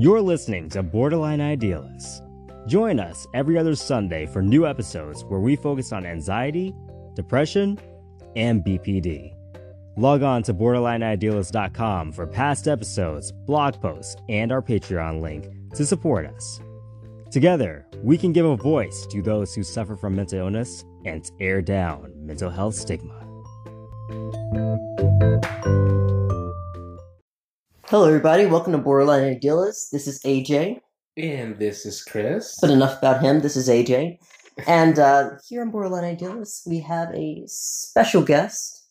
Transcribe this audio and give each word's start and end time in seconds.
You're 0.00 0.20
listening 0.20 0.68
to 0.70 0.84
Borderline 0.84 1.40
Idealists. 1.40 2.22
Join 2.68 3.00
us 3.00 3.26
every 3.34 3.58
other 3.58 3.74
Sunday 3.74 4.26
for 4.26 4.40
new 4.40 4.64
episodes 4.64 5.24
where 5.24 5.40
we 5.40 5.56
focus 5.56 5.92
on 5.92 6.06
anxiety, 6.06 6.72
depression, 7.16 7.80
and 8.36 8.64
BPD. 8.64 9.34
Log 9.96 10.22
on 10.22 10.44
to 10.44 10.54
borderlineidealist.com 10.54 12.12
for 12.12 12.28
past 12.28 12.68
episodes, 12.68 13.32
blog 13.32 13.80
posts, 13.80 14.14
and 14.28 14.52
our 14.52 14.62
Patreon 14.62 15.20
link 15.20 15.48
to 15.74 15.84
support 15.84 16.26
us. 16.26 16.60
Together, 17.32 17.84
we 18.00 18.16
can 18.16 18.32
give 18.32 18.46
a 18.46 18.56
voice 18.56 19.04
to 19.10 19.20
those 19.20 19.52
who 19.52 19.64
suffer 19.64 19.96
from 19.96 20.14
mental 20.14 20.38
illness 20.38 20.84
and 21.06 21.28
tear 21.40 21.60
down 21.60 22.12
mental 22.24 22.50
health 22.50 22.76
stigma. 22.76 23.16
Hello, 27.90 28.04
everybody. 28.06 28.44
Welcome 28.44 28.72
to 28.72 28.78
Borderline 28.78 29.24
Idealists. 29.24 29.88
This 29.88 30.06
is 30.06 30.20
AJ. 30.24 30.80
And 31.16 31.58
this 31.58 31.86
is 31.86 32.04
Chris. 32.04 32.58
But 32.60 32.68
enough 32.68 32.98
about 32.98 33.22
him. 33.22 33.40
This 33.40 33.56
is 33.56 33.66
AJ. 33.66 34.18
And 34.66 34.98
uh, 34.98 35.30
here 35.48 35.62
on 35.62 35.70
Borderline 35.70 36.04
Idealists, 36.04 36.66
we 36.66 36.80
have 36.80 37.08
a 37.14 37.44
special 37.46 38.22
guest. 38.22 38.84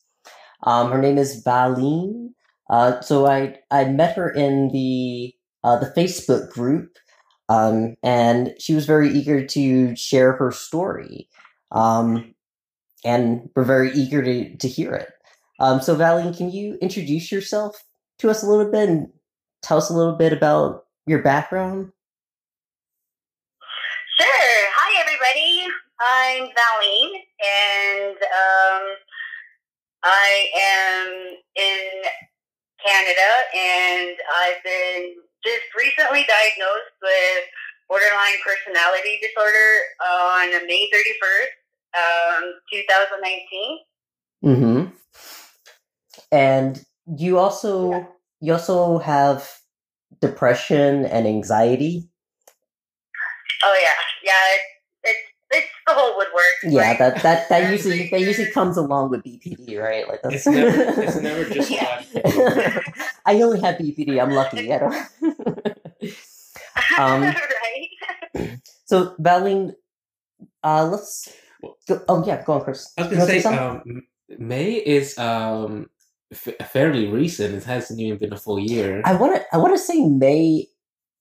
Um, 0.64 0.92
her 0.92 1.00
name 1.00 1.20
is 1.20 1.44
Valine. 1.44 2.34
Uh, 2.72 3.00
so 3.02 3.28
I 3.28 3.60
I 3.70 3.86
met 3.86 4.16
her 4.16 4.32
in 4.32 4.70
the 4.70 5.32
uh, 5.64 5.78
the 5.78 5.94
Facebook 5.96 6.50
group, 6.50 6.98
um, 7.50 7.98
and 8.02 8.56
she 8.58 8.74
was 8.74 8.88
very 8.88 9.12
eager 9.12 9.46
to 9.46 9.96
share 9.96 10.32
her 10.38 10.52
story, 10.52 11.30
um, 11.72 12.34
and 13.06 13.48
we're 13.56 13.64
very 13.64 13.92
eager 13.92 14.24
to 14.24 14.58
to 14.58 14.68
hear 14.68 14.96
it. 14.96 15.10
Um, 15.60 15.82
so 15.82 15.94
Valine, 15.94 16.34
can 16.34 16.50
you 16.50 16.80
introduce 16.82 17.32
yourself 17.32 17.84
to 18.20 18.30
us 18.30 18.44
a 18.44 18.48
little 18.48 18.72
bit 18.72 18.90
and 18.90 19.10
tell 19.62 19.78
us 19.78 19.90
a 19.90 19.94
little 19.94 20.16
bit 20.16 20.34
about 20.34 20.86
your 21.06 21.22
background? 21.22 21.92
Sure. 24.20 24.28
Hi, 24.28 25.02
everybody. 25.02 25.68
I'm 26.00 26.50
Valine, 26.54 27.22
and 27.42 28.18
um, 28.18 28.84
I 30.04 30.48
am 30.56 31.36
in 31.56 32.02
Canada, 32.86 33.30
and 33.56 34.16
I've 34.38 34.64
been 34.64 35.16
just 35.44 35.66
recently 35.76 36.26
diagnosed 36.28 36.98
with 37.02 37.44
borderline 37.90 38.38
personality 38.46 39.20
disorder 39.22 39.80
on 40.06 40.68
May 40.68 40.90
31st, 40.94 42.38
um, 42.38 42.54
2019. 42.72 43.78
Mm-hmm. 44.46 44.96
And 46.32 46.86
you 47.18 47.40
also 47.40 47.92
yeah. 47.92 48.06
You 48.40 48.54
also 48.54 49.00
have 49.00 49.50
depression 50.22 51.06
and 51.06 51.28
anxiety. 51.28 52.10
Oh 53.64 53.80
yeah, 53.82 53.90
yeah. 54.24 54.34
It's 54.54 54.64
it's, 55.04 55.20
it's 55.52 55.68
the 55.88 55.94
whole 55.94 56.18
woodwork. 56.18 56.44
Yeah, 56.64 56.90
right? 56.90 57.00
that 57.00 57.24
that 57.24 57.50
that 57.50 57.72
usually 57.72 58.10
that 58.10 58.20
usually 58.20 58.52
comes 58.52 58.78
along 58.78 59.10
with 59.10 59.24
BPD, 59.24 59.82
right? 59.82 60.08
Like 60.08 60.22
that's 60.22 60.36
it's 60.36 60.48
never, 60.48 61.02
it's 61.02 61.16
never 61.22 61.46
just 61.50 61.72
yeah. 61.72 62.04
I 63.26 63.42
only 63.42 63.60
have 63.62 63.76
BPD. 63.76 64.22
I'm 64.22 64.32
lucky. 64.32 64.72
I 64.72 64.80
don't. 64.80 64.96
um, 67.00 67.22
right. 67.22 68.60
So, 68.86 69.16
Valine, 69.20 69.74
uh, 70.64 70.86
let's. 70.86 71.34
Go, 71.88 72.02
oh 72.08 72.24
yeah, 72.26 72.44
go 72.44 72.54
on, 72.54 72.62
Chris. 72.64 72.94
I 72.98 73.02
was 73.02 73.12
gonna 73.12 73.26
say, 73.26 73.44
um, 73.44 74.04
May 74.38 74.74
is 74.74 75.18
um 75.18 75.90
f- 76.32 76.70
fairly 76.70 77.08
recent. 77.08 77.56
It 77.56 77.64
hasn't 77.64 78.00
even 78.00 78.18
been 78.18 78.34
a 78.34 78.38
full 78.38 78.60
year. 78.60 79.02
I 79.06 79.16
want 79.16 79.36
to. 79.36 79.46
I 79.54 79.58
want 79.58 79.74
to 79.74 79.80
say 79.80 80.06
May 80.06 80.68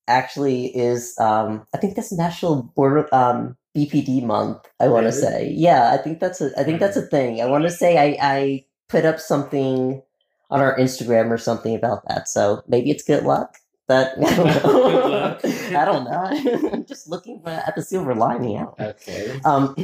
actually 0.08 0.76
is. 0.76 1.14
Um, 1.18 1.66
I 1.74 1.78
think 1.78 1.96
that's 1.96 2.12
National 2.12 2.62
Border 2.74 3.12
um, 3.14 3.56
BPD 3.76 4.22
Month. 4.22 4.66
I 4.80 4.88
want 4.88 5.04
to 5.04 5.16
really? 5.16 5.20
say. 5.20 5.52
Yeah, 5.54 5.92
I 5.92 5.98
think 5.98 6.20
that's 6.20 6.40
a. 6.40 6.50
I 6.58 6.64
think 6.64 6.80
that's 6.80 6.96
a 6.96 7.02
thing. 7.02 7.40
I 7.40 7.46
want 7.46 7.64
to 7.64 7.70
say 7.70 7.98
I 7.98 8.16
I 8.20 8.64
put 8.88 9.04
up 9.04 9.20
something 9.20 10.02
on 10.50 10.60
our 10.60 10.78
Instagram 10.78 11.30
or 11.30 11.38
something 11.38 11.74
about 11.74 12.06
that. 12.08 12.28
So 12.28 12.62
maybe 12.68 12.90
it's 12.90 13.02
good 13.02 13.24
luck. 13.24 13.56
But 13.88 14.14
I 14.18 14.34
don't 14.34 14.46
know. 14.46 15.38
I 15.78 15.84
don't 15.84 16.04
know. 16.04 16.70
I'm 16.72 16.84
just 16.86 17.08
looking 17.08 17.40
at 17.46 17.74
the 17.76 17.82
silver 17.82 18.14
lining 18.14 18.56
out. 18.56 18.74
Okay. 18.80 19.40
Um, 19.44 19.76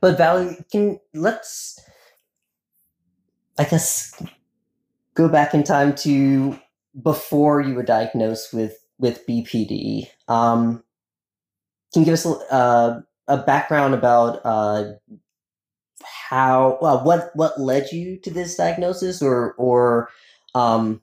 but 0.00 0.18
Valerie, 0.18 0.56
can 0.70 0.98
let's 1.14 1.78
I 3.58 3.64
guess 3.64 4.20
go 5.14 5.28
back 5.28 5.54
in 5.54 5.62
time 5.62 5.94
to 5.96 6.58
before 7.02 7.60
you 7.60 7.74
were 7.74 7.82
diagnosed 7.82 8.52
with 8.52 8.78
with 8.98 9.26
BPD. 9.26 10.08
Um, 10.28 10.82
can 11.92 12.02
you 12.02 12.06
give 12.06 12.14
us 12.14 12.24
a, 12.24 12.30
uh, 12.52 13.00
a 13.28 13.38
background 13.38 13.94
about 13.94 14.40
uh, 14.44 14.92
how 16.04 16.78
uh, 16.82 17.02
what 17.02 17.30
what 17.34 17.60
led 17.60 17.92
you 17.92 18.18
to 18.20 18.30
this 18.30 18.56
diagnosis, 18.56 19.22
or 19.22 19.54
or 19.58 20.08
um, 20.54 21.02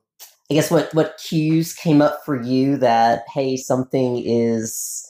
I 0.49 0.55
guess 0.55 0.71
what 0.71 0.93
what 0.93 1.19
cues 1.23 1.73
came 1.73 2.01
up 2.01 2.21
for 2.25 2.41
you 2.41 2.77
that 2.77 3.25
hey 3.33 3.57
something 3.57 4.23
is 4.25 5.05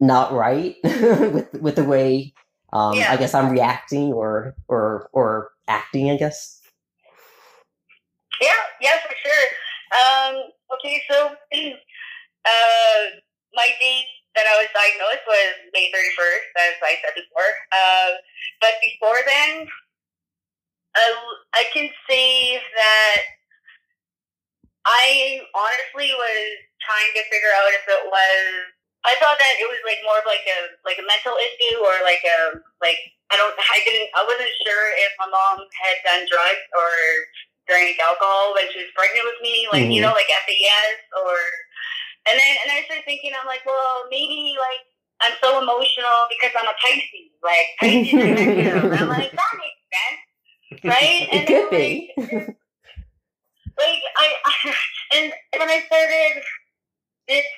not 0.00 0.32
right 0.32 0.76
with 0.84 1.52
with 1.54 1.76
the 1.76 1.84
way 1.84 2.34
um, 2.72 2.94
yeah. 2.94 3.12
I 3.12 3.16
guess 3.16 3.34
I'm 3.34 3.50
reacting 3.50 4.12
or 4.12 4.54
or 4.68 5.08
or 5.12 5.50
acting, 5.68 6.10
I 6.10 6.16
guess. 6.16 6.60
Yeah, 8.40 8.62
yeah, 8.80 8.96
for 9.06 9.14
sure. 9.22 9.46
Um, 9.92 10.34
okay, 10.78 11.02
so 11.10 11.16
uh, 11.52 13.00
my 13.54 13.68
date 13.78 14.08
that 14.34 14.48
I 14.48 14.56
was 14.56 14.72
diagnosed 14.72 15.28
was 15.28 15.52
May 15.74 15.92
31st, 15.92 16.48
as 16.56 16.74
I 16.80 16.96
said 17.04 17.14
before. 17.14 17.52
Uh, 17.70 18.10
but 18.60 18.72
before 18.80 19.20
then, 19.28 19.68
uh, 20.96 21.16
I 21.54 21.64
can 21.72 21.90
say 22.08 22.56
that 22.56 23.20
I 24.86 25.40
honestly 25.54 26.10
was 26.16 26.44
trying 26.80 27.12
to 27.14 27.22
figure 27.30 27.52
out 27.54 27.70
if 27.76 27.84
it 27.86 28.04
was. 28.08 28.72
I 29.02 29.18
thought 29.18 29.34
that 29.34 29.54
it 29.58 29.66
was 29.66 29.82
like 29.82 29.98
more 30.06 30.18
of 30.22 30.26
like 30.30 30.46
a 30.46 30.78
like 30.86 30.98
a 30.98 31.06
mental 31.06 31.34
issue 31.38 31.82
or 31.82 31.94
like 32.06 32.22
a 32.22 32.62
like 32.78 32.98
I 33.32 33.40
don't, 33.40 33.56
I 33.56 33.80
didn't, 33.80 34.12
I 34.12 34.28
wasn't 34.28 34.52
sure 34.60 34.84
if 35.00 35.12
my 35.16 35.24
mom 35.24 35.64
had 35.72 35.96
done 36.04 36.28
drugs 36.28 36.68
or 36.76 36.92
drank 37.64 37.96
alcohol 37.96 38.52
when 38.52 38.68
she 38.68 38.84
was 38.84 38.92
pregnant 38.92 39.24
with 39.24 39.40
me, 39.40 39.64
like, 39.72 39.88
mm-hmm. 39.88 39.96
you 39.96 40.04
know, 40.04 40.12
like 40.12 40.28
FAS 40.28 40.96
or, 41.16 41.32
and 42.28 42.36
then, 42.36 42.52
and 42.60 42.68
I 42.76 42.84
started 42.84 43.08
thinking, 43.08 43.32
I'm 43.32 43.48
like, 43.48 43.64
well, 43.64 44.04
maybe 44.12 44.52
like 44.60 44.84
I'm 45.24 45.32
so 45.40 45.64
emotional 45.64 46.28
because 46.28 46.52
I'm 46.52 46.68
a 46.68 46.76
Pisces, 46.76 47.32
like 47.40 47.68
Pisces 47.80 48.20
negative. 48.20 49.00
I'm 49.00 49.08
like, 49.08 49.32
that 49.32 49.52
makes 49.56 49.80
sense, 49.88 50.20
right? 50.84 51.24
And 51.32 51.40
it 51.40 51.46
could 51.48 51.70
be. 51.72 52.12
Like, 52.20 52.52
like 53.80 54.02
I, 54.12 54.28
I, 54.44 54.52
and 55.16 55.32
when 55.56 55.70
I 55.72 55.80
started 55.88 56.44
this 57.32 57.48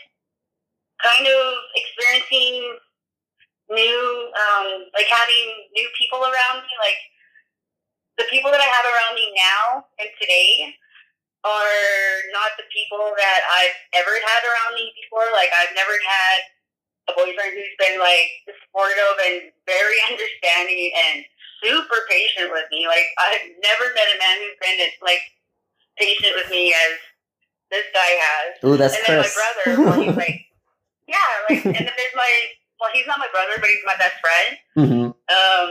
kind 1.05 1.29
of 1.29 1.41
experiencing 1.77 2.81
new, 3.69 4.01
um, 4.33 4.89
like 4.97 5.09
having 5.13 5.45
new 5.77 5.89
people 6.01 6.25
around 6.25 6.65
me. 6.65 6.73
Like 6.81 7.01
the 8.17 8.27
people 8.33 8.49
that 8.51 8.65
I 8.65 8.69
have 8.69 8.87
around 8.89 9.15
me 9.15 9.29
now 9.37 9.85
and 10.01 10.09
today 10.17 10.73
are 11.45 12.13
not 12.33 12.57
the 12.57 12.65
people 12.73 13.13
that 13.21 13.41
I've 13.45 13.77
ever 14.01 14.17
had 14.17 14.43
around 14.49 14.81
me 14.81 14.89
before. 14.97 15.29
Like 15.37 15.53
I've 15.53 15.77
never 15.77 15.93
had 15.93 16.39
a 17.09 17.13
boyfriend 17.13 17.53
who's 17.53 17.77
been 17.77 18.01
like 18.01 18.33
supportive 18.49 19.17
and 19.29 19.53
very 19.69 20.01
understanding 20.09 20.89
and 20.97 21.25
super 21.61 22.09
patient 22.09 22.49
with 22.49 22.65
me. 22.73 22.89
Like 22.89 23.13
I've 23.21 23.45
never 23.61 23.93
met 23.93 24.09
a 24.09 24.19
man 24.19 24.41
who's 24.41 24.59
been 24.61 24.81
as 24.81 24.97
like 25.05 25.21
patient 26.01 26.33
with 26.35 26.49
me 26.49 26.73
as 26.73 26.97
this 27.71 27.87
guy 27.93 28.13
has. 28.17 28.49
Ooh, 28.65 28.77
that's 28.77 28.97
and 28.97 29.05
then 29.07 29.21
Chris. 29.21 29.37
my 29.37 29.41
brother, 29.41 29.83
well, 29.85 30.01
he's 30.01 30.17
like, 30.17 30.41
yeah, 31.07 31.29
like, 31.49 31.65
and 31.65 31.75
then 31.75 31.95
there's 31.97 32.17
my 32.17 32.33
well, 32.81 32.91
he's 32.93 33.07
not 33.07 33.19
my 33.19 33.31
brother, 33.31 33.57
but 33.61 33.71
he's 33.71 33.87
my 33.87 33.97
best 33.97 34.19
friend. 34.21 34.51
Mm-hmm. 34.77 35.09
Um, 35.15 35.71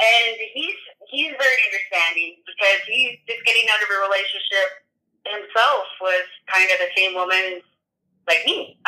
and 0.00 0.34
he's 0.54 0.78
he's 1.10 1.32
very 1.36 1.60
understanding 1.68 2.40
because 2.46 2.80
he's 2.86 3.18
just 3.28 3.44
getting 3.44 3.66
out 3.68 3.82
of 3.82 3.88
a 3.90 3.98
relationship 4.06 4.68
himself 5.26 5.84
with 6.00 6.28
kind 6.48 6.70
of 6.70 6.78
the 6.80 6.90
same 6.96 7.12
woman 7.14 7.60
like 8.26 8.42
me. 8.46 8.78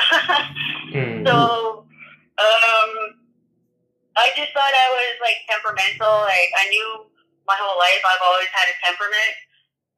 mm-hmm. 0.93 1.25
So, 1.29 1.87
um, 1.87 2.91
I 4.19 4.29
just 4.35 4.51
thought 4.53 4.75
I 4.75 4.89
was 4.91 5.15
like 5.23 5.39
temperamental. 5.47 6.27
Like 6.27 6.51
I 6.57 6.69
knew 6.69 7.07
my 7.47 7.57
whole 7.59 7.79
life 7.79 8.03
I've 8.03 8.27
always 8.27 8.51
had 8.51 8.67
a 8.69 8.77
temperament. 8.83 9.35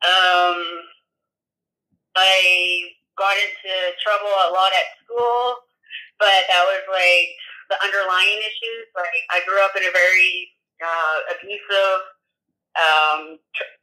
Um, 0.05 0.59
I 2.17 2.93
got 3.17 3.35
into 3.39 3.73
trouble 4.03 4.31
a 4.31 4.51
lot 4.51 4.75
at 4.75 4.99
school 5.03 5.65
but 6.19 6.47
that 6.51 6.65
was 6.67 6.85
like 6.91 7.35
the 7.71 7.79
underlying 7.83 8.41
issues. 8.45 8.87
Like 8.95 9.25
I 9.33 9.43
grew 9.47 9.61
up 9.63 9.75
in 9.75 9.85
a 9.87 9.93
very 9.95 10.51
uh, 10.83 11.19
abusive, 11.35 12.01
um, 12.79 13.21
tr- 13.55 13.75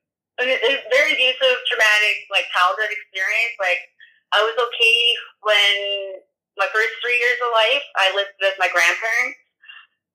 very 0.89 1.13
abusive, 1.13 1.57
traumatic 1.68 2.18
like 2.31 2.48
childhood 2.56 2.92
experience. 2.92 3.56
Like 3.60 3.81
I 4.31 4.42
was 4.42 4.56
okay 4.56 5.00
when 5.44 5.75
my 6.60 6.68
first 6.72 6.94
three 7.04 7.19
years 7.19 7.39
of 7.44 7.51
life 7.51 7.86
I 7.98 8.16
lived 8.16 8.36
with 8.39 8.56
my 8.60 8.72
grandparents. 8.72 9.39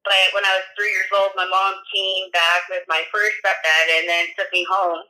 But 0.07 0.31
when 0.39 0.47
I 0.47 0.63
was 0.63 0.67
three 0.79 0.95
years 0.95 1.11
old, 1.19 1.35
my 1.35 1.51
mom 1.51 1.83
came 1.91 2.31
back 2.31 2.71
with 2.71 2.87
my 2.87 3.03
first 3.11 3.43
stepdad 3.43 3.87
and 3.91 4.07
then 4.07 4.31
took 4.39 4.47
me 4.55 4.63
home. 4.63 5.03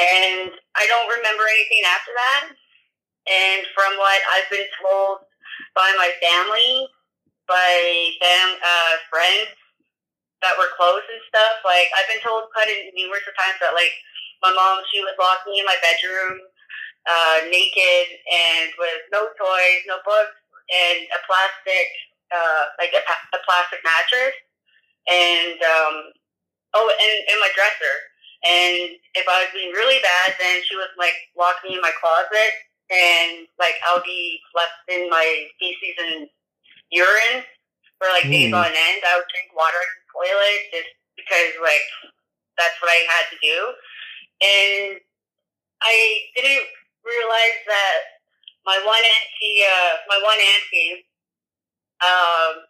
And 0.00 0.48
I 0.76 0.88
don't 0.88 1.12
remember 1.12 1.44
anything 1.44 1.84
after 1.84 2.12
that. 2.16 2.56
And 3.28 3.68
from 3.76 3.92
what 4.00 4.20
I've 4.32 4.48
been 4.48 4.68
told 4.80 5.28
by 5.76 5.92
my 6.00 6.10
family, 6.18 6.88
by 7.46 7.76
fam, 8.20 8.48
uh, 8.60 8.94
friends 9.12 9.52
that 10.40 10.56
were 10.56 10.72
close 10.76 11.04
and 11.12 11.22
stuff, 11.28 11.60
like 11.64 11.92
I've 11.92 12.08
been 12.08 12.24
told 12.24 12.48
quite 12.56 12.72
numerous 12.96 13.24
times 13.36 13.60
that 13.60 13.76
like 13.76 13.92
my 14.40 14.54
mom, 14.54 14.80
she 14.88 15.02
would 15.02 15.18
lock 15.18 15.42
me 15.46 15.58
in 15.58 15.66
my 15.66 15.76
bedroom, 15.82 16.38
uh, 17.08 17.38
naked 17.50 18.06
and 18.30 18.70
with 18.78 19.02
no 19.10 19.28
toys, 19.34 19.82
no 19.88 19.98
books, 20.04 20.38
and 20.70 21.08
a 21.10 21.20
plastic 21.26 21.88
uh, 22.28 22.64
like 22.76 22.92
a, 22.92 23.00
a 23.00 23.40
plastic 23.44 23.80
mattress, 23.84 24.36
and 25.08 25.56
um, 25.64 25.94
oh, 26.76 26.88
and, 26.88 27.16
and 27.28 27.40
my 27.40 27.50
dresser. 27.56 27.96
And 28.46 28.94
if 29.18 29.26
I 29.26 29.42
was 29.42 29.50
being 29.50 29.74
really 29.74 29.98
bad, 29.98 30.36
then 30.38 30.62
she 30.62 30.76
would 30.76 30.94
like 30.94 31.16
lock 31.34 31.58
me 31.64 31.74
in 31.74 31.82
my 31.82 31.92
closet, 31.98 32.52
and 32.90 33.46
like 33.58 33.76
I'll 33.88 34.02
be 34.04 34.40
left 34.54 34.80
in 34.88 35.08
my 35.10 35.48
feces 35.60 35.96
and 35.98 36.28
urine 36.90 37.44
for 37.98 38.08
like 38.08 38.24
days 38.30 38.52
Mm. 38.52 38.58
on 38.58 38.70
end. 38.72 39.02
I 39.04 39.16
would 39.16 39.28
drink 39.32 39.52
water 39.54 39.78
in 39.80 39.92
the 40.00 40.06
toilet 40.12 40.60
just 40.72 40.90
because 41.16 41.52
like 41.62 41.84
that's 42.56 42.80
what 42.80 42.90
I 42.90 43.00
had 43.08 43.26
to 43.30 43.38
do, 43.42 43.58
and 44.42 45.00
I 45.82 45.94
didn't 46.36 46.66
realize 47.04 47.58
that 47.66 47.98
my 48.66 48.78
one 48.84 49.02
auntie, 49.04 49.62
uh, 49.64 49.92
my 50.08 50.18
one 50.22 50.38
auntie, 50.40 51.06
um, 52.02 52.64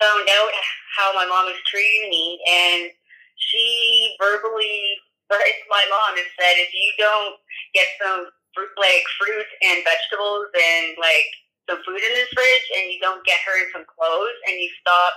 found 0.00 0.28
out 0.28 0.52
how 0.96 1.14
my 1.14 1.24
mom 1.26 1.46
was 1.46 1.60
treating 1.66 2.10
me, 2.10 2.40
and 2.48 2.90
she 3.36 4.16
verbally 4.20 4.96
threatened 5.28 5.66
my 5.70 5.84
mom 5.90 6.18
and 6.18 6.26
said, 6.38 6.58
"If 6.58 6.72
you 6.74 6.92
don't 6.98 7.36
get 7.74 7.86
some 8.02 8.30
fruit, 8.56 8.72
like 8.80 9.04
fruit 9.20 9.48
and 9.60 9.84
vegetables 9.84 10.48
and 10.56 10.96
like 10.96 11.28
some 11.68 11.84
food 11.84 12.00
in 12.00 12.12
this 12.16 12.32
fridge, 12.32 12.66
and 12.80 12.88
you 12.88 12.98
don't 13.04 13.20
get 13.28 13.42
her 13.44 13.60
in 13.60 13.68
some 13.76 13.84
clothes, 13.84 14.38
and 14.48 14.56
you 14.56 14.72
stop 14.80 15.12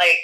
like 0.00 0.18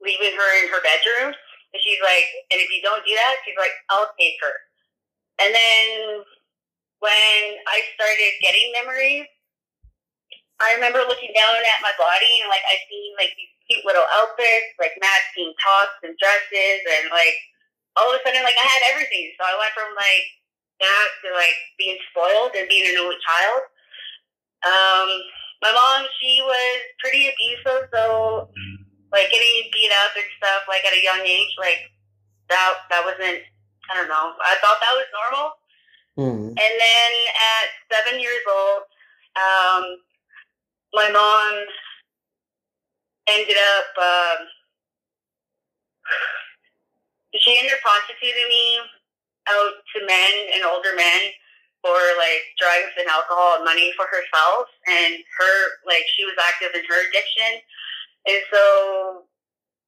leaving 0.00 0.32
her 0.32 0.50
in 0.64 0.72
her 0.72 0.80
bedroom," 0.80 1.36
and 1.36 1.80
she's 1.84 2.00
like, 2.00 2.24
"And 2.48 2.58
if 2.58 2.72
you 2.72 2.80
don't 2.80 3.04
do 3.04 3.12
that, 3.12 3.44
she's 3.44 3.58
like, 3.60 3.74
I'll 3.92 4.10
take 4.16 4.40
her." 4.40 4.56
And 5.38 5.52
then 5.54 6.24
when 6.98 7.42
I 7.68 7.78
started 7.94 8.32
getting 8.42 8.74
memories, 8.74 9.26
I 10.58 10.74
remember 10.74 11.06
looking 11.06 11.30
down 11.34 11.62
at 11.62 11.82
my 11.84 11.94
body 11.94 12.42
and 12.42 12.50
like 12.50 12.66
I 12.66 12.82
seen 12.90 13.14
like 13.14 13.30
these 13.38 13.54
cute 13.70 13.84
little 13.86 14.06
outfits, 14.18 14.74
like 14.78 14.94
matching 14.98 15.54
tops 15.62 15.98
and 16.02 16.18
dresses, 16.18 16.82
and 16.98 17.10
like 17.14 17.38
all 17.98 18.10
of 18.10 18.18
a 18.18 18.22
sudden 18.22 18.42
like 18.42 18.58
I 18.58 18.66
had 18.66 18.94
everything. 18.94 19.34
So 19.38 19.46
I 19.46 19.54
went 19.58 19.74
from 19.74 19.94
like 19.94 20.26
that 20.80 21.08
to 21.24 21.34
like 21.34 21.58
being 21.78 21.98
spoiled 22.10 22.54
and 22.54 22.68
being 22.68 22.86
an 22.86 22.98
only 23.00 23.18
child. 23.22 23.62
Um, 24.62 25.08
my 25.62 25.72
mom, 25.74 26.06
she 26.20 26.42
was 26.42 26.78
pretty 27.02 27.30
abusive, 27.30 27.90
so 27.92 28.48
like 29.12 29.30
getting 29.30 29.70
beat 29.72 29.90
up 30.04 30.12
and 30.14 30.28
stuff 30.38 30.62
like 30.68 30.84
at 30.84 30.94
a 30.94 31.02
young 31.02 31.22
age, 31.24 31.50
like 31.58 31.90
that 32.48 32.86
that 32.90 33.04
wasn't. 33.04 33.42
I 33.90 33.96
don't 33.96 34.08
know. 34.08 34.36
I 34.36 34.54
thought 34.60 34.78
that 34.84 34.94
was 35.00 35.08
normal. 35.16 35.48
Mm. 36.18 36.48
And 36.50 36.74
then 36.76 37.10
at 37.32 37.66
seven 37.88 38.20
years 38.20 38.44
old, 38.44 38.82
um, 39.38 39.84
my 40.92 41.08
mom 41.08 41.52
ended 43.28 43.56
up, 43.56 43.90
um, 43.96 44.38
she 47.38 47.56
ended 47.56 47.72
up 47.72 47.80
prostituting 47.80 48.48
me 48.48 48.80
out 49.50 49.74
to 49.94 49.98
men 50.06 50.32
and 50.54 50.64
older 50.64 50.92
men 50.96 51.32
for 51.80 51.96
like 52.18 52.42
drugs 52.58 52.94
and 52.98 53.06
alcohol 53.08 53.60
and 53.60 53.64
money 53.64 53.94
for 53.94 54.06
herself. 54.10 54.66
And 54.86 55.18
her, 55.18 55.54
like, 55.86 56.04
she 56.18 56.26
was 56.26 56.34
active 56.36 56.74
in 56.74 56.82
her 56.84 57.00
addiction. 57.08 57.62
And 58.26 58.40
so 58.50 58.62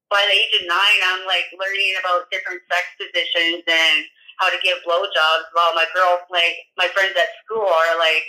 by 0.08 0.22
the 0.26 0.34
age 0.34 0.54
of 0.62 0.64
nine, 0.70 1.00
I'm 1.12 1.26
like 1.26 1.50
learning 1.54 1.98
about 1.98 2.30
different 2.30 2.62
sex 2.70 2.84
positions 2.96 3.66
and 3.66 4.06
how 4.38 4.48
to 4.48 4.58
give 4.64 4.80
blowjobs 4.86 5.48
while 5.52 5.76
my 5.76 5.84
girl, 5.92 6.24
like 6.30 6.56
my 6.78 6.88
friends 6.94 7.12
at 7.18 7.30
school 7.44 7.66
are 7.66 7.94
like 8.00 8.24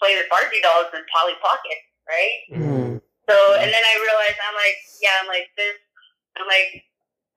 playing 0.00 0.16
with 0.16 0.32
Barbie 0.32 0.64
dolls 0.64 0.88
and 0.96 1.04
Polly 1.12 1.36
pocket 1.44 1.80
right? 2.10 2.36
Mm. 2.50 3.00
So, 3.28 3.36
and 3.54 3.70
then 3.70 3.84
I 3.84 3.94
realized 4.02 4.38
I'm 4.42 4.58
like, 4.58 4.78
yeah, 4.98 5.14
I'm 5.22 5.30
like 5.30 5.48
this, 5.56 5.78
I'm 6.36 6.46
like, 6.50 6.82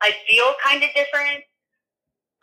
I 0.01 0.09
feel 0.25 0.49
kind 0.65 0.81
of 0.81 0.89
different. 0.97 1.45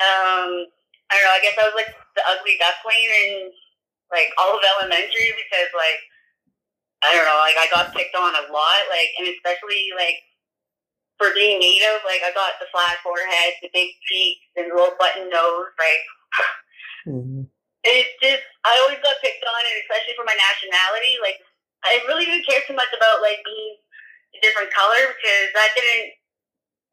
Um, 0.01 0.71
I 1.11 1.19
don't 1.19 1.27
know. 1.27 1.37
I 1.37 1.43
guess 1.43 1.59
I 1.59 1.67
was 1.67 1.77
like 1.79 1.93
the 2.15 2.23
ugly 2.31 2.57
duckling 2.59 3.07
in 3.11 3.51
like 4.15 4.31
all 4.39 4.55
of 4.55 4.63
elementary 4.63 5.31
because 5.35 5.71
like 5.75 6.01
I 7.03 7.15
don't 7.17 7.25
know, 7.27 7.41
like 7.43 7.57
I 7.59 7.67
got 7.73 7.95
picked 7.97 8.15
on 8.15 8.33
a 8.37 8.45
lot, 8.53 8.83
like 8.91 9.11
and 9.19 9.29
especially 9.31 9.91
like 9.97 10.21
for 11.19 11.33
being 11.37 11.61
native, 11.61 12.01
like 12.05 12.23
I 12.25 12.33
got 12.33 12.57
the 12.61 12.69
flat 12.73 13.01
forehead, 13.05 13.57
the 13.61 13.69
big 13.73 13.93
cheeks, 14.09 14.45
and 14.57 14.71
the 14.71 14.75
little 14.75 14.97
button 14.99 15.29
nose, 15.29 15.71
like 15.79 16.03
Mm. 17.09 17.49
it 17.81 18.07
just 18.21 18.45
I 18.69 18.77
always 18.85 19.01
got 19.01 19.17
picked 19.25 19.41
on, 19.41 19.63
and 19.65 19.81
especially 19.81 20.13
for 20.21 20.29
my 20.29 20.37
nationality. 20.37 21.17
Like 21.25 21.41
I 21.81 21.97
really 22.05 22.29
didn't 22.29 22.45
care 22.45 22.61
too 22.69 22.77
much 22.77 22.93
about 22.93 23.25
like 23.25 23.41
being 23.41 23.73
a 24.37 24.39
different 24.45 24.69
color 24.69 25.09
because 25.17 25.49
that 25.57 25.73
didn't 25.73 26.13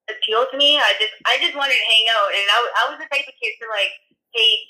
appeal 0.07 0.47
to 0.47 0.55
me. 0.55 0.79
I 0.79 0.95
just 0.95 1.11
I 1.27 1.35
just 1.43 1.59
wanted 1.59 1.75
to 1.75 1.89
hang 1.91 2.05
out, 2.15 2.31
and 2.31 2.45
I, 2.47 2.57
I 2.71 2.83
was 2.87 2.99
the 3.03 3.09
type 3.11 3.27
of 3.27 3.35
kid 3.35 3.59
to 3.59 3.67
like 3.67 3.91
take 4.37 4.63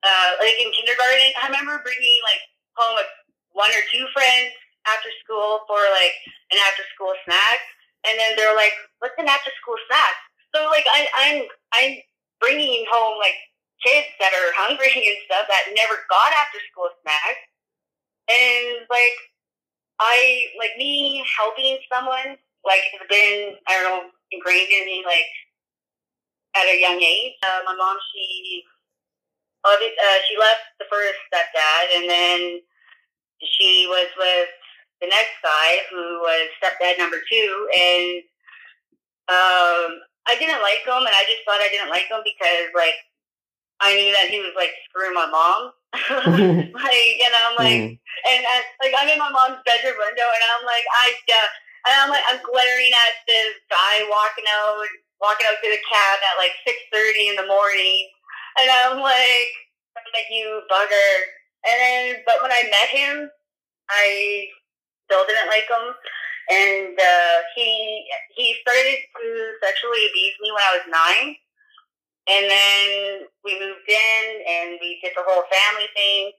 uh 0.00 0.40
like 0.40 0.56
in 0.56 0.72
kindergarten. 0.72 1.36
I 1.36 1.52
remember 1.52 1.84
bringing 1.84 2.18
like 2.24 2.40
home 2.80 2.96
like 2.96 3.12
one 3.52 3.70
or 3.70 3.84
two 3.92 4.08
friends 4.16 4.56
after 4.88 5.12
school 5.20 5.64
for 5.68 5.80
like 5.92 6.16
an 6.52 6.58
after 6.68 6.84
school 6.96 7.12
snack, 7.28 7.60
and 8.08 8.16
then 8.16 8.36
they're 8.40 8.56
like, 8.56 8.72
"What's 9.04 9.16
an 9.20 9.28
after 9.28 9.52
school 9.60 9.76
snack?" 9.88 10.16
So 10.56 10.66
like 10.72 10.88
I 10.88 11.00
I'm 11.20 11.38
I'm 11.76 11.92
bringing 12.40 12.88
home 12.88 13.20
like 13.20 13.36
kids 13.84 14.08
that 14.20 14.32
are 14.32 14.50
hungry 14.60 14.92
and 14.92 15.18
stuff 15.28 15.44
that 15.48 15.76
never 15.76 16.00
got 16.08 16.32
after 16.40 16.58
school 16.72 16.88
snacks. 17.04 17.44
And 18.32 18.88
like 18.88 19.16
I 20.00 20.48
like 20.58 20.76
me 20.78 21.24
helping 21.36 21.78
someone 21.92 22.36
like 22.64 22.84
has 22.96 23.06
been 23.08 23.56
I 23.68 23.72
don't 23.78 23.84
know 23.84 24.10
ingrained 24.32 24.70
in 24.72 24.84
me 24.86 25.04
like 25.06 25.28
at 26.56 26.66
a 26.66 26.80
young 26.80 27.00
age. 27.02 27.34
Uh, 27.42 27.60
my 27.66 27.74
mom 27.74 27.96
she 28.12 28.62
obvi- 29.66 29.98
uh, 29.98 30.18
she 30.28 30.36
left 30.38 30.62
the 30.78 30.86
first 30.90 31.18
stepdad 31.32 31.84
and 31.96 32.08
then 32.08 32.60
she 33.42 33.86
was 33.88 34.08
with 34.18 34.48
the 35.00 35.08
next 35.08 35.36
guy 35.42 35.78
who 35.90 36.20
was 36.20 36.48
stepdad 36.62 36.98
number 36.98 37.18
two 37.30 37.68
and 37.76 38.22
um 39.28 40.00
I 40.26 40.36
didn't 40.38 40.62
like 40.62 40.80
him 40.86 41.04
and 41.04 41.12
I 41.16 41.24
just 41.28 41.44
thought 41.44 41.60
I 41.60 41.68
didn't 41.68 41.90
like 41.90 42.08
him 42.08 42.20
because 42.24 42.72
like 42.74 42.96
I 43.80 43.94
knew 43.96 44.12
that 44.14 44.30
he 44.30 44.40
was 44.40 44.52
like 44.56 44.70
screwing 44.88 45.14
my 45.14 45.26
mom. 45.26 45.72
like, 46.72 47.14
and 47.20 47.34
I'm 47.44 47.56
like, 47.58 47.82
Mm. 47.84 47.98
and 48.30 48.42
I, 48.46 48.56
like 48.80 48.94
I'm 48.96 49.08
in 49.08 49.18
my 49.18 49.30
mom's 49.30 49.60
bedroom 49.66 49.98
window, 49.98 50.28
and 50.30 50.42
I'm 50.56 50.64
like, 50.64 50.84
I, 50.90 51.06
uh, 51.32 51.48
and 51.84 51.94
I'm 52.00 52.10
like, 52.10 52.24
I'm 52.28 52.40
glaring 52.40 52.92
at 52.92 53.14
this 53.28 53.54
guy 53.68 54.08
walking 54.08 54.48
out, 54.48 54.84
walking 55.20 55.46
out 55.48 55.60
to 55.60 55.68
the 55.68 55.82
cab 55.84 56.18
at 56.24 56.40
like 56.40 56.56
six 56.64 56.76
thirty 56.92 57.28
in 57.28 57.36
the 57.36 57.46
morning, 57.46 58.08
and 58.60 58.68
I'm 58.70 59.00
like, 59.00 59.52
I'm 59.96 60.08
like, 60.12 60.28
you 60.30 60.62
bugger. 60.70 61.12
And 61.64 61.76
then, 61.80 62.22
but 62.26 62.40
when 62.42 62.52
I 62.52 62.68
met 62.68 62.88
him, 62.92 63.30
I 63.88 64.48
still 65.04 65.24
didn't 65.26 65.48
like 65.48 65.68
him, 65.68 65.86
and 66.50 66.96
uh, 66.96 67.36
he 67.56 68.04
he 68.36 68.56
started 68.60 68.98
to 69.00 69.28
sexually 69.60 70.08
abuse 70.08 70.36
me 70.40 70.52
when 70.52 70.64
I 70.64 70.76
was 70.76 70.86
nine. 70.88 71.36
And 72.24 72.48
then 72.48 73.28
we 73.44 73.52
moved 73.60 73.84
in 73.84 74.24
and 74.48 74.78
we 74.80 74.98
did 75.04 75.12
the 75.14 75.24
whole 75.28 75.44
family 75.44 75.88
thing. 75.94 76.32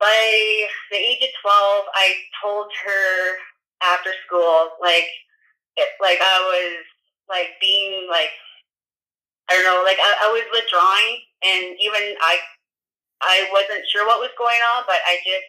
By 0.00 0.66
the 0.90 0.96
age 0.96 1.22
of 1.22 1.28
12, 1.44 1.84
I 1.94 2.14
told 2.42 2.72
her 2.86 3.36
after 3.84 4.10
school, 4.26 4.70
like, 4.80 5.08
it, 5.76 5.88
like 6.00 6.18
I 6.20 6.36
was 6.48 6.84
like 7.28 7.56
being 7.60 8.08
like, 8.10 8.30
I 9.50 9.54
don't 9.54 9.64
know, 9.66 9.82
like 9.84 9.98
I, 10.00 10.28
I 10.28 10.32
was 10.32 10.44
withdrawing 10.52 11.20
and 11.44 11.76
even 11.80 12.16
I, 12.20 12.38
I 13.22 13.48
wasn't 13.52 13.84
sure 13.92 14.06
what 14.06 14.20
was 14.20 14.32
going 14.38 14.60
on, 14.76 14.84
but 14.86 14.98
I 15.06 15.18
just, 15.24 15.48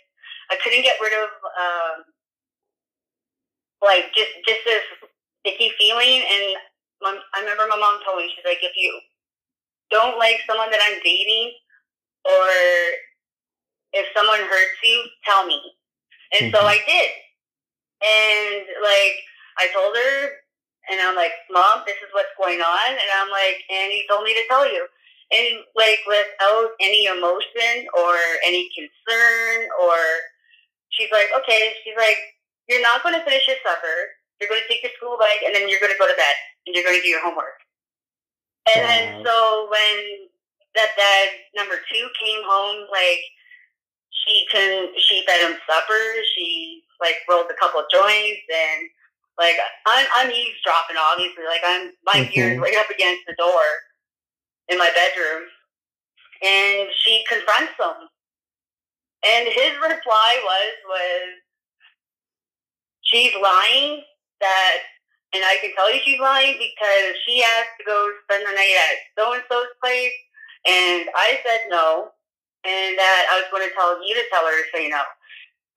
I 0.52 0.56
couldn't 0.64 0.84
get 0.84 1.00
rid 1.02 1.14
of, 1.14 1.30
um, 1.58 1.98
like 3.82 4.12
just, 4.16 4.32
just 4.48 4.62
this 4.66 4.84
icky 5.46 5.72
feeling. 5.80 6.24
And 6.26 6.46
my, 7.02 7.18
I 7.36 7.42
remember 7.42 7.68
my 7.70 7.78
mom 7.80 8.02
told 8.06 8.20
me, 8.20 8.32
she's 8.36 8.46
like, 8.46 8.60
if 8.64 8.74
you 8.76 9.00
don't 9.92 10.18
like 10.20 10.40
someone 10.48 10.72
that 10.72 10.82
I'm 10.84 11.00
dating, 11.04 11.54
or 12.26 12.48
if 13.94 14.06
someone 14.16 14.40
hurts 14.42 14.80
you, 14.84 15.06
tell 15.26 15.46
me. 15.46 15.60
And 16.34 16.54
so 16.54 16.60
Mhm. 16.62 16.70
I 16.70 16.80
did. 16.88 17.10
And 18.06 18.66
like 18.86 19.18
I 19.58 19.68
told 19.74 19.96
her, 19.98 20.46
and 20.92 21.02
I'm 21.02 21.16
like, 21.16 21.34
Mom, 21.50 21.82
this 21.86 21.98
is 21.98 22.14
what's 22.14 22.34
going 22.38 22.62
on. 22.62 22.90
And 22.94 23.10
I'm 23.18 23.32
like, 23.34 23.58
and 23.70 23.92
he 23.92 24.06
told 24.10 24.24
me 24.24 24.34
to 24.34 24.46
tell 24.48 24.70
you. 24.70 24.86
And 25.34 25.66
like 25.74 26.00
without 26.06 26.78
any 26.80 27.10
emotion 27.10 27.90
or 27.98 28.14
any 28.46 28.70
concern 28.78 29.66
or 29.82 29.98
she's 30.94 31.10
like, 31.12 31.34
okay, 31.42 31.74
she's 31.84 31.98
like, 31.98 32.18
you're 32.70 32.82
not 32.86 33.02
going 33.02 33.18
to 33.18 33.26
finish 33.26 33.48
your 33.48 33.58
supper. 33.66 33.98
You're 34.38 34.50
going 34.50 34.62
to 34.62 34.70
take 34.70 34.84
your 34.84 34.94
school 34.98 35.18
bag 35.18 35.42
and 35.46 35.56
then 35.56 35.66
you're 35.66 35.82
going 35.82 35.94
to 35.94 35.98
go 35.98 36.06
to 36.06 36.14
bed 36.14 36.38
and 36.66 36.76
you're 36.76 36.86
going 36.86 36.98
to 36.98 37.02
do 37.02 37.10
your 37.10 37.26
homework. 37.26 37.58
And 38.70 38.82
then 38.86 39.26
so 39.26 39.68
when 39.70 40.30
that 40.78 40.94
dad 40.98 41.28
number 41.56 41.82
two 41.90 42.06
came 42.22 42.42
home, 42.46 42.86
like 42.92 43.22
she 44.10 44.46
can 44.52 44.94
she 44.98 45.24
fed 45.26 45.42
him 45.42 45.58
supper. 45.66 46.04
She 46.36 46.85
like 47.02 47.16
rolled 47.30 47.52
a 47.52 47.56
couple 47.60 47.80
of 47.80 47.88
joints 47.92 48.42
and 48.50 48.90
like 49.38 49.56
I'm 49.86 50.08
I'm 50.16 50.32
eavesdropping 50.32 50.98
obviously. 50.98 51.46
Like 51.46 51.62
I'm 51.66 51.92
my 52.06 52.30
ears 52.36 52.58
Mhm. 52.58 52.62
right 52.62 52.76
up 52.78 52.90
against 52.90 53.24
the 53.28 53.36
door 53.36 53.64
in 54.70 54.78
my 54.78 54.90
bedroom, 54.96 55.50
and 56.44 56.90
she 57.04 57.24
confronts 57.30 57.74
him. 57.80 58.10
And 59.26 59.48
his 59.48 59.74
reply 59.82 60.32
was 60.44 60.74
was 60.88 61.28
she's 63.02 63.34
lying 63.42 64.04
that 64.42 64.78
and 65.34 65.44
I 65.44 65.58
can 65.62 65.74
tell 65.76 65.94
you 65.94 66.00
she's 66.06 66.20
lying 66.20 66.58
because 66.58 67.16
she 67.26 67.44
asked 67.44 67.76
to 67.80 67.86
go 67.86 68.10
spend 68.24 68.46
the 68.48 68.54
night 68.54 68.76
at 68.90 68.98
so 69.18 69.34
and 69.34 69.44
so's 69.50 69.68
place 69.84 70.14
and 70.66 71.10
I 71.16 71.40
said 71.46 71.62
no 71.70 72.12
and 72.66 72.98
that 72.98 73.26
I 73.32 73.36
was 73.42 73.48
going 73.52 73.68
to 73.68 73.74
tell 73.76 74.02
you 74.06 74.16
to 74.16 74.24
tell 74.32 74.46
her 74.46 74.58
to 74.58 74.70
say 74.74 74.90
no. 74.90 75.02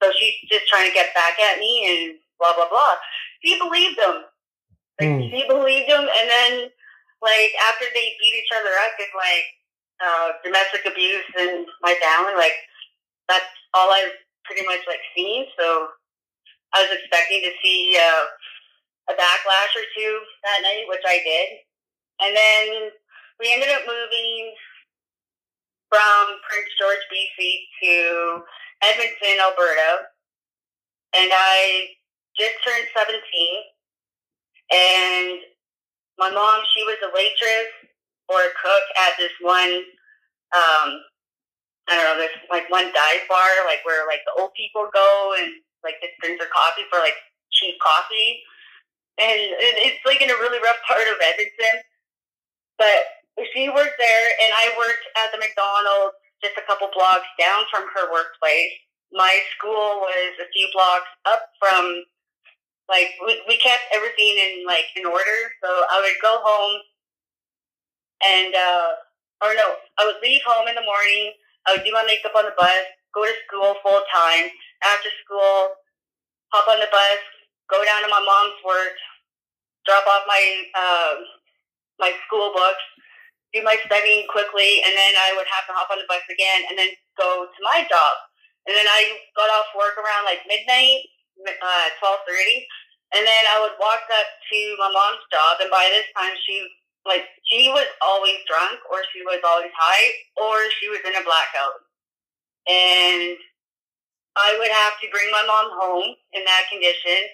So 0.02 0.10
she's 0.18 0.34
just 0.50 0.68
trying 0.68 0.88
to 0.88 0.94
get 0.94 1.14
back 1.14 1.38
at 1.40 1.58
me 1.58 1.86
and 1.88 2.18
blah 2.38 2.54
blah 2.54 2.68
blah. 2.70 2.96
She 3.44 3.58
believed 3.58 3.98
him. 3.98 4.24
Like 5.00 5.08
Hmm. 5.08 5.22
she 5.30 5.46
believed 5.48 5.88
him 5.88 6.02
and 6.06 6.26
then 6.30 6.52
like 7.22 7.52
after 7.70 7.86
they 7.94 8.16
beat 8.20 8.36
each 8.38 8.52
other 8.54 8.70
up 8.86 8.94
it's 8.98 9.14
like 9.14 9.46
uh 10.00 10.28
domestic 10.44 10.86
abuse 10.86 11.24
in 11.38 11.66
my 11.82 11.94
family, 12.02 12.34
like 12.36 12.54
that's 13.28 13.46
all 13.74 13.90
I've 13.90 14.12
pretty 14.44 14.66
much 14.66 14.80
like 14.88 15.00
seen. 15.16 15.46
So 15.58 15.88
I 16.74 16.82
was 16.84 16.92
expecting 16.92 17.40
to 17.42 17.52
see 17.64 17.96
uh, 17.96 18.24
a 19.12 19.14
backlash 19.16 19.72
or 19.76 19.86
two 19.96 20.20
that 20.44 20.60
night, 20.62 20.84
which 20.88 21.04
I 21.06 21.20
did. 21.24 21.48
And 22.20 22.36
then 22.36 22.90
we 23.40 23.52
ended 23.52 23.70
up 23.70 23.82
moving 23.86 24.52
from 25.88 26.40
Prince 26.48 26.72
George, 26.80 27.04
BC 27.08 27.40
to 27.84 28.42
Edmonton, 28.82 29.38
Alberta. 29.42 30.12
And 31.16 31.30
I 31.32 31.96
just 32.38 32.54
turned 32.62 32.86
17. 32.94 33.18
And 34.70 35.40
my 36.18 36.30
mom, 36.30 36.62
she 36.74 36.84
was 36.84 37.00
a 37.02 37.10
waitress 37.14 37.72
or 38.28 38.38
a 38.38 38.52
cook 38.60 38.86
at 39.08 39.16
this 39.16 39.32
one, 39.40 39.82
um, 40.52 41.00
I 41.88 41.96
don't 41.96 42.04
know, 42.04 42.20
this 42.20 42.34
like 42.52 42.68
one 42.68 42.92
dive 42.92 43.24
bar, 43.28 43.48
like 43.64 43.80
where 43.88 44.04
like 44.06 44.20
the 44.28 44.36
old 44.36 44.52
people 44.52 44.92
go 44.92 45.34
and 45.40 45.48
like 45.80 45.96
just 46.04 46.12
drink 46.20 46.36
their 46.36 46.52
coffee 46.52 46.84
for 46.92 47.00
like 47.00 47.16
cheap 47.50 47.80
coffee. 47.80 48.44
And 49.16 49.40
it's 49.82 50.04
like 50.04 50.20
in 50.20 50.30
a 50.30 50.38
really 50.38 50.60
rough 50.60 50.78
part 50.86 51.08
of 51.08 51.16
Edmonton. 51.16 51.80
But 52.76 53.18
she 53.54 53.72
worked 53.72 53.98
there 53.98 54.28
and 54.44 54.52
I 54.52 54.76
worked 54.76 55.06
at 55.16 55.32
the 55.32 55.40
McDonald's 55.40 56.20
just 56.42 56.56
a 56.58 56.66
couple 56.66 56.88
blocks 56.94 57.28
down 57.38 57.64
from 57.70 57.86
her 57.94 58.12
workplace. 58.12 58.72
My 59.12 59.40
school 59.56 60.04
was 60.04 60.32
a 60.40 60.48
few 60.52 60.68
blocks 60.72 61.10
up 61.24 61.50
from 61.58 62.04
like 62.88 63.12
we, 63.24 63.40
we 63.48 63.56
kept 63.58 63.84
everything 63.92 64.36
in 64.38 64.64
like 64.66 64.88
in 64.96 65.04
order. 65.04 65.38
So 65.62 65.68
I 65.68 66.00
would 66.00 66.18
go 66.22 66.40
home 66.42 66.80
and 68.24 68.54
uh 68.54 68.88
or 69.42 69.54
no, 69.54 69.78
I 69.98 70.06
would 70.06 70.18
leave 70.22 70.42
home 70.46 70.66
in 70.66 70.74
the 70.74 70.82
morning, 70.82 71.32
I 71.66 71.76
would 71.76 71.84
do 71.84 71.92
my 71.92 72.02
makeup 72.02 72.34
on 72.34 72.44
the 72.44 72.56
bus, 72.58 72.82
go 73.14 73.24
to 73.24 73.34
school 73.46 73.74
full 73.82 74.02
time. 74.10 74.50
After 74.82 75.10
school, 75.26 75.74
hop 76.54 76.66
on 76.70 76.78
the 76.78 76.90
bus, 76.90 77.22
go 77.70 77.84
down 77.84 78.02
to 78.02 78.08
my 78.10 78.22
mom's 78.22 78.58
work, 78.62 78.94
drop 79.86 80.06
off 80.06 80.22
my 80.26 80.42
uh, 80.74 81.14
my 81.98 82.12
school 82.26 82.50
books, 82.54 82.82
do 83.54 83.64
my 83.64 83.80
studying 83.86 84.28
quickly, 84.28 84.84
and 84.84 84.92
then 84.92 85.12
I 85.16 85.32
would 85.36 85.48
have 85.48 85.64
to 85.68 85.74
hop 85.76 85.88
on 85.88 85.98
the 85.98 86.08
bus 86.08 86.24
again 86.28 86.68
and 86.68 86.76
then 86.76 86.92
go 87.16 87.48
to 87.48 87.60
my 87.64 87.84
job. 87.88 88.14
And 88.68 88.76
then 88.76 88.84
I 88.84 89.16
got 89.32 89.48
off 89.48 89.72
work 89.72 89.96
around 89.96 90.28
like 90.28 90.44
midnight, 90.44 91.08
uh, 91.40 91.88
twelve 91.96 92.20
thirty, 92.28 92.68
and 93.16 93.24
then 93.24 93.44
I 93.48 93.64
would 93.64 93.80
walk 93.80 94.04
up 94.12 94.28
to 94.28 94.58
my 94.76 94.92
mom's 94.92 95.24
job. 95.32 95.64
And 95.64 95.72
by 95.72 95.88
this 95.88 96.04
time, 96.12 96.36
she 96.44 96.68
like 97.08 97.24
she 97.48 97.72
was 97.72 97.88
always 98.04 98.36
drunk, 98.44 98.76
or 98.92 99.00
she 99.08 99.24
was 99.24 99.40
always 99.40 99.72
high, 99.72 100.12
or 100.36 100.68
she 100.76 100.92
was 100.92 101.00
in 101.08 101.16
a 101.16 101.24
blackout. 101.24 101.80
And 102.68 103.40
I 104.36 104.54
would 104.60 104.68
have 104.68 105.00
to 105.00 105.08
bring 105.08 105.32
my 105.32 105.42
mom 105.48 105.72
home 105.80 106.12
in 106.36 106.44
that 106.44 106.68
condition. 106.68 107.32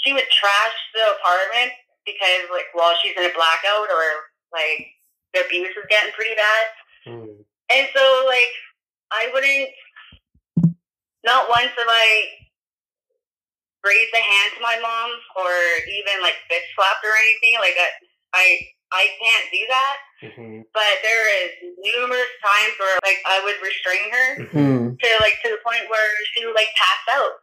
She 0.00 0.16
would 0.16 0.24
trash 0.32 0.76
the 0.96 1.20
apartment 1.20 1.76
because, 2.08 2.48
like, 2.48 2.72
while 2.72 2.96
she's 3.04 3.16
in 3.16 3.28
a 3.28 3.36
blackout 3.36 3.92
or 3.92 4.32
like 4.52 4.88
the 5.34 5.44
abuse 5.44 5.74
is 5.74 5.86
getting 5.90 6.12
pretty 6.14 6.34
bad. 6.38 6.64
Mm. 7.06 7.44
And 7.74 7.86
so, 7.94 8.04
like, 8.26 8.52
I 9.12 9.30
wouldn't, 9.34 9.70
not 11.24 11.48
once 11.48 11.72
have 11.76 11.88
I 11.90 12.08
raised 13.84 14.14
a 14.16 14.22
hand 14.24 14.50
to 14.56 14.62
my 14.64 14.78
mom 14.80 15.10
or 15.36 15.52
even 15.92 16.22
like 16.24 16.36
fist 16.48 16.64
slapped 16.72 17.04
or 17.04 17.12
anything. 17.20 17.60
Like, 17.60 17.76
I, 17.76 17.88
I, 18.32 18.46
I 18.92 19.04
can't 19.20 19.46
do 19.52 19.62
that. 19.68 19.96
hmm 20.24 20.60
But 20.72 20.94
there 21.04 21.26
is 21.44 21.50
numerous 21.82 22.32
times 22.40 22.74
where 22.80 22.96
like 23.04 23.20
I 23.28 23.42
would 23.44 23.58
restrain 23.60 24.08
her 24.08 24.28
Hmm. 24.54 24.84
to 24.96 25.08
like 25.20 25.36
to 25.44 25.50
the 25.52 25.60
point 25.66 25.84
where 25.92 26.10
she 26.32 26.46
would 26.46 26.54
like 26.56 26.70
pass 26.78 27.02
out, 27.18 27.34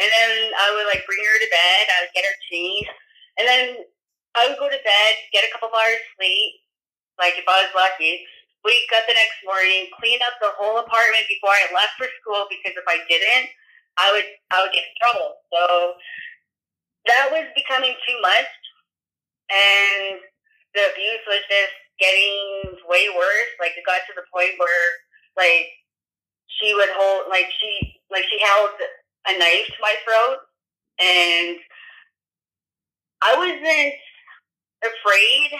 and 0.00 0.08
then 0.10 0.30
I 0.58 0.74
would 0.74 0.86
like 0.90 1.06
bring 1.06 1.22
her 1.22 1.38
to 1.38 1.50
bed. 1.50 1.82
I 1.92 1.96
would 2.06 2.14
get 2.16 2.24
her 2.26 2.36
changed, 2.50 2.90
and 3.38 3.44
then 3.46 3.64
I 4.34 4.48
would 4.48 4.58
go 4.58 4.66
to 4.66 4.80
bed, 4.82 5.12
get 5.32 5.44
a 5.46 5.52
couple 5.52 5.68
of 5.70 5.74
hours 5.78 6.00
sleep, 6.18 6.50
like 7.18 7.34
if 7.36 7.46
I 7.46 7.66
was 7.66 7.72
lucky. 7.74 8.24
Wake 8.64 8.88
up 8.96 9.04
the 9.04 9.12
next 9.12 9.44
morning, 9.44 9.92
clean 10.00 10.24
up 10.24 10.40
the 10.40 10.56
whole 10.56 10.80
apartment 10.80 11.28
before 11.28 11.52
I 11.52 11.68
left 11.76 12.00
for 12.00 12.08
school 12.16 12.48
because 12.48 12.72
if 12.72 12.86
I 12.88 12.96
didn't, 13.12 13.52
I 14.00 14.08
would 14.16 14.24
I 14.50 14.64
would 14.64 14.72
get 14.72 14.88
in 14.88 14.96
trouble. 15.04 15.36
So 15.52 15.60
that 17.06 17.28
was 17.28 17.44
becoming 17.52 17.92
too 18.08 18.18
much, 18.24 18.48
and 19.52 20.16
the 20.72 20.82
abuse 20.96 21.24
was 21.28 21.44
just 21.44 21.76
getting 22.00 22.80
way 22.88 23.12
worse. 23.12 23.52
Like 23.60 23.76
it 23.76 23.84
got 23.84 24.00
to 24.08 24.16
the 24.16 24.24
point 24.32 24.56
where 24.56 24.88
like 25.36 25.68
she 26.48 26.72
would 26.74 26.90
hold 26.96 27.28
like 27.28 27.46
she 27.60 28.00
like 28.10 28.24
she 28.30 28.40
held 28.40 28.72
a 29.28 29.38
knife 29.38 29.68
to 29.68 29.80
my 29.80 29.94
throat 30.04 30.38
and 31.00 31.58
I 33.22 33.36
wasn't 33.36 33.94
afraid 34.84 35.50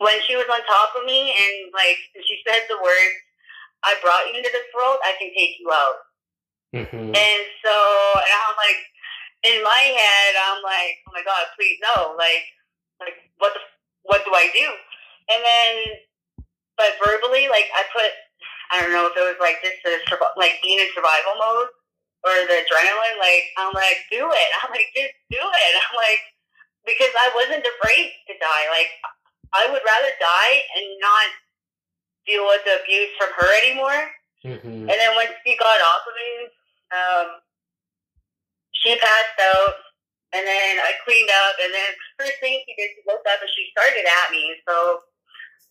when 0.00 0.16
she 0.24 0.32
was 0.32 0.48
on 0.48 0.64
top 0.64 0.96
of 0.96 1.04
me 1.04 1.28
and 1.28 1.68
like 1.76 2.00
she 2.24 2.40
said 2.48 2.64
the 2.72 2.80
words, 2.80 3.16
I 3.84 3.96
brought 4.00 4.32
you 4.32 4.40
into 4.40 4.48
this 4.48 4.68
world, 4.72 4.96
I 5.04 5.12
can 5.20 5.28
take 5.36 5.60
you 5.60 5.68
out. 5.68 5.98
hmm 6.72 7.12
And 7.12 7.42
so, 7.60 7.74
and 8.16 8.32
I'm 8.32 8.56
like, 8.56 8.80
in 9.44 9.60
my 9.60 9.82
head, 9.92 10.32
I'm 10.40 10.60
like, 10.64 11.04
oh 11.04 11.12
my 11.12 11.24
god, 11.24 11.52
please 11.52 11.76
no, 11.84 12.16
like, 12.16 12.44
like 13.00 13.16
what 13.40 13.52
the, 13.52 13.60
what 14.08 14.24
do 14.24 14.32
I 14.32 14.48
do? 14.56 14.68
And 15.32 15.40
then, 15.44 15.74
but 16.80 16.96
verbally, 17.04 17.52
like 17.52 17.68
I 17.76 17.84
put, 17.92 18.08
I 18.72 18.80
don't 18.80 18.96
know 18.96 19.04
if 19.04 19.16
it 19.16 19.24
was 19.24 19.40
like 19.40 19.60
just 19.60 19.84
the 19.84 20.00
like 20.40 20.64
being 20.64 20.80
in 20.80 20.88
survival 20.96 21.36
mode 21.36 21.68
or 22.24 22.32
the 22.48 22.64
adrenaline. 22.64 23.20
Like 23.20 23.52
I'm 23.60 23.72
like, 23.76 24.00
do 24.08 24.24
it. 24.24 24.48
I'm 24.64 24.72
like, 24.72 24.88
just 24.96 25.12
do 25.28 25.44
it. 25.44 25.72
I'm 25.84 25.96
like, 25.96 26.24
because 26.88 27.12
I 27.12 27.28
wasn't 27.36 27.68
afraid 27.68 28.16
to 28.28 28.34
die. 28.40 28.66
Like 28.72 28.88
I 29.52 29.66
would 29.66 29.82
rather 29.82 30.12
die 30.18 30.56
and 30.78 30.86
not 31.00 31.28
deal 32.26 32.46
with 32.46 32.62
the 32.64 32.78
abuse 32.82 33.10
from 33.18 33.30
her 33.34 33.50
anymore. 33.64 34.00
hmm 34.42 34.86
And 34.88 34.96
then 34.96 35.12
once 35.16 35.34
she 35.44 35.56
got 35.56 35.80
off 35.80 36.06
of 36.06 36.14
me, 36.14 36.30
um, 36.90 37.26
she 38.72 38.96
passed 38.96 39.38
out, 39.54 39.74
and 40.32 40.46
then 40.46 40.78
I 40.80 40.94
cleaned 41.04 41.28
up, 41.28 41.54
and 41.60 41.70
then 41.74 41.90
first 42.18 42.38
thing 42.40 42.62
she 42.64 42.72
did, 42.78 42.94
she 42.94 43.02
woke 43.04 43.26
up 43.26 43.42
and 43.42 43.50
she 43.50 43.68
started 43.74 44.06
at 44.06 44.30
me. 44.30 44.54
So 44.66 45.04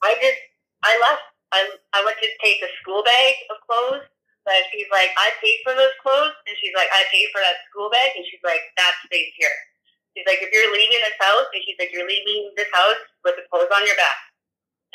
I 0.04 0.16
just, 0.20 0.40
I 0.84 0.94
left. 1.00 1.26
I, 1.50 1.66
I 1.98 2.06
went 2.06 2.22
to 2.22 2.30
take 2.46 2.62
a 2.62 2.70
school 2.78 3.02
bag 3.02 3.34
of 3.50 3.58
clothes, 3.66 4.06
but 4.46 4.62
she's 4.70 4.86
like, 4.94 5.10
I 5.18 5.34
paid 5.42 5.66
for 5.66 5.74
those 5.74 5.96
clothes, 6.06 6.38
and 6.46 6.54
she's 6.62 6.76
like, 6.78 6.92
I 6.94 7.10
paid 7.10 7.26
for 7.34 7.42
that 7.42 7.66
school 7.72 7.90
bag, 7.90 8.14
and 8.14 8.22
she's 8.30 8.44
like, 8.46 8.62
that 8.78 8.94
stays 9.10 9.34
here. 9.34 9.58
She's 10.16 10.26
like, 10.28 10.42
if 10.42 10.50
you're 10.52 10.74
leaving 10.74 11.00
this 11.02 11.16
house, 11.22 11.48
and 11.54 11.62
she's 11.64 11.78
like, 11.80 11.94
you're 11.94 12.08
leaving 12.08 12.52
this 12.58 12.70
house 12.74 13.00
with 13.24 13.38
the 13.38 13.46
clothes 13.48 13.72
on 13.72 13.86
your 13.86 13.96
back. 13.96 14.20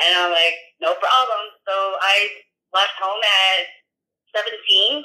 And 0.02 0.10
I'm 0.18 0.32
like, 0.34 0.58
no 0.82 0.92
problem. 0.98 1.42
So 1.66 1.74
I 2.02 2.42
left 2.74 2.98
home 2.98 3.22
at 3.22 3.62
17, 4.34 5.04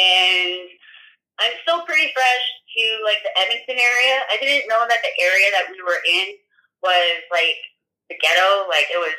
and 0.00 0.68
I'm 1.40 1.54
still 1.64 1.84
pretty 1.84 2.08
fresh 2.16 2.44
to 2.76 2.82
like 3.04 3.20
the 3.24 3.32
Edmonton 3.36 3.76
area. 3.76 4.16
I 4.32 4.36
didn't 4.40 4.68
know 4.68 4.84
that 4.88 5.00
the 5.04 5.14
area 5.20 5.48
that 5.56 5.68
we 5.72 5.80
were 5.84 6.00
in 6.04 6.36
was 6.80 7.20
like 7.32 7.60
the 8.08 8.16
ghetto, 8.20 8.68
like 8.68 8.88
it 8.88 9.00
was 9.00 9.16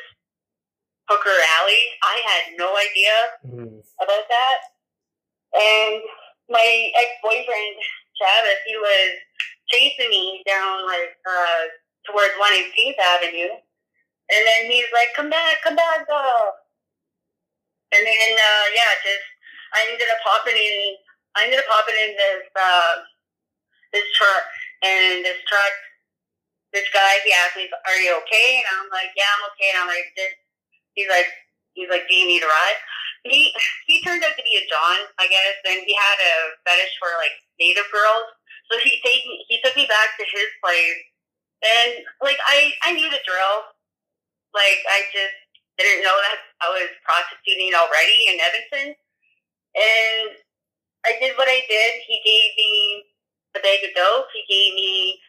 Hooker 1.10 1.34
Alley. 1.62 1.82
I 2.02 2.16
had 2.26 2.42
no 2.58 2.74
idea 2.74 3.14
Mm. 3.46 3.82
about 4.02 4.26
that. 4.28 4.58
And 5.54 6.02
my 6.48 6.90
ex 6.96 7.08
boyfriend, 7.22 7.76
Travis, 8.18 8.60
he 8.66 8.76
was 8.78 9.10
chasing 9.72 10.10
me 10.10 10.44
down 10.46 10.86
like 10.86 11.16
uh 11.24 11.62
towards 12.04 12.36
118th 12.36 12.98
Avenue. 13.00 13.56
And 14.30 14.42
then 14.46 14.70
he's 14.70 14.88
like, 14.92 15.08
Come 15.16 15.30
back, 15.30 15.64
come 15.64 15.76
back, 15.76 16.06
girl. 16.06 16.60
And 17.96 18.04
then 18.04 18.30
uh 18.36 18.66
yeah, 18.76 18.92
just 19.00 19.26
I 19.72 19.88
ended 19.90 20.08
up 20.12 20.20
hopping 20.22 20.56
in 20.56 20.96
I 21.34 21.48
ended 21.48 21.58
up 21.58 21.70
hopping 21.72 21.96
in 21.96 22.12
this 22.14 22.44
uh 22.52 22.94
this 23.92 24.08
truck 24.12 24.44
and 24.84 25.24
this 25.24 25.40
truck 25.48 25.74
this 26.72 26.88
guy 26.92 27.20
he 27.24 27.32
asked 27.32 27.56
me, 27.56 27.68
Are 27.68 27.98
you 28.00 28.16
okay? 28.24 28.60
And 28.60 28.76
I'm 28.76 28.90
like, 28.92 29.12
Yeah, 29.16 29.28
I'm 29.28 29.48
okay 29.56 29.68
and 29.72 29.78
I'm 29.84 29.88
like 29.88 30.12
just 30.16 30.36
he's 30.92 31.08
like 31.08 31.28
he's 31.72 31.88
like, 31.88 32.04
Do 32.08 32.14
you 32.14 32.28
need 32.28 32.44
a 32.44 32.48
ride? 32.48 32.80
He 33.24 33.54
he 33.86 34.02
turned 34.02 34.24
out 34.24 34.34
to 34.34 34.42
be 34.42 34.58
a 34.58 34.64
John, 34.66 35.06
I 35.20 35.30
guess, 35.30 35.56
and 35.68 35.86
he 35.86 35.94
had 35.94 36.18
a 36.18 36.34
fetish 36.66 36.98
for 36.98 37.08
like 37.22 37.36
native 37.60 37.86
girls. 37.94 38.26
So 38.72 38.80
he 38.80 38.96
take 39.04 39.28
me, 39.28 39.44
he 39.52 39.60
took 39.60 39.76
me 39.76 39.84
back 39.84 40.16
to 40.16 40.24
his 40.24 40.48
place, 40.64 41.04
and 41.60 41.92
like 42.24 42.40
I 42.48 42.72
I 42.88 42.96
knew 42.96 43.12
the 43.12 43.20
drill. 43.28 43.68
Like 44.56 44.80
I 44.88 45.04
just 45.12 45.36
didn't 45.76 46.00
know 46.00 46.16
that 46.16 46.38
I 46.64 46.68
was 46.72 46.88
prostituting 47.04 47.76
already 47.76 48.32
in 48.32 48.40
Edmonton, 48.40 48.88
and 49.76 50.28
I 51.04 51.20
did 51.20 51.36
what 51.36 51.52
I 51.52 51.60
did. 51.68 51.92
He 52.08 52.16
gave 52.24 52.48
me 52.56 52.72
the 53.52 53.60
bag 53.60 53.84
of 53.84 53.92
dope. 53.92 54.32
He 54.32 54.48
gave 54.48 54.72
me 54.72 55.20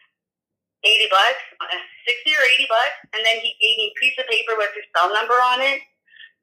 eighty 0.88 1.12
bucks, 1.12 1.44
uh, 1.60 1.84
sixty 2.08 2.32
or 2.32 2.44
eighty 2.48 2.64
bucks, 2.64 2.96
and 3.12 3.20
then 3.28 3.44
he 3.44 3.52
gave 3.60 3.76
me 3.76 3.92
a 3.92 3.98
piece 4.00 4.16
of 4.16 4.24
paper 4.24 4.56
with 4.56 4.72
his 4.72 4.88
cell 4.96 5.12
number 5.12 5.36
on 5.36 5.60
it 5.60 5.84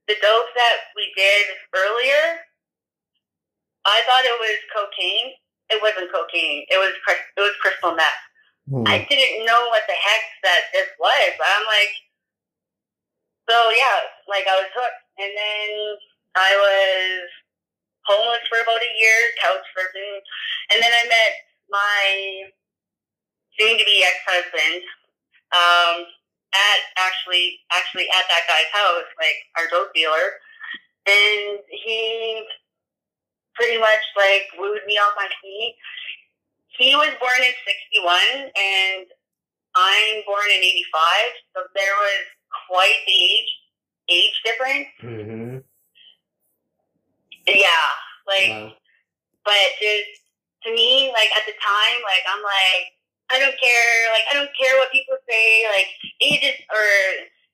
the 0.07 0.15
dope 0.21 0.51
that 0.55 0.91
we 0.95 1.07
did 1.15 1.45
earlier, 1.75 2.43
I 3.85 4.01
thought 4.05 4.25
it 4.25 4.37
was 4.39 4.59
cocaine. 4.75 5.39
It 5.71 5.81
wasn't 5.81 6.11
cocaine. 6.11 6.67
It 6.67 6.77
was 6.77 6.93
it 6.99 7.41
was 7.41 7.55
crystal 7.61 7.95
meth. 7.95 8.23
Hmm. 8.69 8.83
I 8.85 9.07
didn't 9.07 9.45
know 9.45 9.67
what 9.71 9.83
the 9.87 9.97
heck 9.97 10.23
that 10.43 10.69
this 10.73 10.89
was. 10.99 11.31
I'm 11.39 11.65
like, 11.65 11.93
so 13.49 13.55
yeah, 13.71 13.97
like 14.27 14.45
I 14.47 14.55
was 14.59 14.71
hooked, 14.75 15.03
and 15.17 15.31
then 15.31 15.69
I 16.35 16.51
was 16.55 17.27
homeless 18.05 18.45
for 18.51 18.59
about 18.61 18.83
a 18.83 18.91
year, 18.99 19.19
couch 19.41 19.65
surfing, 19.73 20.19
and 20.73 20.83
then 20.83 20.91
I 20.91 21.03
met 21.07 21.33
my 21.69 22.03
soon-to-be 23.59 24.03
ex-husband. 24.03 24.83
Um, 25.51 26.07
at 26.53 26.79
actually 26.99 27.59
actually 27.71 28.07
at 28.11 28.27
that 28.27 28.47
guy's 28.47 28.71
house, 28.71 29.07
like 29.19 29.39
our 29.57 29.67
dope 29.71 29.93
dealer, 29.93 30.39
and 31.07 31.59
he 31.71 32.43
pretty 33.55 33.77
much 33.79 34.03
like 34.17 34.47
wooed 34.57 34.81
me 34.87 34.97
off 34.97 35.13
my 35.15 35.27
feet. 35.41 35.75
He 36.77 36.95
was 36.95 37.11
born 37.19 37.39
in 37.43 37.53
'61, 37.53 38.51
and 38.55 39.05
I'm 39.75 40.23
born 40.25 40.47
in 40.49 40.61
'85, 40.63 41.31
so 41.55 41.59
there 41.75 41.95
was 41.99 42.23
quite 42.67 42.99
the 43.05 43.13
age 43.13 43.51
age 44.09 44.35
difference. 44.45 44.87
Mm-hmm. 45.03 45.57
Yeah, 47.47 47.87
like, 48.27 48.49
Wow. 48.49 48.73
but 49.45 49.67
just 49.81 50.09
to 50.63 50.69
me, 50.73 51.09
like 51.11 51.29
at 51.35 51.45
the 51.45 51.53
time, 51.57 51.99
like 52.03 52.23
I'm 52.27 52.41
like. 52.43 52.97
I 53.31 53.39
don't 53.39 53.55
care. 53.55 53.95
Like 54.11 54.27
I 54.27 54.35
don't 54.35 54.51
care 54.59 54.75
what 54.75 54.91
people 54.91 55.15
say. 55.23 55.63
Like 55.71 55.87
age 56.19 56.43
is 56.43 56.59
or 56.67 56.83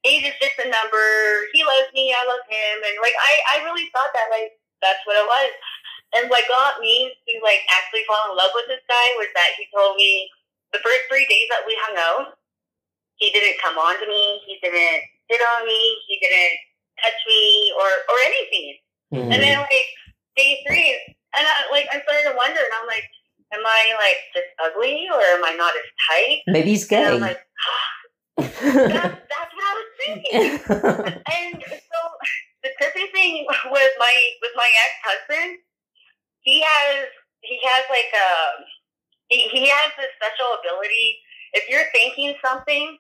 age 0.10 0.26
is 0.26 0.34
just 0.42 0.58
a 0.58 0.66
number. 0.66 1.06
He 1.54 1.62
loves 1.62 1.94
me. 1.94 2.10
I 2.18 2.26
love 2.26 2.42
him. 2.50 2.82
And 2.82 2.98
like 2.98 3.14
I, 3.14 3.62
I 3.62 3.64
really 3.70 3.86
thought 3.94 4.10
that 4.18 4.26
like 4.34 4.58
that's 4.82 4.98
what 5.06 5.22
it 5.22 5.28
was. 5.30 5.54
And 6.16 6.30
what 6.32 6.48
got 6.48 6.80
me 6.80 7.12
to 7.12 7.34
like 7.44 7.68
actually 7.68 8.08
fall 8.08 8.32
in 8.32 8.38
love 8.38 8.52
with 8.56 8.72
this 8.72 8.84
guy 8.88 9.08
was 9.20 9.28
that 9.36 9.60
he 9.60 9.68
told 9.76 10.00
me 10.00 10.30
the 10.72 10.80
first 10.80 11.08
three 11.12 11.28
days 11.28 11.48
that 11.52 11.68
we 11.68 11.76
hung 11.84 11.96
out, 12.00 12.40
he 13.16 13.32
didn't 13.32 13.60
come 13.60 13.76
on 13.78 14.00
to 14.00 14.08
me. 14.08 14.40
He 14.48 14.60
didn't 14.64 15.04
hit 15.28 15.42
on 15.42 15.68
me. 15.68 15.82
He 16.08 16.20
didn't 16.22 16.56
touch 17.04 17.20
me 17.28 17.74
or 17.76 17.88
or 18.08 18.18
anything. 18.24 18.68
Hmm. 19.12 19.32
And 19.32 19.40
then 19.44 19.58
like 19.60 19.90
day 20.36 20.64
three, 20.68 20.96
and 21.36 21.44
I, 21.44 21.72
like 21.72 21.88
I 21.92 22.00
started 22.04 22.32
to 22.32 22.36
wonder, 22.38 22.60
and 22.60 22.74
I'm 22.80 22.88
like, 22.88 23.04
am 23.54 23.64
I 23.66 23.96
like 24.00 24.20
just 24.36 24.52
ugly 24.64 25.08
or 25.12 25.22
am 25.22 25.44
I 25.44 25.56
not 25.56 25.74
as 25.76 25.88
tight? 26.10 26.42
Maybe 26.48 26.72
he's 26.72 26.84
And 26.84 26.90
gay. 26.90 27.06
I'm 27.06 27.22
like, 27.22 27.40
that's, 28.38 28.62
that's 28.62 29.52
what 29.56 29.66
I 29.66 29.74
was 29.76 29.90
thinking. 29.98 30.42
and 31.26 31.64
so 31.64 32.00
the 32.64 32.70
trippy 32.80 33.12
thing 33.12 33.46
with 33.72 33.94
my 34.00 34.16
with 34.42 34.52
my 34.56 34.70
ex 34.86 34.92
husband, 35.04 35.58
he 36.48 36.64
has 36.64 37.12
he 37.44 37.60
has 37.60 37.84
like 37.92 38.08
a 38.16 38.30
he, 39.28 39.52
he 39.52 39.68
has 39.68 39.92
this 40.00 40.16
special 40.16 40.56
ability. 40.64 41.20
If 41.52 41.68
you're 41.68 41.92
thinking 41.92 42.36
something, 42.40 42.96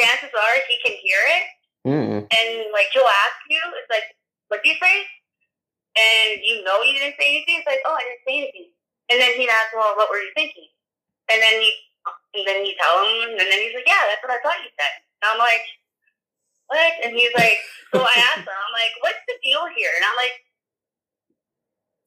chances 0.00 0.32
are 0.32 0.56
he 0.64 0.80
can 0.80 0.96
hear 0.96 1.20
it, 1.36 1.44
Hmm. 1.84 2.16
and 2.24 2.50
like 2.72 2.88
he'll 2.96 3.04
ask 3.28 3.36
you, 3.52 3.60
it's 3.76 3.92
like, 3.92 4.08
"What 4.48 4.64
do 4.64 4.72
you 4.72 4.78
say?" 4.80 4.96
And 6.00 6.40
you 6.40 6.64
know 6.64 6.80
you 6.80 6.96
didn't 6.96 7.20
say 7.20 7.36
anything. 7.36 7.60
It's 7.60 7.68
like, 7.68 7.84
"Oh, 7.84 7.92
I 7.92 8.02
didn't 8.08 8.24
say 8.24 8.36
anything." 8.40 8.72
And 9.12 9.20
then 9.20 9.36
he'd 9.36 9.52
ask, 9.52 9.76
"Well, 9.76 9.92
what 10.00 10.08
were 10.08 10.18
you 10.24 10.32
thinking?" 10.32 10.72
And 11.28 11.44
then 11.44 11.60
you 11.60 11.72
and 12.34 12.42
then 12.48 12.64
you 12.64 12.72
tell 12.80 12.96
him, 13.04 13.36
and 13.36 13.46
then 13.46 13.60
he's 13.60 13.76
like, 13.76 13.86
"Yeah, 13.86 14.00
that's 14.08 14.24
what 14.24 14.32
I 14.32 14.40
thought 14.40 14.64
you 14.64 14.72
said." 14.80 14.94
And 15.20 15.36
I'm 15.36 15.40
like, 15.40 15.64
"What?" 16.72 16.92
And 17.04 17.12
he's 17.12 17.34
like, 17.36 17.60
"So 17.92 18.00
I 18.00 18.16
asked 18.32 18.48
him, 18.48 18.56
I'm 18.56 18.74
like, 18.74 18.92
what's 19.04 19.20
the 19.28 19.36
deal 19.44 19.68
here?" 19.76 19.92
And 19.94 20.04
I'm 20.08 20.16
like, 20.16 20.34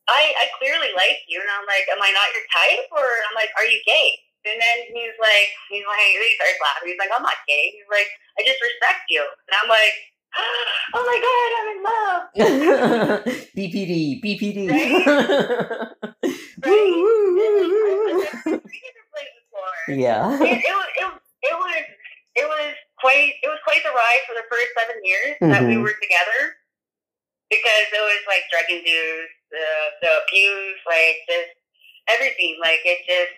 "I 0.07 0.33
I 0.39 0.45
clearly 0.59 0.91
like 0.95 1.21
you." 1.27 1.39
And 1.41 1.49
I'm 1.51 1.65
like, 1.67 1.85
"Am 1.91 2.01
I 2.01 2.11
not 2.11 2.31
your 2.33 2.45
type?" 2.51 2.87
Or 2.91 3.05
I'm 3.27 3.35
like, 3.35 3.51
"Are 3.57 3.65
you 3.67 3.79
gay?" 3.85 4.19
And 4.47 4.55
then 4.61 4.77
he's 4.95 5.11
like, 5.19 5.49
he's 5.67 5.83
like, 5.83 5.99
he 6.23 6.31
starts 6.39 6.59
laughing. 6.63 6.87
He's 6.95 6.99
like, 7.01 7.11
"I'm 7.11 7.23
not 7.23 7.35
gay." 7.47 7.75
He's 7.75 7.89
like, 7.91 8.07
"I 8.39 8.43
just 8.47 8.61
respect 8.63 9.03
you." 9.11 9.19
And 9.21 9.53
I'm 9.59 9.67
like, 9.69 9.95
"Oh 10.95 11.03
my 11.03 11.17
god, 11.19 11.49
I'm 11.59 11.69
in 11.75 11.79
love." 11.83 12.21
BPD, 13.57 14.23
BPD. 14.23 14.59
Right? 16.57 16.73
Woo, 16.73 16.73
woo, 16.73 17.37
woo, 17.37 17.69
woo. 17.69 18.23
I've 18.23 18.45
never 18.49 18.59
been 18.59 18.59
to 18.65 18.91
this 18.97 19.09
place 19.13 19.33
before. 19.37 19.77
yeah. 19.93 20.25
it, 20.41 20.57
it, 20.65 20.73
was, 20.73 20.89
it, 20.97 21.05
was- 21.05 21.21
it 21.43 21.53
was 21.55 21.83
it 22.37 22.45
was 22.49 22.73
quite 22.97 23.33
it 23.45 23.47
was 23.47 23.61
quite 23.63 23.81
the 23.85 23.93
ride 23.93 24.23
for 24.25 24.33
the 24.33 24.45
first 24.49 24.69
seven 24.77 24.97
years 25.05 25.37
that 25.41 25.61
we 25.69 25.77
Mhm. 25.77 25.83
were 25.85 25.93
together 26.01 26.57
because 27.53 27.85
it 27.93 28.01
was 28.01 28.21
like 28.27 28.43
drug 28.49 28.65
induced, 28.69 29.36
the 29.51 29.67
the 30.01 30.11
abuse, 30.23 30.79
like 30.85 31.23
just 31.27 31.53
everything. 32.07 32.57
Like 32.61 32.81
it 32.83 33.03
just 33.07 33.35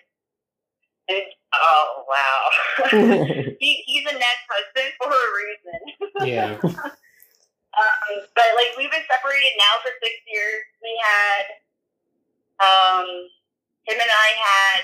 and, 1.10 1.26
oh 1.54 2.06
wow. 2.06 2.42
he, 3.58 3.82
he's 3.86 4.06
a 4.06 4.14
next 4.14 4.46
husband 4.46 4.90
for 4.98 5.10
a 5.10 5.30
reason. 5.34 5.80
Yeah. 6.20 6.60
Um, 6.60 8.04
but 8.36 8.48
like 8.58 8.76
we've 8.76 8.90
been 8.92 9.06
separated 9.08 9.56
now 9.56 9.80
for 9.80 9.88
six 10.04 10.20
years. 10.28 10.68
We 10.84 10.92
had 11.00 11.44
um 12.60 13.08
him 13.88 13.96
and 13.96 14.10
I 14.10 14.28
had 14.36 14.82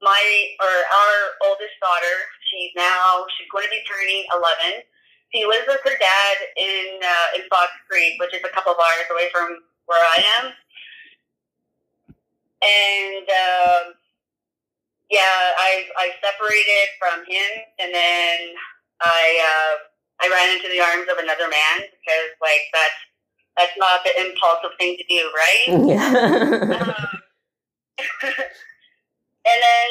my 0.00 0.22
or 0.62 0.70
our 0.70 1.50
oldest 1.50 1.74
daughter. 1.82 2.16
She's 2.46 2.70
now 2.76 3.26
she's 3.34 3.50
going 3.50 3.66
to 3.66 3.74
be 3.74 3.82
turning 3.90 4.22
eleven. 4.30 4.86
She 5.34 5.42
lives 5.42 5.66
with 5.66 5.82
her 5.82 5.98
dad 5.98 6.36
in 6.54 7.02
uh, 7.02 7.40
in 7.40 7.48
Fox 7.50 7.74
Creek, 7.90 8.20
which 8.22 8.32
is 8.38 8.44
a 8.46 8.52
couple 8.54 8.70
of 8.70 8.78
hours 8.78 9.10
away 9.10 9.26
from 9.34 9.66
where 9.86 10.02
I 10.02 10.24
am. 10.38 10.52
And 12.62 13.26
um, 13.26 13.94
yeah, 15.10 15.54
I 15.58 15.86
I 15.98 16.10
separated 16.22 16.88
from 16.98 17.24
him, 17.26 17.50
and 17.78 17.94
then 17.94 18.38
I 19.02 19.22
uh, 19.38 19.74
I 20.20 20.28
ran 20.30 20.56
into 20.56 20.68
the 20.68 20.80
arms 20.80 21.08
of 21.10 21.18
another 21.18 21.48
man 21.48 21.86
because 21.86 22.30
like 22.40 22.66
that's 22.72 23.00
that's 23.56 23.76
not 23.78 24.04
the 24.04 24.12
impulsive 24.20 24.76
thing 24.78 24.96
to 24.96 25.04
do, 25.08 25.30
right? 25.34 25.66
yeah. 25.86 26.10
um, 26.80 27.06
and 29.46 29.58
then 29.62 29.90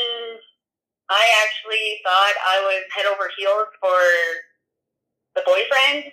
I 1.10 1.24
actually 1.44 2.02
thought 2.04 2.34
I 2.48 2.62
was 2.66 2.84
head 2.96 3.06
over 3.06 3.30
heels 3.38 3.68
for 3.80 4.02
the 5.36 5.44
boyfriend. 5.46 6.12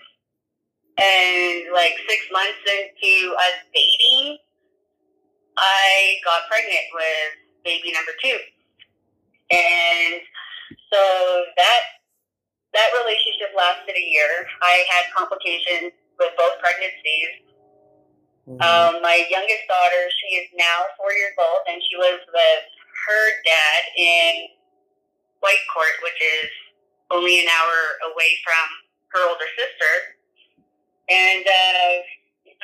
And 0.99 1.73
like 1.73 1.97
six 2.09 2.21
months 2.31 2.61
into 2.69 3.35
us 3.35 3.57
dating, 3.73 4.39
I 5.57 6.17
got 6.25 6.49
pregnant 6.49 6.87
with 6.93 7.33
baby 7.65 7.93
number 7.93 8.13
two. 8.23 8.39
And 9.51 10.21
so 10.93 11.01
that 11.57 11.81
that 12.73 12.89
relationship 13.05 13.53
lasted 13.57 13.97
a 13.97 14.05
year. 14.05 14.49
I 14.63 14.85
had 14.89 15.13
complications 15.17 15.93
with 16.19 16.33
both 16.37 16.57
pregnancies. 16.61 17.33
Mhm. 18.49 18.61
Um, 18.61 19.03
my 19.03 19.27
youngest 19.29 19.69
daughter, 19.69 20.11
she 20.11 20.37
is 20.37 20.49
now 20.55 20.87
four 20.97 21.13
years 21.13 21.35
old, 21.39 21.63
and 21.69 21.83
she 21.85 21.97
lives 21.97 22.25
with 22.27 22.65
her 23.07 23.43
dad 23.45 23.83
in 23.97 24.49
Whitecourt, 25.43 26.03
which 26.03 26.21
is 26.21 26.51
only 27.11 27.41
an 27.41 27.49
hour 27.49 27.99
away 28.13 28.41
from 28.43 28.69
her 29.09 29.29
older 29.29 29.49
sister. 29.57 30.17
And 31.13 31.45
uh, 31.45 31.93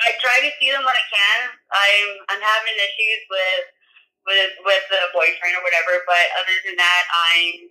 I 0.01 0.09
try 0.17 0.41
to 0.41 0.51
see 0.57 0.71
them 0.73 0.81
when 0.81 0.97
I 0.97 1.05
can. 1.13 1.39
I'm 1.69 2.09
I'm 2.33 2.41
having 2.41 2.75
issues 2.81 3.21
with 3.29 3.65
with 4.25 4.51
with 4.65 4.85
the 4.89 5.01
boyfriend 5.13 5.53
or 5.59 5.63
whatever, 5.63 6.01
but 6.09 6.25
other 6.41 6.57
than 6.65 6.75
that, 6.81 7.03
I'm 7.13 7.69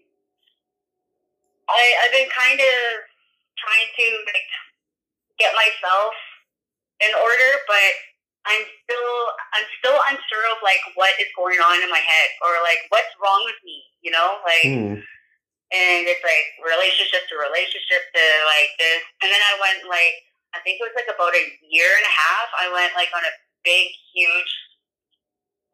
I 1.68 1.82
I've 2.06 2.14
been 2.14 2.30
kind 2.30 2.60
of 2.60 2.76
trying 3.58 3.88
to 3.98 4.06
like 4.30 4.50
get 5.38 5.54
myself 5.58 6.14
in 7.00 7.12
order, 7.18 7.50
but 7.66 7.92
I'm 8.46 8.64
still 8.84 9.16
I'm 9.56 9.68
still 9.82 9.98
unsure 10.10 10.46
of 10.54 10.62
like 10.62 10.80
what 10.94 11.12
is 11.18 11.30
going 11.36 11.58
on 11.60 11.82
in 11.82 11.90
my 11.90 12.00
head 12.02 12.28
or 12.44 12.60
like 12.62 12.86
what's 12.90 13.12
wrong 13.22 13.42
with 13.44 13.58
me, 13.64 13.82
you 14.02 14.10
know, 14.14 14.38
like 14.46 14.72
Hmm. 14.72 15.00
and 15.72 16.00
it's 16.08 16.24
like 16.24 16.48
relationship 16.64 17.24
to 17.28 17.34
relationship 17.40 18.02
to 18.14 18.24
like 18.48 18.72
this, 18.78 19.02
and 19.24 19.28
then 19.32 19.42
I 19.42 19.54
went 19.60 19.88
like 19.88 20.27
I 20.54 20.60
think 20.64 20.80
it 20.80 20.84
was 20.88 20.96
like 20.96 21.10
about 21.12 21.34
a 21.36 21.44
year 21.68 21.88
and 21.88 22.06
a 22.06 22.14
half. 22.14 22.48
I 22.56 22.66
went 22.72 22.94
like 22.96 23.12
on 23.14 23.22
a 23.24 23.34
big 23.64 23.92
huge. 24.14 24.52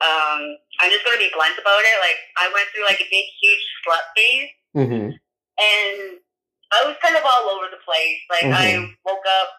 Um, 0.03 0.59
I'm 0.83 0.91
just 0.91 1.05
gonna 1.07 1.21
be 1.23 1.31
blunt 1.33 1.57
about 1.59 1.83
it. 1.87 1.97
Like 2.03 2.19
I 2.37 2.51
went 2.53 2.69
through 2.75 2.85
like 2.85 3.01
a 3.01 3.09
big 3.11 3.27
huge 3.41 3.63
slut 3.87 4.05
phase 4.17 4.51
Mhm. 4.75 5.15
and 5.59 6.21
I 6.75 6.83
was 6.85 6.97
kind 7.01 7.15
of 7.17 7.25
all 7.25 7.51
over 7.55 7.71
the 7.71 7.81
place. 7.87 8.21
Like 8.29 8.45
I 8.51 8.75
Mhm. 8.75 8.97
woke 9.05 9.25
up 9.27 9.51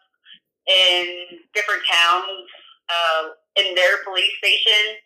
in 0.67 1.47
different 1.53 1.85
towns, 1.87 2.49
uh, 2.89 3.29
in 3.55 3.73
their 3.75 4.03
police 4.03 4.35
station, 4.37 4.99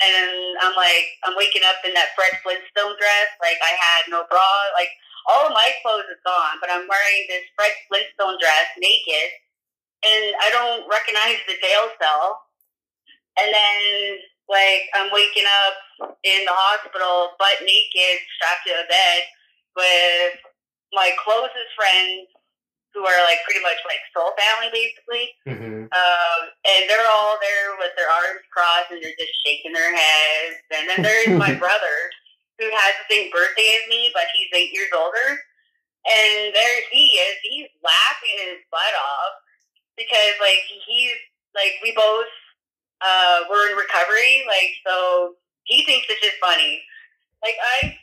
and 0.00 0.58
I'm 0.62 0.74
like, 0.74 1.18
I'm 1.24 1.36
waking 1.36 1.62
up 1.64 1.84
in 1.84 1.92
that 1.94 2.14
Fred 2.14 2.40
Flintstone 2.42 2.96
dress. 2.96 3.28
Like 3.40 3.58
I 3.62 3.72
had 3.76 4.08
no 4.08 4.24
bra. 4.24 4.70
Like 4.72 4.90
all 5.26 5.46
of 5.46 5.52
my 5.52 5.74
clothes 5.82 6.08
is 6.08 6.18
gone, 6.24 6.58
but 6.60 6.70
I'm 6.70 6.88
wearing 6.88 7.26
this 7.28 7.44
Fred 7.54 7.72
Flintstone 7.88 8.38
dress, 8.40 8.66
naked, 8.78 9.30
and 10.00 10.24
I 10.40 10.48
don't 10.50 10.88
recognize 10.88 11.40
the 11.44 11.60
jail 11.60 11.92
cell. 12.00 12.40
And 13.38 13.52
then 13.52 13.78
like 14.50 14.90
I'm 14.98 15.12
waking 15.12 15.46
up 15.46 15.76
in 16.24 16.42
the 16.44 16.56
hospital, 16.56 17.36
butt 17.38 17.62
naked, 17.62 18.18
strapped 18.36 18.66
to 18.66 18.74
a 18.74 18.86
bed 18.88 19.20
with 19.76 20.34
my 20.92 21.14
closest 21.22 21.70
friends 21.78 22.26
who 22.90 23.06
are 23.06 23.22
like 23.22 23.38
pretty 23.46 23.62
much 23.62 23.78
like 23.86 24.02
soul 24.10 24.34
family 24.34 24.70
basically. 24.74 25.26
Mm-hmm. 25.46 25.86
Um, 25.86 26.40
and 26.66 26.82
they're 26.90 27.06
all 27.06 27.38
there 27.38 27.78
with 27.78 27.94
their 27.94 28.10
arms 28.10 28.42
crossed 28.50 28.90
and 28.90 28.98
they're 28.98 29.14
just 29.14 29.36
shaking 29.46 29.70
their 29.70 29.94
heads. 29.94 30.58
And 30.74 30.84
then 30.90 31.00
there's 31.06 31.38
my 31.46 31.54
brother 31.54 31.96
who 32.58 32.66
has 32.66 32.92
the 32.98 33.06
same 33.06 33.30
birthday 33.30 33.78
as 33.78 33.86
me, 33.86 34.10
but 34.10 34.26
he's 34.34 34.50
eight 34.52 34.74
years 34.74 34.90
older. 34.90 35.38
And 36.02 36.50
there 36.50 36.76
he 36.90 37.20
is. 37.22 37.34
He's 37.46 37.70
laughing 37.84 38.36
his 38.50 38.60
butt 38.74 38.94
off 38.98 39.34
because 40.00 40.34
like 40.40 40.64
he's 40.88 41.16
like 41.52 41.76
we 41.84 41.92
both 41.92 42.32
uh 43.04 43.44
were 43.52 43.68
in 43.68 43.76
recovery. 43.76 44.48
Like 44.48 44.72
so 44.88 45.36
he 45.68 45.84
thinks 45.84 46.08
it's 46.08 46.24
just 46.24 46.40
funny. 46.40 46.80
Like 47.44 47.56
I 47.60 47.96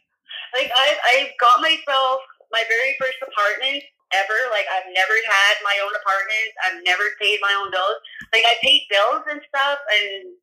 like 0.53 0.71
I 0.71 0.87
I 1.01 1.15
got 1.39 1.61
myself 1.61 2.21
my 2.53 2.63
very 2.69 2.95
first 3.01 3.17
apartment 3.25 3.83
ever. 4.13 4.37
Like 4.53 4.69
I've 4.71 4.87
never 4.93 5.15
had 5.15 5.55
my 5.65 5.77
own 5.83 5.93
apartment. 5.97 6.49
I've 6.63 6.79
never 6.85 7.05
paid 7.19 7.39
my 7.41 7.53
own 7.57 7.71
bills. 7.71 7.99
Like 8.33 8.45
I 8.45 8.55
paid 8.61 8.87
bills 8.89 9.25
and 9.29 9.41
stuff 9.49 9.79
and 9.91 10.33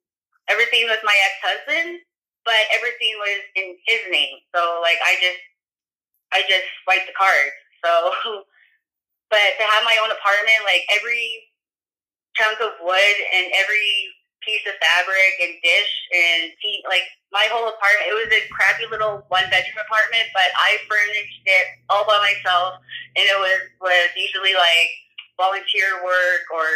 everything 0.48 0.86
with 0.90 1.00
my 1.04 1.16
ex 1.16 1.34
husband, 1.42 2.00
but 2.44 2.60
everything 2.74 3.14
was 3.20 3.42
in 3.56 3.76
his 3.86 4.02
name. 4.10 4.42
So 4.54 4.80
like 4.82 4.98
I 5.04 5.16
just 5.22 5.42
I 6.32 6.42
just 6.48 6.66
swiped 6.84 7.08
the 7.08 7.16
cards. 7.16 7.56
So 7.84 7.90
but 9.34 9.58
to 9.58 9.64
have 9.66 9.82
my 9.82 9.98
own 9.98 10.14
apartment, 10.14 10.62
like 10.62 10.86
every 10.94 11.50
chunk 12.38 12.62
of 12.62 12.78
wood 12.86 13.16
and 13.34 13.50
every 13.58 13.90
piece 14.46 14.62
of 14.68 14.78
fabric 14.78 15.34
and 15.42 15.58
dish 15.58 15.92
and 16.14 16.54
tea, 16.62 16.78
like 16.86 17.02
my 17.34 17.50
whole 17.50 17.66
apartment. 17.66 18.06
It 18.06 18.14
was 18.14 18.30
a 18.30 18.46
crappy 18.54 18.86
little 18.86 19.26
one 19.26 19.50
bedroom 19.50 19.80
apartment, 19.82 20.30
but 20.30 20.46
I 20.54 20.78
furnished 20.86 21.42
it 21.50 21.66
all 21.90 22.06
by 22.06 22.22
myself, 22.22 22.78
and 23.18 23.26
it 23.26 23.38
was 23.42 23.58
was 23.82 24.06
usually 24.14 24.54
like 24.54 24.90
volunteer 25.34 25.98
work 26.06 26.46
or 26.54 26.68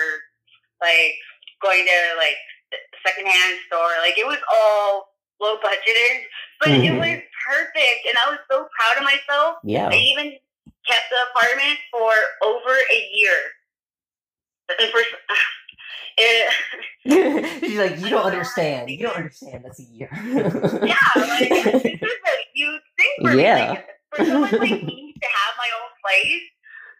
like 0.82 1.14
going 1.62 1.86
to 1.86 2.00
like 2.18 2.38
secondhand 3.06 3.62
store. 3.70 3.94
Like 4.02 4.18
it 4.18 4.26
was 4.26 4.42
all 4.50 5.14
low 5.38 5.62
budgeted, 5.62 6.26
but 6.60 6.74
it 6.74 6.90
Mhm. 6.90 6.98
was 6.98 7.22
perfect, 7.46 8.02
and 8.10 8.18
I 8.18 8.34
was 8.34 8.42
so 8.50 8.66
proud 8.74 8.98
of 8.98 9.04
myself. 9.06 9.62
Yeah. 9.62 9.88
I 9.92 9.94
even 9.94 10.34
kept 10.88 11.06
the 11.10 11.20
apartment 11.30 11.78
for 11.90 12.12
over 12.44 12.74
a 12.74 13.08
year. 13.14 13.38
And 14.80 14.90
for, 14.90 15.00
it, 16.18 17.60
She's 17.60 17.78
like, 17.78 17.98
you 18.00 18.10
don't 18.10 18.26
understand. 18.32 18.90
You 18.90 18.98
don't 18.98 19.16
understand. 19.16 19.64
That's 19.64 19.80
a 19.80 19.84
year. 19.84 20.08
yeah, 20.12 20.96
like 21.16 21.48
this 21.48 21.84
is 21.84 22.00
a 22.02 22.36
huge 22.54 22.82
thing 22.98 23.12
for 23.22 23.34
me. 23.34 23.42
Yeah. 23.42 23.70
Like, 23.70 23.86
for 24.14 24.24
someone 24.24 24.50
like 24.52 24.70
me 24.82 25.14
to 25.20 25.28
have 25.28 25.54
my 25.58 25.68
own 25.76 25.90
place, 26.04 26.42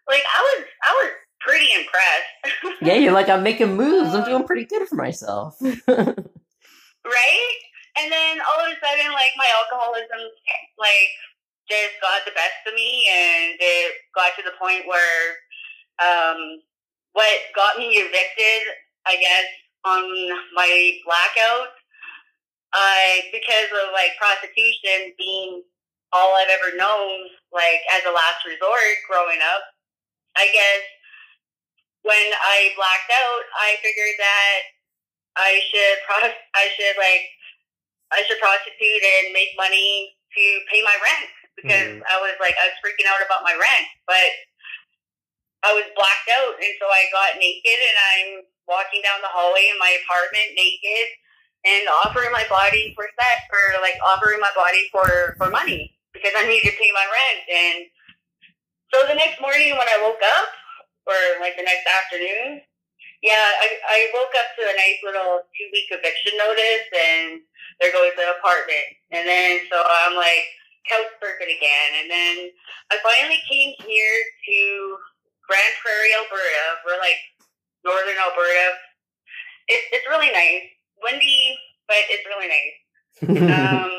like 0.07 0.23
I 0.23 0.41
was, 0.41 0.65
I 0.87 0.91
was 1.03 1.11
pretty 1.41 1.69
impressed. 1.73 2.81
yeah, 2.81 2.93
you're 2.95 3.13
like, 3.13 3.29
I'm 3.29 3.43
making 3.43 3.75
moves. 3.75 4.13
I'm 4.13 4.25
doing 4.29 4.43
pretty 4.45 4.65
good 4.65 4.87
for 4.87 4.95
myself. 4.95 5.57
right? 5.61 7.55
And 7.97 8.11
then 8.11 8.39
all 8.39 8.65
of 8.65 8.71
a 8.71 8.75
sudden, 8.79 9.11
like 9.11 9.31
my 9.37 9.47
alcoholism, 9.59 10.19
like 10.77 11.09
just 11.69 12.01
got 12.01 12.25
the 12.25 12.33
best 12.33 12.65
of 12.67 12.73
me, 12.73 13.05
and 13.05 13.55
it 13.61 13.93
got 14.17 14.33
to 14.35 14.43
the 14.43 14.57
point 14.57 14.89
where 14.89 15.37
um, 16.01 16.59
what 17.13 17.37
got 17.55 17.77
me 17.77 18.01
evicted, 18.01 18.61
I 19.05 19.15
guess, 19.21 19.47
on 19.85 20.03
my 20.53 20.97
blackout, 21.05 21.71
I 22.73 23.29
because 23.31 23.69
of 23.71 23.93
like 23.93 24.17
prostitution 24.17 25.13
being 25.17 25.63
all 26.11 26.35
I've 26.35 26.51
ever 26.53 26.75
known, 26.75 27.29
like 27.53 27.81
as 27.93 28.05
a 28.05 28.13
last 28.13 28.45
resort 28.45 28.97
growing 29.09 29.39
up. 29.41 29.63
I 30.37 30.49
guess 30.53 30.83
when 32.03 32.27
I 32.33 32.73
blacked 32.77 33.11
out, 33.13 33.43
I 33.57 33.77
figured 33.81 34.17
that 34.17 34.59
I 35.37 35.61
should 35.69 35.97
pros- 36.07 36.43
I 36.55 36.65
should 36.77 36.97
like 36.97 37.25
I 38.11 38.25
should 38.25 38.41
prostitute 38.41 39.03
and 39.05 39.33
make 39.33 39.53
money 39.57 40.13
to 40.37 40.43
pay 40.69 40.81
my 40.81 40.93
rent 41.01 41.29
because 41.59 41.99
mm. 41.99 42.05
I 42.07 42.17
was 42.23 42.35
like 42.39 42.55
I 42.55 42.71
was 42.71 42.79
freaking 42.79 43.07
out 43.07 43.21
about 43.21 43.43
my 43.43 43.53
rent, 43.53 43.87
but 44.07 44.31
I 45.63 45.75
was 45.75 45.87
blacked 45.91 46.29
out, 46.39 46.55
and 46.55 46.73
so 46.79 46.87
I 46.87 47.11
got 47.11 47.35
naked, 47.35 47.79
and 47.79 47.97
I'm 48.15 48.29
walking 48.69 49.03
down 49.03 49.19
the 49.19 49.33
hallway 49.33 49.67
in 49.67 49.77
my 49.81 49.91
apartment 50.05 50.55
naked 50.55 51.07
and 51.67 51.83
offering 52.05 52.31
my 52.31 52.47
body 52.47 52.95
for 52.95 53.09
sex 53.19 53.43
or 53.51 53.81
like 53.83 53.99
offering 54.07 54.39
my 54.39 54.53
body 54.55 54.87
for 54.93 55.35
for 55.35 55.51
money 55.51 55.91
because 56.15 56.31
I 56.37 56.47
need 56.47 56.63
to 56.63 56.73
pay 56.79 56.91
my 56.95 57.03
rent. 57.03 57.39
And 57.49 57.77
so 58.93 59.03
the 59.05 59.19
next 59.19 59.41
morning 59.41 59.75
when 59.75 59.89
I 59.89 59.99
woke 60.01 60.23
up, 60.23 60.49
or 61.05 61.19
like 61.43 61.57
the 61.57 61.67
next 61.67 61.85
afternoon, 61.85 62.63
yeah, 63.21 63.45
I, 63.59 63.67
I 63.83 63.97
woke 64.15 64.31
up 64.31 64.55
to 64.55 64.63
a 64.63 64.75
nice 64.79 64.99
little 65.03 65.43
two 65.51 65.67
week 65.75 65.91
eviction 65.91 66.39
notice, 66.39 66.87
and 66.95 67.43
there 67.83 67.91
goes 67.91 68.15
the 68.15 68.39
apartment. 68.39 68.87
And 69.11 69.27
then 69.27 69.59
so 69.67 69.75
I'm 69.75 70.15
like 70.15 70.47
couch 70.87 71.11
again, 71.19 71.89
and 72.01 72.07
then 72.11 72.35
I 72.91 72.97
finally 73.03 73.41
came 73.49 73.73
here 73.83 74.19
to 74.47 74.57
Grande 75.47 75.77
Prairie, 75.81 76.13
Alberta. 76.13 76.65
We're 76.85 77.01
like 77.01 77.19
northern 77.83 78.19
Alberta. 78.21 78.77
It's 79.67 79.85
it's 79.91 80.07
really 80.07 80.31
nice, 80.31 80.69
windy, 81.01 81.57
but 81.87 82.03
it's 82.09 82.25
really 82.27 82.49
nice. 82.49 82.77
Um, 83.29 83.91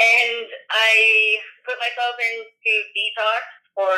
and 0.00 0.46
I 0.72 0.92
put 1.68 1.76
myself 1.76 2.16
into 2.16 2.72
detox 2.96 3.44
for 3.76 3.92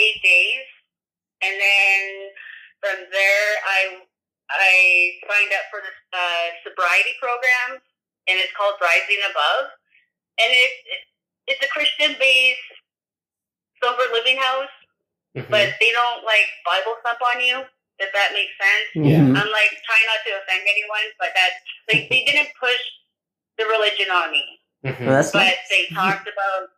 eight 0.00 0.20
days, 0.24 0.66
and 1.44 1.52
then 1.52 2.00
from 2.80 2.98
there, 3.12 3.48
I 3.64 4.00
I 4.50 4.74
signed 5.28 5.52
up 5.52 5.66
for 5.68 5.80
this 5.84 6.00
uh, 6.16 6.46
sobriety 6.64 7.12
program, 7.20 7.80
and 8.28 8.40
it's 8.40 8.52
called 8.56 8.80
Rising 8.80 9.20
Above, 9.28 9.75
and 10.38 10.50
it's 10.52 10.78
it's 11.46 11.62
a 11.64 11.70
Christian 11.70 12.16
based 12.18 12.68
sober 13.82 14.06
living 14.12 14.36
house, 14.38 14.70
Mm-hmm. 15.36 15.52
but 15.52 15.68
they 15.84 15.92
don't 15.92 16.24
like 16.24 16.48
Bible 16.64 16.96
thump 17.04 17.20
on 17.20 17.44
you. 17.44 17.60
If 18.00 18.08
that 18.12 18.32
makes 18.32 18.52
sense. 18.56 18.88
Yeah. 19.04 19.20
Mhm. 19.20 19.36
I'm 19.36 19.50
like 19.52 19.72
trying 19.84 20.06
not 20.08 20.20
to 20.24 20.32
offend 20.40 20.64
anyone, 20.64 21.04
but 21.20 21.32
that 21.36 21.52
like 21.92 22.08
they 22.08 22.24
didn't 22.24 22.48
push 22.60 22.80
the 23.60 23.64
religion 23.68 24.08
on 24.12 24.32
me, 24.32 24.44
Mhm. 24.84 25.06
Well, 25.06 25.24
but 25.32 25.44
nice. 25.44 25.68
they 25.68 25.86
talked 25.92 26.24
about 26.28 26.72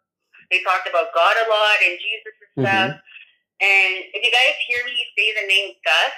they 0.50 0.62
talked 0.62 0.88
about 0.90 1.14
God 1.14 1.36
a 1.38 1.46
lot 1.50 1.78
and 1.86 1.98
Jesus 2.02 2.34
and 2.42 2.50
stuff. 2.66 2.90
And 3.62 3.92
if 4.14 4.22
you 4.26 4.30
guys 4.30 4.54
hear 4.66 4.82
me 4.86 4.94
say 5.18 5.34
the 5.38 5.46
name 5.46 5.74
Gus, 5.86 6.14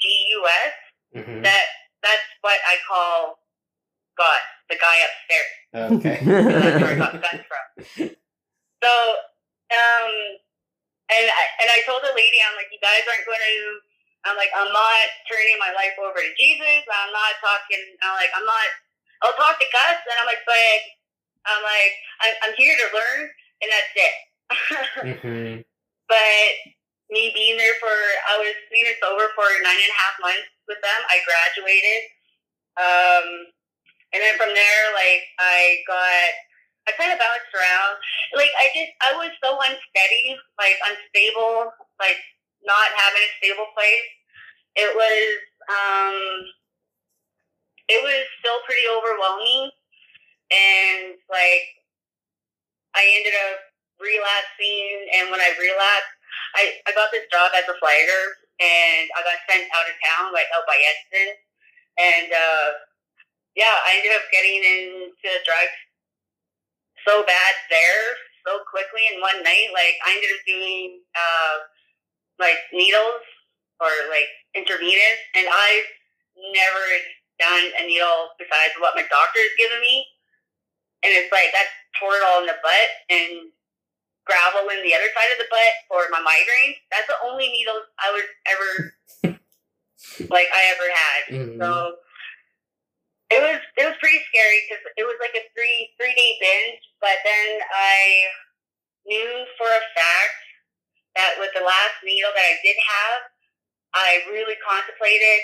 G 0.00 0.08
U 0.36 0.46
S, 0.48 0.72
Mhm. 1.16 1.42
that 1.44 1.66
that's 2.02 2.28
what 2.42 2.60
I 2.68 2.76
call 2.88 3.39
Gus, 4.20 4.44
the 4.68 4.76
guy 4.76 4.96
upstairs. 5.00 5.50
Okay. 5.96 6.18
That's 6.28 6.76
where 6.84 6.92
I 6.92 6.98
got 7.00 7.16
Gus 7.16 7.40
from. 7.48 7.64
So, 8.84 8.92
um, 9.72 10.12
and 11.08 11.26
I, 11.28 11.42
and 11.64 11.68
I 11.72 11.80
told 11.88 12.04
the 12.04 12.12
lady, 12.12 12.38
I'm 12.44 12.56
like, 12.56 12.68
you 12.68 12.80
guys 12.80 13.04
aren't 13.08 13.24
going 13.24 13.40
to. 13.40 13.56
I'm 14.28 14.36
like, 14.36 14.52
I'm 14.52 14.68
not 14.68 15.06
turning 15.32 15.56
my 15.56 15.72
life 15.72 15.96
over 15.96 16.20
to 16.20 16.32
Jesus. 16.36 16.84
I'm 16.84 17.12
not 17.16 17.40
talking. 17.40 17.80
I'm 18.04 18.16
like, 18.20 18.32
I'm 18.36 18.44
not. 18.44 18.68
I'll 19.24 19.36
talk 19.36 19.56
to 19.56 19.68
Gus, 19.68 20.00
and 20.04 20.16
I'm 20.20 20.28
like, 20.28 20.44
but 20.44 20.80
I'm 21.48 21.62
like, 21.64 21.94
I'm, 22.24 22.34
I'm 22.44 22.54
here 22.56 22.76
to 22.76 22.86
learn, 22.92 23.20
and 23.64 23.68
that's 23.72 23.92
it. 23.96 24.16
mm-hmm. 25.00 25.54
but 26.08 26.52
me 27.10 27.30
being 27.34 27.56
there 27.56 27.76
for 27.78 27.90
I 27.90 28.38
was 28.42 28.54
clean 28.70 28.86
and 28.86 28.98
sober 28.98 29.30
for 29.38 29.46
nine 29.62 29.78
and 29.78 29.94
a 29.94 29.98
half 29.98 30.16
months 30.20 30.50
with 30.66 30.80
them. 30.82 31.00
I 31.06 31.16
graduated. 31.22 32.02
Um 32.78 33.26
and 34.12 34.20
then 34.22 34.34
from 34.36 34.52
there 34.54 34.84
like 34.94 35.22
I 35.38 35.82
got 35.86 36.30
I 36.88 36.96
kind 36.96 37.12
of 37.12 37.20
bounced 37.22 37.52
around. 37.54 37.94
Like 38.34 38.50
I 38.58 38.66
just 38.74 38.92
I 38.98 39.10
was 39.14 39.30
so 39.38 39.54
unsteady, 39.60 40.34
like 40.58 40.78
unstable, 40.82 41.70
like 42.02 42.18
not 42.66 42.90
having 42.96 43.22
a 43.22 43.32
stable 43.38 43.68
place. 43.76 44.08
It 44.74 44.90
was 44.96 45.26
um 45.70 46.16
it 47.90 48.00
was 48.02 48.22
still 48.38 48.58
pretty 48.66 48.86
overwhelming 48.86 49.70
and 50.50 51.18
like 51.30 51.66
I 52.94 53.02
ended 53.18 53.34
up 53.50 53.58
relapsing 53.98 54.94
and 55.14 55.30
when 55.30 55.42
I 55.42 55.54
relapsed 55.58 56.16
I, 56.54 56.82
I 56.86 56.90
got 56.94 57.10
this 57.14 57.26
job 57.30 57.50
as 57.54 57.66
a 57.70 57.76
flagger 57.78 58.24
and 58.58 59.06
I 59.14 59.20
got 59.22 59.38
sent 59.46 59.66
out 59.70 59.86
of 59.86 59.96
town, 60.02 60.34
like 60.34 60.50
out 60.54 60.66
by 60.66 60.78
Edson. 60.78 61.34
And 61.98 62.28
uh 62.32 62.68
yeah, 63.56 63.76
I 63.86 63.98
ended 63.98 64.12
up 64.14 64.26
getting 64.32 64.62
into 64.62 65.30
drugs 65.44 65.78
so 67.06 67.24
bad 67.24 67.54
there 67.70 68.04
so 68.46 68.60
quickly 68.68 69.08
in 69.12 69.20
one 69.20 69.42
night. 69.42 69.72
Like 69.72 69.96
I 70.04 70.16
ended 70.16 70.30
up 70.32 70.42
doing 70.46 71.00
uh 71.16 71.54
like 72.38 72.60
needles 72.72 73.24
or 73.80 73.92
like 74.08 74.28
intravenous 74.54 75.20
and 75.36 75.46
I've 75.48 75.88
never 76.52 76.84
done 77.40 77.66
a 77.80 77.82
needle 77.86 78.36
besides 78.38 78.76
what 78.80 78.96
my 78.96 79.04
doctor 79.08 79.40
has 79.40 79.56
given 79.56 79.80
me. 79.80 80.04
And 81.04 81.12
it's 81.12 81.32
like 81.32 81.52
that's 81.52 81.72
Toradol 81.96 82.44
in 82.44 82.46
the 82.48 82.60
butt 82.60 82.88
and 83.08 83.52
Gravol 84.28 84.68
in 84.70 84.84
the 84.84 84.94
other 84.94 85.10
side 85.16 85.32
of 85.32 85.40
the 85.40 85.50
butt 85.50 85.74
for 85.88 86.06
my 86.12 86.20
migraines. 86.20 86.78
That's 86.92 87.08
the 87.08 87.18
only 87.24 87.48
needles 87.48 87.88
I 87.98 88.08
was 88.12 88.28
ever 88.46 88.70
like 90.28 90.48
I 90.52 90.62
ever 90.76 90.88
had. 90.92 91.20
Mhm. 91.32 91.58
So 91.58 91.96
it 93.30 93.40
was 93.40 93.62
it 93.78 93.84
was 93.86 93.96
pretty 94.02 94.20
scary 94.26 94.66
because 94.66 94.82
it 94.98 95.06
was 95.06 95.18
like 95.22 95.34
a 95.38 95.46
three 95.54 95.94
three 95.94 96.14
day 96.14 96.32
binge. 96.42 96.82
But 96.98 97.18
then 97.22 97.62
I 97.70 97.98
knew 99.06 99.30
for 99.56 99.70
a 99.70 99.84
fact 99.94 100.38
that 101.14 101.38
with 101.38 101.54
the 101.54 101.64
last 101.64 101.96
needle 102.02 102.30
that 102.34 102.46
I 102.46 102.58
did 102.62 102.78
have, 102.78 103.20
I 103.94 104.10
really 104.30 104.58
contemplated, 104.62 105.40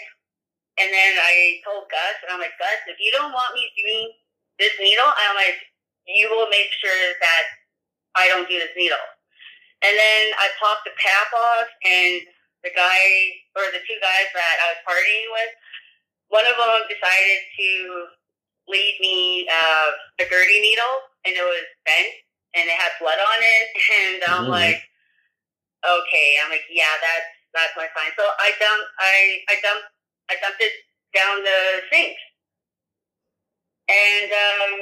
and 0.79 0.91
then 0.91 1.13
I 1.19 1.59
told 1.67 1.91
Gus, 1.91 2.23
and 2.23 2.31
I'm 2.31 2.43
like, 2.43 2.55
Gus, 2.59 2.87
if 2.87 2.99
you 3.03 3.11
don't 3.11 3.35
want 3.35 3.55
me 3.55 3.67
doing 3.75 4.15
this 4.63 4.75
needle, 4.79 5.07
I'm 5.07 5.35
like, 5.35 5.59
you 6.07 6.31
will 6.31 6.47
make 6.51 6.71
sure 6.79 6.95
that 7.19 7.45
I 8.15 8.31
don't 8.31 8.47
do 8.47 8.59
this 8.63 8.75
needle. 8.79 9.03
And 9.83 9.95
then 9.95 10.23
I 10.39 10.47
popped 10.63 10.87
the 10.87 10.95
cap 10.95 11.31
off, 11.35 11.69
and 11.83 12.23
the 12.63 12.71
guy 12.75 13.03
or 13.59 13.67
the 13.75 13.83
two 13.83 13.99
guys 13.99 14.31
that 14.35 14.57
I 14.63 14.67
was 14.75 14.83
partying 14.87 15.29
with, 15.35 15.53
one 16.29 16.47
of 16.47 16.57
them 16.57 16.83
decided 16.89 17.41
to 17.59 17.69
leave 18.69 18.97
me 19.01 19.49
uh, 19.49 19.91
a 20.21 20.25
dirty 20.29 20.61
needle, 20.61 20.97
and 21.27 21.37
it 21.37 21.45
was 21.45 21.67
bent, 21.87 22.13
and 22.55 22.67
it 22.69 22.77
had 22.79 22.93
blood 23.01 23.19
on 23.19 23.41
it, 23.43 23.67
and 23.99 24.19
I'm 24.25 24.47
Mhm. 24.47 24.51
like, 24.51 24.83
okay, 25.85 26.29
I'm 26.43 26.51
like, 26.51 26.67
yeah, 26.71 26.93
that's 27.01 27.31
that's 27.55 27.75
my 27.77 27.89
sign. 27.97 28.13
So 28.19 28.25
I 28.39 28.53
dumped, 28.61 28.91
I 29.01 29.15
I 29.49 29.55
dumped, 29.63 29.89
I 30.31 30.35
dumped 30.43 30.61
it 30.63 30.73
down 31.15 31.43
the 31.45 31.83
sink, 31.93 32.17
and 33.89 34.29
um, 34.31 34.73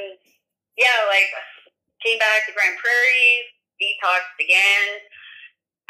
yeah, 0.77 0.99
like 1.11 1.31
came 2.05 2.19
back 2.19 2.47
to 2.47 2.53
Grande 2.55 2.79
Prairie, 2.79 3.47
detoxed 3.81 4.39
again. 4.41 4.89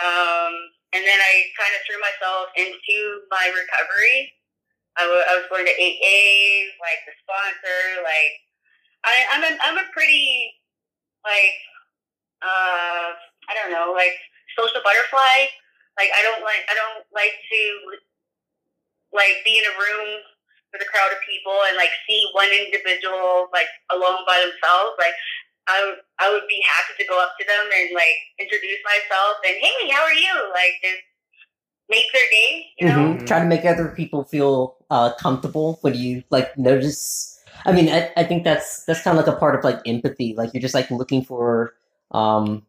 Um, 0.03 0.55
and 0.95 1.03
then 1.07 1.21
I 1.21 1.35
kind 1.59 1.75
of 1.75 1.83
threw 1.87 2.01
myself 2.03 2.51
into 2.59 3.25
my 3.31 3.51
recovery. 3.55 4.34
I 4.97 5.03
I 5.05 5.33
was 5.39 5.47
going 5.51 5.67
to 5.67 5.75
AA, 5.75 6.71
like 6.79 7.01
the 7.07 7.15
sponsor, 7.23 8.03
like 8.03 8.35
I, 9.05 9.15
I'm 9.37 9.43
a, 9.45 9.53
I'm 9.63 9.79
a 9.79 9.87
pretty 9.93 10.55
like 11.25 11.57
uh 12.45 13.17
I 13.49 13.53
don't 13.57 13.73
know 13.73 13.93
like 13.93 14.17
social 14.57 14.81
butterfly. 14.85 15.51
Like 15.99 16.11
I 16.15 16.21
don't 16.23 16.43
like 16.43 16.63
I 16.71 16.75
don't 16.75 17.05
like 17.13 17.35
to 17.35 17.63
like 19.15 19.43
be 19.47 19.59
in 19.59 19.67
a 19.67 19.75
room 19.79 20.21
with 20.75 20.83
a 20.83 20.91
crowd 20.91 21.15
of 21.15 21.23
people 21.23 21.55
and 21.71 21.79
like 21.79 21.95
see 22.07 22.19
one 22.35 22.51
individual 22.51 23.51
like 23.55 23.71
alone 23.91 24.27
by 24.27 24.43
themselves. 24.43 24.99
Like 24.99 25.15
I 25.67 26.01
I 26.21 26.31
would 26.33 26.47
be 26.49 26.61
happy 26.65 26.99
to 26.99 27.09
go 27.09 27.21
up 27.21 27.35
to 27.39 27.45
them 27.47 27.67
and 27.71 27.95
like 27.95 28.19
introduce 28.39 28.83
myself 28.85 29.39
and 29.47 29.57
hey, 29.59 29.91
how 29.91 30.03
are 30.03 30.17
you? 30.17 30.35
Like 30.53 30.81
just 30.83 31.03
make 31.89 32.05
their 32.13 32.23
day, 32.31 32.67
you 32.81 32.89
know? 32.89 33.15
Mhm. 33.15 33.27
Try 33.27 33.39
to 33.41 33.45
make 33.47 33.65
other 33.65 33.89
people 33.89 34.25
feel 34.25 34.77
uh, 34.91 35.13
comfortable 35.15 35.79
when 35.83 35.95
you 35.95 36.23
like 36.31 36.57
notice. 36.59 37.31
I 37.67 37.73
mean, 37.73 37.89
I, 37.89 38.11
I 38.17 38.25
think 38.25 38.45
that's 38.45 38.85
that's 38.85 39.03
kind 39.03 39.19
of 39.19 39.25
like 39.27 39.35
a 39.35 39.39
part 39.39 39.55
of 39.55 39.65
like 39.65 39.81
empathy. 39.87 40.35
Like 40.37 40.53
you're 40.55 40.61
just 40.61 40.75
like 40.75 40.91
looking 40.91 41.25
for. 41.25 41.75
Um, 42.11 42.65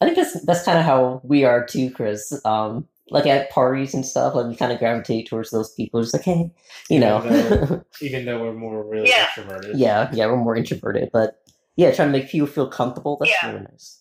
I 0.00 0.06
think 0.06 0.16
that's 0.16 0.40
that's 0.44 0.64
kind 0.64 0.78
of 0.78 0.84
how 0.84 1.20
we 1.24 1.44
are 1.44 1.64
too, 1.64 1.90
Chris. 1.90 2.32
Um, 2.44 2.86
like 3.10 3.26
at 3.26 3.50
parties 3.50 3.92
and 3.92 4.06
stuff, 4.06 4.34
like 4.34 4.46
we 4.46 4.54
kind 4.54 4.72
of 4.72 4.78
gravitate 4.78 5.26
towards 5.28 5.50
those 5.50 5.74
people. 5.74 6.00
Just 6.00 6.14
like, 6.14 6.22
hey, 6.22 6.50
you 6.88 6.98
know, 7.00 7.18
Even 7.26 7.84
Even 8.00 8.24
though 8.24 8.40
we're 8.40 8.52
more 8.54 8.82
really 8.84 9.08
Yeah. 9.08 9.26
extroverted. 9.26 9.72
yeah, 9.74 10.08
yeah, 10.12 10.26
we're 10.26 10.36
more 10.36 10.54
introverted, 10.56 11.10
but 11.12 11.42
yeah, 11.76 11.90
trying 11.90 12.12
to 12.12 12.18
make 12.18 12.30
people 12.30 12.46
feel 12.46 12.68
comfortable. 12.68 13.16
That's 13.18 13.32
Yeah. 13.42 13.50
really 13.50 13.62
nice. 13.64 13.98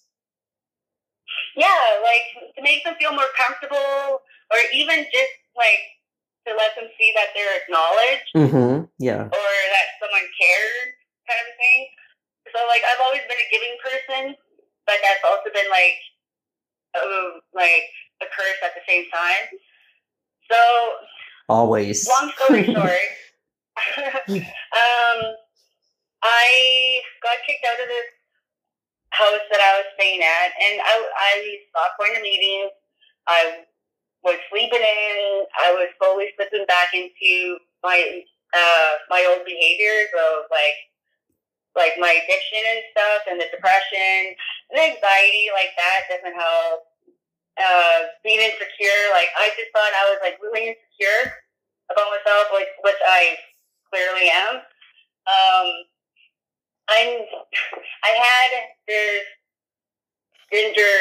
yeah, 1.56 1.67
like 2.04 2.56
to 2.56 2.62
make 2.62 2.84
them 2.84 2.95
feel 3.00 3.12
more 3.12 3.24
comfortable, 3.38 4.22
or 4.52 4.60
even 4.74 5.06
just 5.12 5.34
like 5.56 5.84
to 6.48 6.56
let 6.56 6.74
them 6.76 6.90
see 6.98 7.12
that 7.16 7.30
they're 7.36 7.58
acknowledged 7.62 8.30
Mm-hmm. 8.36 8.86
Yeah. 8.98 9.28
or 9.30 9.52
that 9.76 9.88
someone 10.02 10.26
cares, 10.40 10.90
kind 11.30 11.42
of 11.46 11.54
thing. 11.60 11.80
So 12.56 12.60
like 12.68 12.82
I've 12.88 13.04
always 13.06 13.22
been 13.30 13.38
a 13.38 13.50
giving 13.54 13.76
person, 13.84 14.24
but 14.88 14.98
that's 15.06 15.22
also 15.28 15.50
been 15.54 15.70
like, 15.70 15.98
like 17.54 17.86
a 18.22 18.28
curse 18.34 18.60
at 18.66 18.74
the 18.74 18.82
same 18.88 19.06
time. 19.14 19.46
So 20.52 20.60
Always. 21.50 22.08
long 22.08 22.32
story 22.38 22.66
short, 22.74 23.06
um, 24.30 25.20
I 26.24 27.02
got 27.24 27.38
kicked 27.48 27.66
out 27.66 27.82
of 27.82 27.88
this 27.88 28.10
house 29.12 29.46
that 29.52 29.62
I 29.62 29.72
was 29.82 29.88
staying 29.98 30.22
at, 30.22 30.52
and 30.58 30.82
I, 30.82 30.94
I 31.16 31.32
stopped 31.70 31.98
going 32.00 32.14
to 32.16 32.22
meetings. 32.22 32.72
I 33.28 33.64
was 34.23 34.38
sleeping 34.49 34.84
in. 34.84 35.17
I 35.63 35.71
was 35.73 35.89
slowly 35.97 36.27
slipping 36.36 36.65
back 36.67 36.91
into 36.93 37.58
my 37.84 38.23
uh, 38.53 38.91
my 39.10 39.23
old 39.29 39.45
behaviors 39.45 40.10
of 40.15 40.49
like 40.51 40.77
like 41.75 41.93
my 41.99 42.12
addiction 42.12 42.63
and 42.65 42.82
stuff, 42.91 43.21
and 43.29 43.38
the 43.39 43.47
depression, 43.51 44.36
and 44.71 44.75
the 44.75 44.84
anxiety 44.95 45.49
like 45.53 45.71
that 45.77 46.10
doesn't 46.10 46.36
help. 46.36 46.86
Uh, 47.60 48.08
being 48.23 48.39
insecure, 48.39 49.03
like 49.12 49.27
I 49.36 49.51
just 49.60 49.67
thought 49.75 49.91
I 49.91 50.08
was 50.15 50.19
like 50.23 50.39
really 50.39 50.75
insecure 50.75 51.36
about 51.91 52.08
myself, 52.08 52.47
which 52.55 52.71
which 52.84 53.01
I 53.08 53.36
clearly 53.91 54.32
am. 54.32 54.63
Um, 55.27 55.67
I'm 56.89 57.10
I 58.03 58.12
had 58.15 58.49
this 58.88 59.23
ginger, 60.51 60.97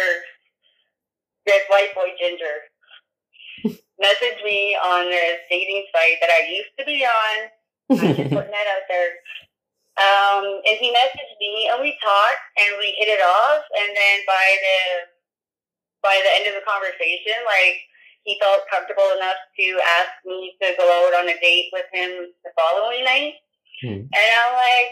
this 1.46 1.62
white 1.70 1.94
boy 1.94 2.10
ginger, 2.20 2.68
message 3.98 4.38
me 4.44 4.78
on 4.78 5.10
this 5.10 5.42
dating 5.50 5.84
site 5.92 6.18
that 6.22 6.30
I 6.30 6.48
used 6.48 6.74
to 6.78 6.84
be 6.86 7.04
on. 7.04 7.36
I'm 7.90 8.14
just 8.14 8.30
putting 8.34 8.54
that 8.54 8.70
out 8.70 8.86
there. 8.88 9.12
Um, 9.98 10.62
and 10.62 10.78
he 10.78 10.94
messaged 10.94 11.36
me, 11.42 11.66
and 11.74 11.82
we 11.82 11.90
talked, 11.98 12.44
and 12.62 12.78
we 12.78 12.94
hit 13.02 13.10
it 13.10 13.18
off. 13.18 13.66
And 13.74 13.90
then 13.90 14.16
by 14.26 14.46
the 14.62 14.78
by 15.98 16.14
the 16.22 16.30
end 16.38 16.46
of 16.46 16.54
the 16.54 16.62
conversation, 16.62 17.34
like 17.42 17.82
he 18.22 18.38
felt 18.38 18.70
comfortable 18.70 19.10
enough 19.18 19.40
to 19.58 19.66
ask 19.98 20.14
me 20.22 20.54
to 20.62 20.70
go 20.78 20.86
out 20.86 21.18
on 21.18 21.26
a 21.26 21.34
date 21.42 21.74
with 21.74 21.90
him 21.90 22.30
the 22.46 22.52
following 22.54 23.02
night. 23.02 23.42
Hmm. 23.82 24.06
And 24.06 24.28
I'm 24.38 24.54
like, 24.54 24.90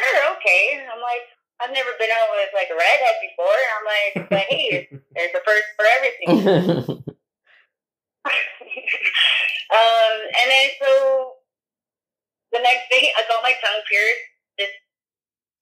sure, 0.00 0.32
okay. 0.40 0.80
And 0.80 0.88
I'm 0.88 1.04
like, 1.04 1.28
I've 1.60 1.74
never 1.74 1.90
been 1.98 2.08
out 2.14 2.32
with 2.32 2.48
like 2.56 2.72
a 2.72 2.78
redhead 2.78 3.18
before. 3.20 3.52
And 3.52 3.72
I'm 3.76 3.86
like, 3.90 4.12
but 4.30 4.44
hey, 4.48 4.88
there's 5.12 5.34
a 5.36 5.42
first 5.44 5.68
for 5.76 5.84
everything. 5.84 7.04
um, 9.74 10.14
and 10.28 10.48
then 10.50 10.68
so 10.80 11.34
the 12.52 12.60
next 12.60 12.88
day, 12.90 13.12
I 13.16 13.22
got 13.28 13.42
my 13.42 13.52
tongue 13.60 13.82
pierced 13.90 14.24
just 14.58 14.72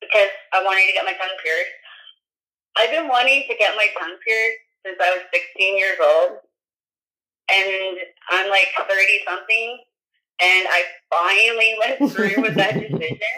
because 0.01 0.31
I 0.53 0.63
wanted 0.65 0.87
to 0.87 0.93
get 0.95 1.05
my 1.05 1.15
tongue 1.15 1.39
pierced. 1.43 1.77
I've 2.79 2.91
been 2.91 3.09
wanting 3.09 3.45
to 3.49 3.55
get 3.57 3.77
my 3.77 3.89
tongue 3.99 4.17
pierced 4.27 4.59
since 4.87 4.99
I 5.03 5.11
was 5.17 5.25
16 5.35 5.79
years 5.79 5.99
old, 6.01 6.39
and 7.51 7.99
I'm 8.31 8.51
like 8.51 8.69
30 8.77 8.89
something, 9.27 9.79
and 10.43 10.69
I 10.69 10.83
finally 11.11 11.77
went 11.81 11.99
through 12.13 12.43
with 12.43 12.57
that 12.57 12.75
decision. 12.75 13.37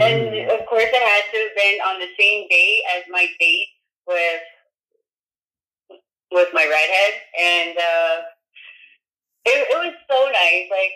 And 0.00 0.30
Mm. 0.34 0.60
of 0.60 0.66
course, 0.66 0.86
it 0.86 0.94
had 0.94 1.24
to 1.32 1.38
have 1.38 1.56
been 1.56 1.80
on 1.82 2.00
the 2.00 2.08
same 2.18 2.48
day 2.48 2.82
as 2.96 3.04
my 3.10 3.26
date 3.40 3.68
with 4.06 4.42
with 6.30 6.48
my 6.52 6.64
redhead, 6.64 7.14
and 7.38 7.78
uh, 7.78 8.16
it, 9.44 9.68
it 9.70 9.78
was 9.78 9.94
so 10.10 10.18
nice. 10.30 10.66
Like 10.70 10.94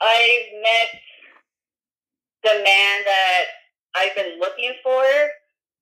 I 0.00 0.60
met 0.62 0.88
the 2.44 2.62
man 2.62 2.96
that 3.04 3.44
I've 3.96 4.14
been 4.14 4.38
looking 4.40 4.74
for, 4.82 5.04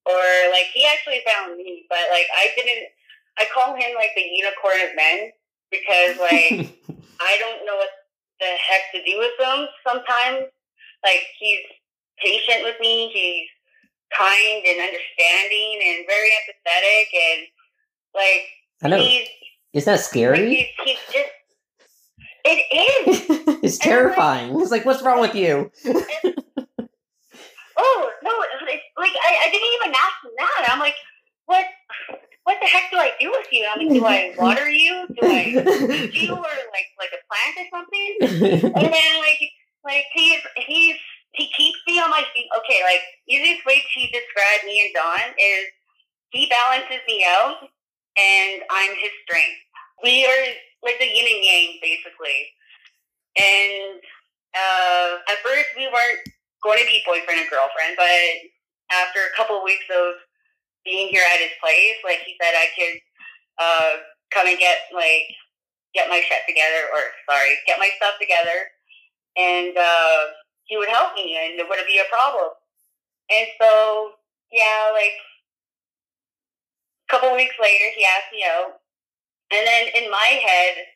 or 0.07 0.23
like 0.51 0.69
he 0.73 0.87
actually 0.87 1.21
found 1.27 1.57
me, 1.57 1.87
but 1.89 2.01
like 2.11 2.27
I 2.37 2.51
didn't. 2.57 2.89
I 3.39 3.47
call 3.55 3.75
him 3.75 3.95
like 3.95 4.11
the 4.17 4.23
unicorn 4.23 4.81
of 4.85 4.97
men 4.97 5.31
because 5.71 6.19
like 6.19 6.77
I 7.21 7.37
don't 7.39 7.65
know 7.65 7.77
what 7.77 7.91
the 8.41 8.47
heck 8.47 8.93
to 8.93 9.05
do 9.05 9.19
with 9.19 9.33
him 9.39 9.67
sometimes. 9.87 10.51
Like 11.03 11.25
he's 11.39 11.61
patient 12.23 12.65
with 12.65 12.77
me, 12.81 13.11
he's 13.13 13.49
kind 14.17 14.63
and 14.67 14.83
understanding 14.83 15.79
and 15.87 16.07
very 16.07 16.31
empathetic 16.43 17.07
and 17.15 17.41
like 18.15 18.47
I 18.83 18.89
know. 18.89 18.99
he's 18.99 19.29
Is 19.73 19.85
that 19.85 19.93
like 19.93 20.01
scary? 20.01 20.55
he's, 20.55 20.67
he's 20.85 20.99
just 21.13 21.31
it 22.43 23.07
is. 23.09 23.59
it's 23.63 23.79
terrifying. 23.79 24.59
It's 24.61 24.71
like, 24.71 24.87
what's 24.87 25.03
wrong 25.03 25.21
with 25.21 25.35
you? 25.35 25.71
Oh 27.77 28.11
no! 28.23 28.31
It's 28.53 28.83
like 28.99 29.13
I, 29.17 29.47
I 29.47 29.51
didn't 29.51 29.73
even 29.81 29.95
ask 29.95 30.17
him 30.25 30.33
that. 30.37 30.69
I'm 30.71 30.79
like, 30.81 30.95
what? 31.47 31.65
What 32.45 32.59
the 32.61 32.67
heck 32.67 32.91
do 32.91 32.97
I 32.99 33.13
do 33.21 33.31
with 33.31 33.47
you? 33.53 33.67
I'm 33.71 33.79
like, 33.87 33.95
do 33.95 34.05
I 34.05 34.35
water 34.39 34.69
you? 34.69 35.07
Do 35.09 35.27
I 35.27 35.45
feed 35.89 36.15
you 36.15 36.33
or 36.35 36.41
like 36.43 36.89
like 36.99 37.13
a 37.15 37.23
plant 37.25 37.57
or 37.57 37.67
something? 37.73 38.73
And 38.75 38.93
then 38.93 39.21
like 39.21 39.41
like 39.85 40.05
he's 40.13 40.41
he's 40.57 40.97
he 41.33 41.49
keeps 41.57 41.79
me 41.87 42.01
on 42.01 42.11
my 42.11 42.23
feet. 42.35 42.49
Okay, 42.59 42.81
like 42.85 43.01
easiest 43.29 43.65
way 43.65 43.77
to 43.81 44.01
describe 44.13 44.61
me 44.67 44.85
and 44.85 44.95
Don 44.95 45.31
is 45.39 45.67
he 46.33 46.51
balances 46.51 47.01
me 47.07 47.25
out 47.27 47.57
and 48.19 48.63
I'm 48.71 48.95
his 48.99 49.15
strength. 49.27 49.61
We 50.03 50.25
are 50.27 50.45
like 50.83 50.99
the 50.99 51.07
yin 51.07 51.29
and 51.29 51.45
yang 51.45 51.79
basically. 51.83 52.41
And 53.39 54.01
uh, 54.57 55.23
at 55.31 55.39
first 55.45 55.71
we 55.77 55.87
weren't 55.87 56.25
going 56.63 56.81
to 56.81 56.89
be 56.89 57.05
boyfriend 57.07 57.41
and 57.41 57.51
girlfriend, 57.51 57.95
but 57.97 58.51
after 58.91 59.21
a 59.23 59.37
couple 59.37 59.57
of 59.57 59.65
weeks 59.65 59.87
of 59.93 60.19
being 60.85 61.09
here 61.09 61.23
at 61.35 61.41
his 61.41 61.55
place, 61.63 62.01
like 62.03 62.21
he 62.27 62.35
said 62.41 62.57
I 62.57 62.69
could 62.75 62.97
uh, 63.61 63.93
come 64.33 64.47
and 64.49 64.59
get 64.59 64.91
like 64.95 65.31
get 65.95 66.09
my 66.09 66.23
shit 66.23 66.43
together 66.47 66.89
or 66.95 67.03
sorry, 67.29 67.59
get 67.67 67.79
my 67.79 67.91
stuff 67.99 68.15
together 68.21 68.71
and 69.37 69.77
uh, 69.77 70.35
he 70.65 70.77
would 70.77 70.89
help 70.89 71.15
me 71.15 71.37
and 71.39 71.59
it 71.59 71.67
wouldn't 71.69 71.87
be 71.87 72.01
a 72.01 72.11
problem. 72.11 72.51
And 73.31 73.47
so 73.61 74.13
yeah, 74.51 74.91
like 74.93 75.15
a 77.11 77.17
couple 77.19 77.35
weeks 77.35 77.59
later 77.61 77.85
he 77.97 78.07
asked 78.07 78.31
me 78.33 78.47
out. 78.47 78.79
And 79.51 79.67
then 79.67 79.91
in 79.99 80.11
my 80.11 80.39
head 80.39 80.87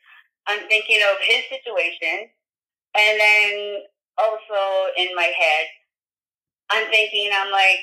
I'm 0.47 0.69
thinking 0.69 1.03
of 1.03 1.19
his 1.21 1.43
situation 1.51 2.31
and 2.95 3.19
then 3.19 3.83
also 4.19 4.61
in 4.97 5.11
my 5.15 5.27
head, 5.27 5.67
I'm 6.71 6.87
thinking, 6.91 7.31
I'm 7.35 7.51
like, 7.51 7.83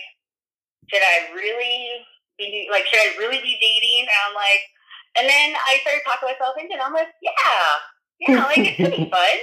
should 0.87 1.03
I 1.03 1.35
really 1.35 2.07
be 2.39 2.67
like, 2.71 2.87
should 2.87 2.99
I 2.99 3.19
really 3.19 3.43
be 3.43 3.59
dating? 3.59 4.07
And 4.07 4.19
I'm 4.27 4.35
like, 4.35 4.63
and 5.19 5.27
then 5.27 5.55
I 5.67 5.79
started 5.83 6.01
talking 6.07 6.31
myself 6.31 6.55
into 6.55 6.75
it. 6.75 6.81
I'm 6.83 6.95
like, 6.95 7.11
yeah, 7.21 7.67
yeah, 8.23 8.45
like 8.47 8.63
it 8.63 8.75
could 8.79 8.95
be 8.95 9.09
fun. 9.11 9.37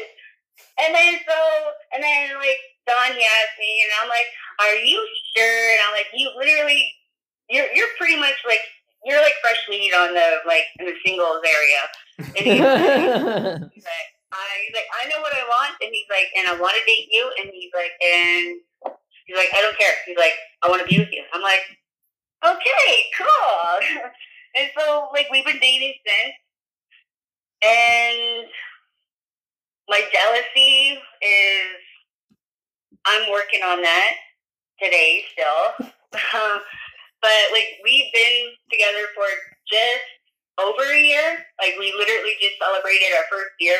And 0.81 0.95
then 0.95 1.21
so, 1.29 1.39
and 1.93 2.03
then 2.03 2.35
like 2.41 2.61
Don, 2.89 3.13
he 3.13 3.21
asked 3.21 3.59
me, 3.61 3.85
and 3.85 3.93
I'm 4.01 4.09
like, 4.09 4.29
are 4.65 4.77
you 4.81 4.99
sure? 5.37 5.65
And 5.77 5.81
I'm 5.87 5.93
like, 5.93 6.09
you 6.17 6.33
literally, 6.37 6.89
you're 7.53 7.69
you're 7.77 7.93
pretty 7.99 8.17
much 8.17 8.41
like 8.49 8.65
you're 9.05 9.23
like 9.23 9.35
fresh 9.41 9.61
meat 9.69 9.93
on 9.95 10.15
the 10.15 10.39
like 10.47 10.65
in 10.79 10.87
the 10.87 10.95
singles 11.05 11.43
area. 11.45 11.83
And 12.19 12.45
he's 12.47 12.61
like, 12.61 13.73
He's 13.75 13.85
like, 13.85 14.09
I, 14.33 14.45
he's 14.67 14.75
like, 14.77 14.91
I 14.93 15.09
know 15.09 15.21
what 15.21 15.33
I 15.33 15.45
want, 15.49 15.77
and 15.81 15.91
he's 15.93 16.09
like, 16.11 16.29
and 16.37 16.49
I 16.49 16.61
want 16.61 16.77
to 16.77 16.85
date 16.85 17.09
you, 17.11 17.31
and 17.39 17.49
he's 17.53 17.71
like, 17.75 17.93
and 18.03 18.61
he's 19.25 19.37
like, 19.37 19.49
I 19.57 19.63
don't 19.63 19.79
care. 19.79 19.93
He's 20.07 20.19
like, 20.19 20.35
I 20.63 20.69
want 20.69 20.83
to 20.83 20.89
be 20.89 20.99
with 20.99 21.09
you. 21.13 21.23
I'm 21.33 21.41
like, 21.43 21.61
okay, 22.45 22.93
cool. 23.17 24.03
and 24.57 24.71
so, 24.79 25.09
like, 25.13 25.29
we've 25.31 25.47
been 25.47 25.61
dating 25.61 25.95
since, 26.05 26.35
and 27.63 28.47
my 29.89 30.03
jealousy 30.13 30.99
is, 31.23 31.81
I'm 33.07 33.31
working 33.31 33.63
on 33.63 33.81
that 33.83 34.13
today 34.83 35.25
still. 35.33 35.89
Um, 36.35 36.61
But 37.23 37.53
like, 37.53 37.67
we've 37.85 38.13
been 38.13 38.53
together 38.71 39.07
for 39.15 39.27
just 39.71 40.05
over 40.61 40.83
a 40.83 41.01
year. 41.01 41.39
Like 41.61 41.75
we 41.79 41.93
literally 41.97 42.35
just 42.41 42.55
celebrated 42.63 43.09
our 43.17 43.25
first 43.31 43.51
year 43.61 43.79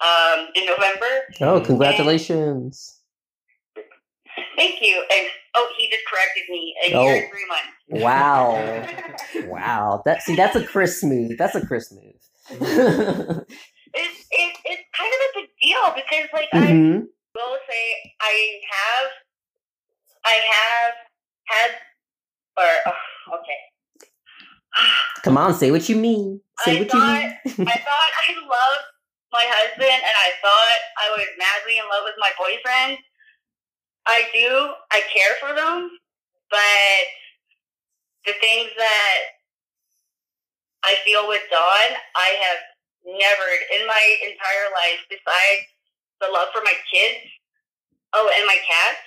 um, 0.00 0.48
in 0.54 0.66
November. 0.66 1.22
oh, 1.40 1.60
congratulations. 1.60 2.98
Thank 4.56 4.80
you. 4.82 5.04
And 5.12 5.26
oh, 5.54 5.68
he 5.78 5.88
just 5.88 6.02
corrected 6.10 6.44
me. 6.48 6.74
A 6.86 6.94
Oh. 6.94 7.04
year 7.04 7.22
and 7.22 7.30
three 7.30 7.46
months. 7.46 7.72
Wow. 7.88 8.86
Wow. 9.44 10.02
That 10.06 10.22
see 10.22 10.34
that's 10.36 10.56
a 10.56 10.64
Chris 10.64 11.02
move. 11.02 11.36
That's 11.36 11.54
a 11.54 11.66
Chris 11.66 11.92
move. 11.92 12.14
it's 12.50 14.18
it, 14.30 14.56
it's 14.64 14.82
kind 14.96 15.12
of 15.12 15.20
a 15.20 15.30
big 15.40 15.48
deal 15.60 15.82
because 15.94 16.28
like 16.32 16.48
I 16.54 16.72
hmm 16.72 17.00
will 17.34 17.58
say 17.68 18.12
I 18.20 18.60
have 18.70 19.10
I 20.24 20.40
have 20.52 20.94
had 21.46 21.70
or 22.56 22.70
oh, 22.86 23.36
okay. 23.40 23.60
Come 25.22 25.36
on, 25.36 25.54
say 25.54 25.70
what 25.70 25.88
you 25.88 25.96
mean. 25.96 26.40
Say 26.60 26.76
I 26.76 26.80
what 26.80 26.90
thought- 26.90 27.22
you 27.22 27.52
mean. 27.58 27.68
I 27.68 27.76
thought 27.78 28.10
I 28.28 28.32
loved 28.40 28.86
my 29.32 29.44
husband 29.48 29.88
and 30.02 30.16
I 30.26 30.30
thought 30.44 30.78
I 31.00 31.06
was 31.16 31.26
madly 31.38 31.78
in 31.78 31.84
love 31.88 32.04
with 32.04 32.16
my 32.18 32.30
boyfriend. 32.36 32.98
I 34.06 34.24
do. 34.34 34.72
I 34.90 35.00
care 35.14 35.34
for 35.40 35.54
them, 35.54 35.88
but 36.50 37.02
the 38.26 38.34
things 38.40 38.70
that 38.76 39.18
I 40.84 40.96
feel 41.04 41.28
with 41.28 41.42
Don, 41.50 41.86
I 42.18 42.30
have 42.42 42.60
never 43.06 43.46
in 43.78 43.86
my 43.86 44.02
entire 44.26 44.68
life, 44.74 45.00
besides 45.08 45.64
the 46.20 46.28
love 46.32 46.48
for 46.52 46.62
my 46.66 46.74
kids, 46.90 47.22
oh, 48.14 48.26
and 48.36 48.46
my 48.46 48.58
cats, 48.66 49.02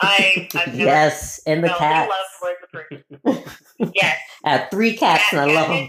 I, 0.00 0.48
I've 0.54 0.68
never 0.68 0.76
yes, 0.76 1.40
and 1.46 1.62
the 1.62 1.68
felt 1.68 1.82
any 1.82 1.94
cats. 1.94 2.10
love 2.10 2.26
towards 2.40 2.58
a 2.62 3.36
person. 3.36 3.52
Yes. 3.94 4.18
I 4.44 4.50
have 4.50 4.70
three 4.72 4.96
cats 4.96 5.32
and 5.32 5.40
I 5.40 5.44
love 5.44 5.68
them. 5.68 5.88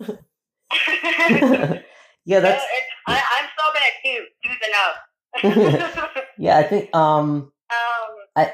yeah, 2.26 2.40
that's 2.40 2.62
it's, 2.62 2.86
I, 3.06 3.22
I'm 3.38 3.48
so 3.56 3.64
bad 3.72 3.92
too. 4.04 4.26
Two's 4.44 4.62
enough. 4.68 6.28
yeah. 6.38 6.58
I 6.58 6.62
think 6.62 6.94
um 6.94 7.50
um, 7.70 8.46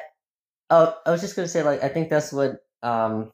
Oh, 0.70 0.95
I 1.05 1.11
was 1.11 1.20
just 1.20 1.35
gonna 1.35 1.49
say, 1.49 1.62
like, 1.64 1.82
I 1.82 1.89
think 1.89 2.09
that's 2.09 2.32
what 2.32 2.59
um, 2.82 3.32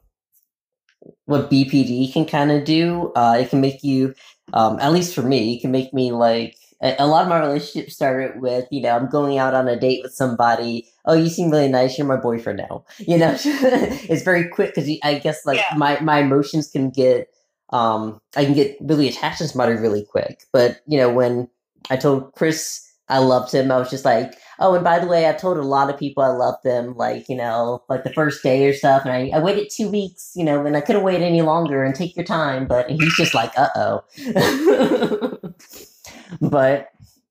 what 1.25 1.51
BPD 1.51 2.11
can 2.11 2.25
kind 2.25 2.51
of 2.51 2.63
do. 2.65 3.11
Uh, 3.15 3.37
it 3.39 3.49
can 3.49 3.61
make 3.61 3.83
you, 3.83 4.15
um, 4.53 4.79
at 4.79 4.91
least 4.91 5.13
for 5.13 5.21
me, 5.21 5.55
it 5.55 5.61
can 5.61 5.71
make 5.71 5.93
me 5.93 6.11
like 6.11 6.57
a, 6.81 6.95
a 6.99 7.07
lot 7.07 7.23
of 7.23 7.29
my 7.29 7.39
relationships 7.39 7.95
started 7.95 8.39
with, 8.41 8.67
you 8.71 8.81
know, 8.81 8.95
I'm 8.95 9.09
going 9.09 9.37
out 9.37 9.53
on 9.53 9.67
a 9.67 9.79
date 9.79 10.01
with 10.03 10.13
somebody. 10.13 10.87
Oh, 11.05 11.13
you 11.13 11.29
seem 11.29 11.49
really 11.49 11.67
nice. 11.69 11.97
You're 11.97 12.07
my 12.07 12.17
boyfriend 12.17 12.59
now. 12.59 12.85
You 12.99 13.17
know, 13.17 13.35
it's 13.43 14.23
very 14.23 14.47
quick 14.49 14.75
because 14.75 14.89
I 15.03 15.19
guess 15.19 15.45
like 15.45 15.57
Yeah. 15.57 15.77
my 15.77 15.99
my 16.01 16.19
emotions 16.19 16.69
can 16.69 16.89
get, 16.89 17.29
um, 17.71 18.19
I 18.35 18.45
can 18.45 18.53
get 18.53 18.77
really 18.81 19.07
attached 19.07 19.39
to 19.39 19.47
somebody 19.47 19.73
really 19.75 20.05
quick. 20.05 20.43
But 20.53 20.81
you 20.87 20.97
know, 20.97 21.09
when 21.11 21.47
I 21.89 21.97
told 21.97 22.33
Chris 22.33 22.83
I 23.09 23.19
loved 23.19 23.53
him, 23.53 23.71
I 23.71 23.77
was 23.77 23.89
just 23.89 24.05
like. 24.05 24.33
Oh, 24.59 24.73
and 24.73 24.83
by 24.83 24.97
the 24.97 25.05
way, 25.05 25.29
I 25.29 25.33
told 25.33 25.57
a 25.57 25.61
lot 25.61 25.87
of 25.91 25.99
people 25.99 26.23
I 26.23 26.29
loved 26.29 26.63
them, 26.63 26.95
like, 26.97 27.29
you 27.29 27.35
know, 27.35 27.83
like 27.89 28.03
the 28.03 28.11
first 28.11 28.41
day 28.41 28.65
or 28.67 28.73
stuff. 28.73 29.03
And 29.05 29.11
I, 29.13 29.29
I 29.31 29.39
waited 29.39 29.69
two 29.71 29.87
weeks, 29.87 30.31
you 30.35 30.43
know, 30.43 30.65
and 30.65 30.75
I 30.75 30.81
couldn't 30.81 31.03
wait 31.03 31.21
any 31.21 31.43
longer 31.43 31.83
and 31.83 31.93
take 31.93 32.15
your 32.15 32.25
time. 32.25 32.65
But 32.65 32.89
he's 32.89 33.15
just 33.15 33.35
like, 33.35 33.51
uh 33.55 33.69
oh. 33.75 34.03
but 36.41 36.89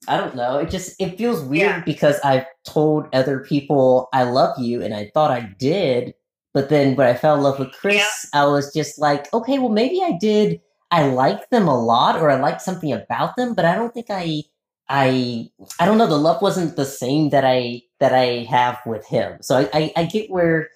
I 0.08 0.16
don't 0.16 0.36
know. 0.36 0.58
It 0.58 0.70
just 0.70 1.00
it 1.00 1.18
feels 1.18 1.42
weird 1.42 1.70
Yeah. 1.78 1.82
because 1.84 2.20
I've 2.20 2.46
told 2.64 3.08
other 3.12 3.40
people 3.40 4.08
I 4.12 4.22
love 4.24 4.58
you 4.58 4.82
and 4.82 4.94
I 4.94 5.10
thought 5.14 5.30
I 5.30 5.40
did, 5.58 6.14
but 6.54 6.68
then 6.68 6.96
when 6.96 7.06
I 7.08 7.14
fell 7.14 7.34
in 7.36 7.42
love 7.42 7.58
with 7.58 7.72
Chris, 7.72 8.26
I 8.32 8.44
was 8.46 8.72
just 8.72 8.98
like, 8.98 9.32
okay, 9.34 9.58
well 9.58 9.68
maybe 9.70 10.02
I 10.02 10.12
did. 10.20 10.60
I 10.92 11.08
like 11.08 11.50
them 11.50 11.66
a 11.68 11.80
lot 11.80 12.20
or 12.20 12.30
I 12.30 12.36
like 12.36 12.60
something 12.60 12.92
about 12.92 13.36
them, 13.36 13.54
but 13.54 13.64
I 13.64 13.74
don't 13.74 13.92
think 13.92 14.06
I 14.10 14.44
I 14.88 15.50
I 15.80 15.86
don't 15.86 15.98
know, 15.98 16.06
the 16.06 16.18
love 16.18 16.40
wasn't 16.42 16.76
the 16.76 16.84
same 16.86 17.30
that 17.30 17.44
I 17.44 17.82
that 18.00 18.12
I 18.12 18.46
have 18.48 18.78
with 18.86 19.06
him. 19.06 19.38
So 19.42 19.56
I 19.58 19.68
I, 19.72 19.92
I 19.96 20.04
get 20.04 20.30
where 20.30 20.68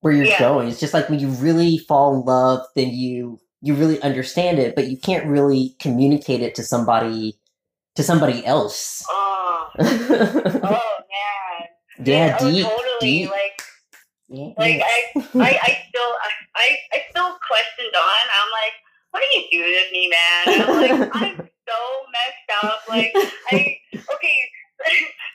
where 0.00 0.12
you're 0.12 0.26
Yeah. 0.26 0.38
going. 0.38 0.68
It's 0.68 0.80
just 0.80 0.94
like 0.94 1.08
when 1.10 1.20
you 1.20 1.28
really 1.28 1.78
fall 1.78 2.14
in 2.14 2.22
love, 2.24 2.66
then 2.76 2.90
you 2.90 3.40
you 3.62 3.74
really 3.74 4.00
understand 4.02 4.58
it, 4.58 4.74
but 4.74 4.88
you 4.88 4.96
can't 4.98 5.26
really 5.26 5.76
communicate 5.80 6.40
it 6.42 6.54
to 6.56 6.62
somebody 6.64 7.38
to 7.96 8.02
somebody 8.02 8.44
else. 8.46 9.04
Oh, 9.08 9.68
oh 9.78 10.92
man. 11.08 12.06
Yeah, 12.06 12.38
deep, 12.38 12.66
totally. 12.66 13.00
deep. 13.00 13.30
Like, 13.30 13.62
Yeah, 14.28 14.50
like. 14.56 14.80
I, 14.80 14.96
I, 15.38 15.50
I 15.60 15.70
still, 15.88 16.12
I, 16.56 16.66
I 16.92 16.98
still 17.10 17.36
question 17.46 17.86
Don. 17.92 18.24
I'm 18.32 18.50
like, 18.52 18.76
what 19.12 19.20
are 19.20 19.32
you 19.36 19.44
doing 19.52 19.76
with 19.76 19.92
me, 19.92 20.08
man? 20.08 20.42
I'm 20.56 20.72
like, 20.80 21.10
I'm 21.20 21.36
so 21.36 21.78
messed 22.08 22.50
up. 22.64 22.80
Like, 22.88 23.12
I, 23.52 23.76
okay. 23.92 24.36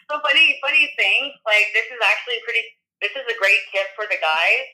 so 0.10 0.18
funny, 0.26 0.58
funny 0.66 0.89
thing. 0.97 1.32
Like, 1.45 1.70
this 1.78 1.86
is 1.88 2.01
actually 2.01 2.41
pretty. 2.43 2.66
This 3.01 3.14
is 3.14 3.30
a 3.30 3.38
great 3.38 3.62
tip 3.70 3.86
for 3.93 4.10
the 4.10 4.18
guys. 4.18 4.66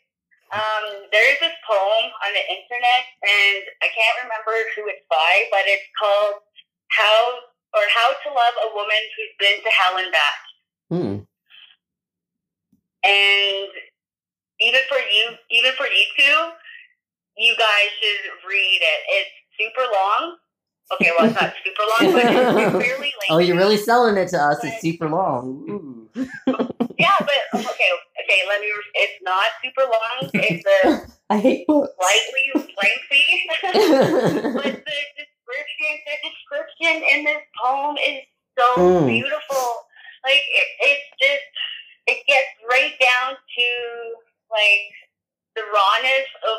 Um, 0.55 1.09
there 1.11 1.27
is 1.33 1.39
this 1.43 1.55
poem 1.67 2.05
on 2.07 2.31
the 2.31 2.45
internet, 2.47 3.03
and 3.25 3.63
I 3.83 3.91
can't 3.91 4.17
remember 4.23 4.55
who 4.77 4.87
it's 4.87 5.03
by, 5.11 5.51
but 5.51 5.67
it's 5.67 5.89
called 5.99 6.39
"How" 6.95 7.51
or 7.75 7.83
"How 7.89 8.09
to 8.13 8.29
Love 8.29 8.55
a 8.63 8.75
Woman 8.75 9.03
Who's 9.17 9.33
Been 9.39 9.63
to 9.63 9.69
Hell 9.69 9.97
and 9.97 10.11
Back." 10.11 10.39
Hmm. 10.89 11.15
And 13.05 13.69
even 14.61 14.81
for 14.87 14.97
you, 14.97 15.35
even 15.51 15.71
for 15.73 15.87
you 15.87 16.03
two, 16.17 16.49
you 17.37 17.53
guys 17.57 17.89
should 18.01 18.47
read 18.47 18.79
it. 18.81 18.99
It's 19.09 19.31
super 19.59 19.81
long. 19.91 20.37
Okay, 20.93 21.11
well, 21.17 21.27
it's 21.29 21.39
not 21.41 21.53
super 21.65 21.83
long, 21.89 22.13
but 22.13 22.25
it's, 22.25 22.71
fairly 22.85 23.11
lengthy. 23.11 23.27
Oh, 23.29 23.39
you're 23.39 23.57
really 23.57 23.77
selling 23.77 24.17
it 24.17 24.29
to 24.29 24.37
us. 24.37 24.63
It's 24.63 24.81
super 24.81 25.09
long. 25.09 26.09
Yeah, 26.99 27.15
but 27.19 27.59
okay, 27.59 27.89
okay. 28.23 28.41
Let 28.47 28.61
me. 28.61 28.67
It's 28.93 29.19
not 29.23 29.47
super 29.63 29.81
long. 29.81 30.29
It's 30.35 30.63
a 30.85 31.11
I 31.31 31.37
hate 31.39 31.65
books. 31.65 31.91
slightly 31.99 32.67
lengthy, 32.81 33.23
but 34.53 34.85
the 34.85 35.25
description, 35.53 35.93
the 36.05 36.17
description 36.29 36.95
in 37.13 37.19
this 37.25 37.43
poem 37.61 37.97
is 37.97 38.23
so 38.57 38.65
Mm. 38.77 39.07
beautiful. 39.07 39.65
Like 40.25 40.41
it, 40.43 40.67
it's 40.81 41.07
just, 41.21 41.45
it 42.07 42.25
gets 42.27 42.49
right 42.69 42.93
down 42.99 43.35
to 43.37 43.67
like 44.51 44.89
the 45.55 45.63
rawness 45.63 46.27
of 46.47 46.57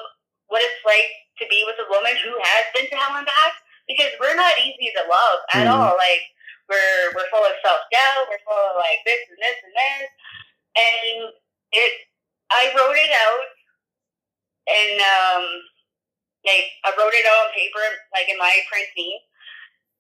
what 0.48 0.62
it's 0.62 0.82
like 0.86 1.10
to 1.40 1.46
be 1.50 1.64
with 1.66 1.76
a 1.82 1.88
woman 1.90 2.14
who 2.22 2.34
has 2.38 2.64
been 2.74 2.88
to 2.90 2.96
hell 2.96 3.16
and 3.18 3.26
back. 3.26 3.52
Because 3.88 4.12
we're 4.20 4.34
not 4.36 4.56
easy 4.60 4.92
to 4.96 5.02
love 5.10 5.40
at 5.54 5.66
Mm. 5.68 5.72
all. 5.74 5.96
Like 5.98 6.24
we're 6.70 7.12
we're 7.14 7.28
full 7.30 7.44
of 7.44 7.52
self 7.62 7.80
doubt. 7.92 8.26
We're 8.30 8.40
full 8.46 8.56
of 8.72 8.76
like 8.80 9.00
this 9.04 9.20
and 9.28 9.38
this 9.38 9.58
and 9.64 9.74
this. 9.76 10.10
And 10.76 11.32
it, 11.72 11.92
I 12.50 12.72
wrote 12.76 12.96
it 12.96 13.10
out, 13.10 13.46
and 14.68 15.00
um, 15.00 15.44
like 16.44 16.68
I 16.84 16.92
wrote 16.96 17.16
it 17.16 17.24
out 17.24 17.48
on 17.48 17.56
paper, 17.56 17.84
like 18.12 18.28
in 18.28 18.36
my 18.38 18.52
printing. 18.68 19.18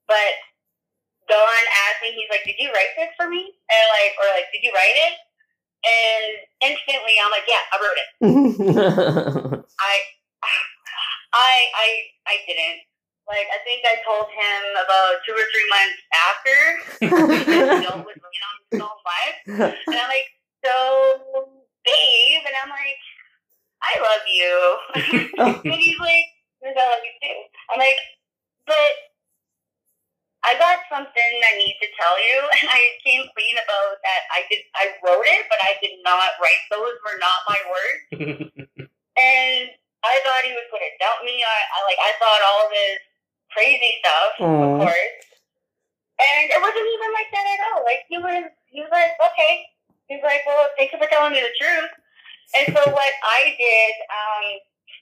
But 0.06 0.36
Don 1.28 1.64
asked 1.88 2.04
me, 2.04 2.12
he's 2.12 2.28
like, 2.28 2.44
"Did 2.44 2.60
you 2.60 2.68
write 2.68 2.92
this 2.96 3.12
for 3.16 3.28
me?" 3.28 3.40
And 3.48 3.84
like, 3.88 4.12
or 4.20 4.28
like, 4.36 4.48
"Did 4.52 4.60
you 4.62 4.72
write 4.76 4.98
it?" 5.08 5.14
And 5.84 6.24
instantly, 6.72 7.16
I'm 7.20 7.32
like, 7.32 7.48
"Yeah, 7.48 7.64
I 7.72 7.76
wrote 7.80 8.00
it." 8.00 8.08
I, 9.80 9.94
I, 11.32 11.52
I, 11.72 11.88
I 12.28 12.34
didn't. 12.46 12.84
Like, 13.24 13.48
I 13.48 13.56
think 13.64 13.80
I 13.88 13.96
told 14.04 14.28
him 14.36 14.60
about 14.76 15.24
two 15.24 15.32
or 15.32 15.46
three 15.48 15.68
months 15.72 16.00
after. 16.12 16.56
Bill 17.80 18.04
was 18.04 18.20
on 18.20 18.56
so 18.76 18.88
much, 19.00 19.36
and 19.48 19.96
I'm 19.96 20.08
like, 20.12 20.28
"So, 20.60 20.76
babe," 21.88 22.44
and 22.44 22.56
I'm 22.62 22.68
like, 22.68 23.00
"I 23.84 23.92
love 24.00 24.24
you," 24.26 24.54
and 25.72 25.80
he's 25.80 26.00
like, 26.00 26.26
"I 26.64 26.72
love 26.72 27.02
you 27.04 27.14
too." 27.20 27.38
I'm 27.72 27.78
like, 27.78 28.00
"But." 28.66 28.92
I 30.44 30.60
got 30.60 30.84
something 30.92 31.32
I 31.40 31.56
need 31.56 31.72
to 31.80 31.88
tell 31.96 32.20
you, 32.20 32.36
and 32.60 32.68
I 32.68 33.00
came 33.00 33.24
clean 33.32 33.56
about 33.56 33.96
that. 34.04 34.22
I 34.28 34.44
did, 34.52 34.60
I 34.76 34.92
wrote 35.00 35.24
it, 35.24 35.48
but 35.48 35.56
I 35.64 35.72
did 35.80 35.96
not 36.04 36.36
write. 36.36 36.60
Those 36.68 37.00
were 37.00 37.16
not 37.16 37.48
my 37.48 37.56
words 37.64 38.44
and 39.16 39.70
I 40.02 40.14
thought 40.22 40.44
he 40.44 40.52
was 40.54 40.66
going 40.70 40.84
to 40.84 40.94
dump 41.00 41.22
me. 41.24 41.40
I, 41.40 41.58
I 41.70 41.78
like 41.86 42.00
I 42.02 42.12
thought 42.18 42.42
all 42.44 42.66
this 42.68 43.00
crazy 43.54 43.92
stuff, 44.02 44.32
Aw. 44.42 44.44
of 44.44 44.70
course. 44.84 45.22
And 46.14 46.44
it 46.50 46.60
wasn't 46.60 46.86
even 46.86 47.10
like 47.14 47.30
that 47.34 47.46
at 47.46 47.60
all. 47.72 47.80
Like 47.86 48.02
he 48.10 48.18
was 48.18 48.44
he 48.68 48.82
was 48.82 48.92
like, 48.92 49.14
Okay. 49.32 49.66
He's 50.10 50.22
like, 50.22 50.44
Well, 50.46 50.68
thank 50.76 50.92
you 50.92 50.98
for 50.98 51.08
telling 51.08 51.32
me 51.32 51.40
the 51.40 51.54
truth. 51.56 51.90
And 52.52 52.66
so 52.76 52.80
what 52.92 53.12
I 53.24 53.54
did, 53.56 53.92
um, 54.12 54.44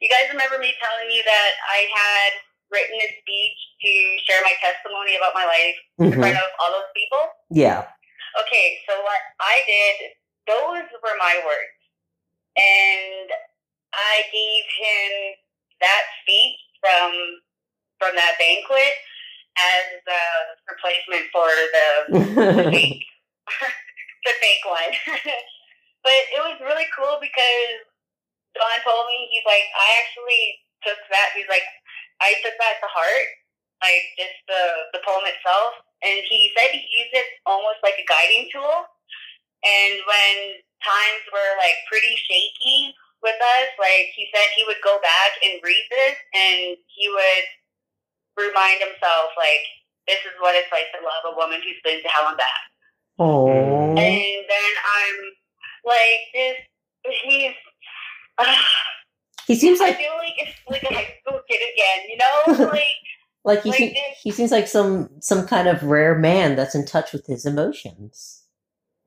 you 0.01 0.09
guys 0.09 0.31
remember 0.31 0.59
me 0.59 0.73
telling 0.79 1.11
you 1.11 1.23
that 1.25 1.51
I 1.71 1.81
had 1.91 2.33
written 2.71 2.97
a 2.97 3.09
speech 3.21 3.59
to 3.85 3.91
share 4.25 4.41
my 4.43 4.55
testimony 4.63 5.17
about 5.17 5.35
my 5.35 5.45
life 5.45 5.77
in 6.01 6.13
Mhm. 6.13 6.21
front 6.21 6.37
of 6.39 6.51
all 6.61 6.73
those 6.73 6.93
people? 6.97 7.23
Yeah. 7.51 7.85
Okay, 8.41 8.81
so 8.89 8.97
what 9.03 9.21
I 9.41 9.63
did, 9.67 9.97
those 10.47 10.89
were 11.03 11.17
my 11.19 11.37
words. 11.45 11.77
And 12.57 13.31
I 13.93 14.25
gave 14.33 14.65
him 14.79 15.37
that 15.81 16.03
speech 16.23 16.59
from 16.81 17.13
from 17.99 18.17
that 18.17 18.39
banquet 18.39 18.95
as 19.59 20.01
a 20.09 20.23
replacement 20.71 21.31
for 21.31 21.47
the 21.47 21.87
the 22.57 22.71
fake 22.73 23.05
the 24.25 24.33
fake 24.41 24.65
one. 24.65 24.93
but 26.03 26.21
it 26.35 26.43
was 26.43 26.59
really 26.63 26.87
cool 26.93 27.19
because 27.23 27.79
Don 28.55 28.79
told 28.85 29.09
me 29.09 29.31
he's 29.33 29.47
like 29.47 29.65
I 29.73 29.89
actually 30.03 30.45
took 30.83 31.01
that 31.11 31.33
he's 31.35 31.49
like 31.49 31.65
I 32.23 32.39
took 32.43 32.55
that 32.59 32.79
to 32.83 32.89
heart, 32.91 33.29
like 33.83 34.05
just 34.19 34.39
the 34.47 34.63
the 34.99 35.03
poem 35.03 35.27
itself. 35.27 35.79
And 36.03 36.19
he 36.27 36.51
said 36.55 36.75
he 36.75 36.83
used 36.83 37.15
it 37.15 37.39
almost 37.47 37.79
like 37.87 37.95
a 37.99 38.07
guiding 38.11 38.51
tool. 38.51 38.91
And 39.63 39.95
when 40.03 40.35
times 40.83 41.23
were 41.31 41.55
like 41.63 41.79
pretty 41.87 42.19
shaky 42.27 42.91
with 43.23 43.39
us, 43.39 43.71
like 43.79 44.11
he 44.19 44.27
said 44.35 44.51
he 44.59 44.67
would 44.67 44.83
go 44.83 44.99
back 44.99 45.39
and 45.47 45.63
read 45.63 45.87
this 45.95 46.19
and 46.35 46.75
he 46.91 47.07
would 47.07 47.47
remind 48.35 48.83
himself 48.83 49.31
like 49.39 49.63
this 50.11 50.19
is 50.27 50.35
what 50.43 50.59
it's 50.59 50.73
like 50.75 50.91
to 50.91 50.99
love 50.99 51.23
a 51.31 51.37
woman 51.39 51.63
who's 51.63 51.79
been 51.87 52.03
to 52.03 52.11
hell 52.11 52.27
and 52.31 52.39
back. 52.39 52.63
Oh. 53.19 53.47
And 53.95 54.43
then 54.51 54.73
I'm 54.83 55.19
like 55.85 56.21
this 56.35 56.57
he's 57.25 57.53
He 59.47 59.57
seems 59.57 59.81
like 59.81 59.97
I 59.97 59.99
feel 59.99 60.13
like 60.19 60.35
it's 60.39 60.59
like 60.71 60.83
a 60.85 60.95
high 60.95 61.15
school 61.21 61.41
kid 61.49 61.61
again, 61.75 62.09
you 62.09 62.17
know? 62.17 62.71
Like 62.73 62.85
like 63.45 63.63
he 63.65 63.71
like 63.71 63.79
se- 63.79 64.17
he 64.23 64.31
seems 64.31 64.53
like 64.53 64.69
some 64.69 65.11
some 65.21 65.47
kind 65.49 65.67
of 65.67 65.83
rare 65.83 66.17
man 66.17 66.55
that's 66.55 66.77
in 66.77 66.87
touch 66.87 67.13
with 67.13 67.27
his 67.27 67.45
emotions. 67.45 68.45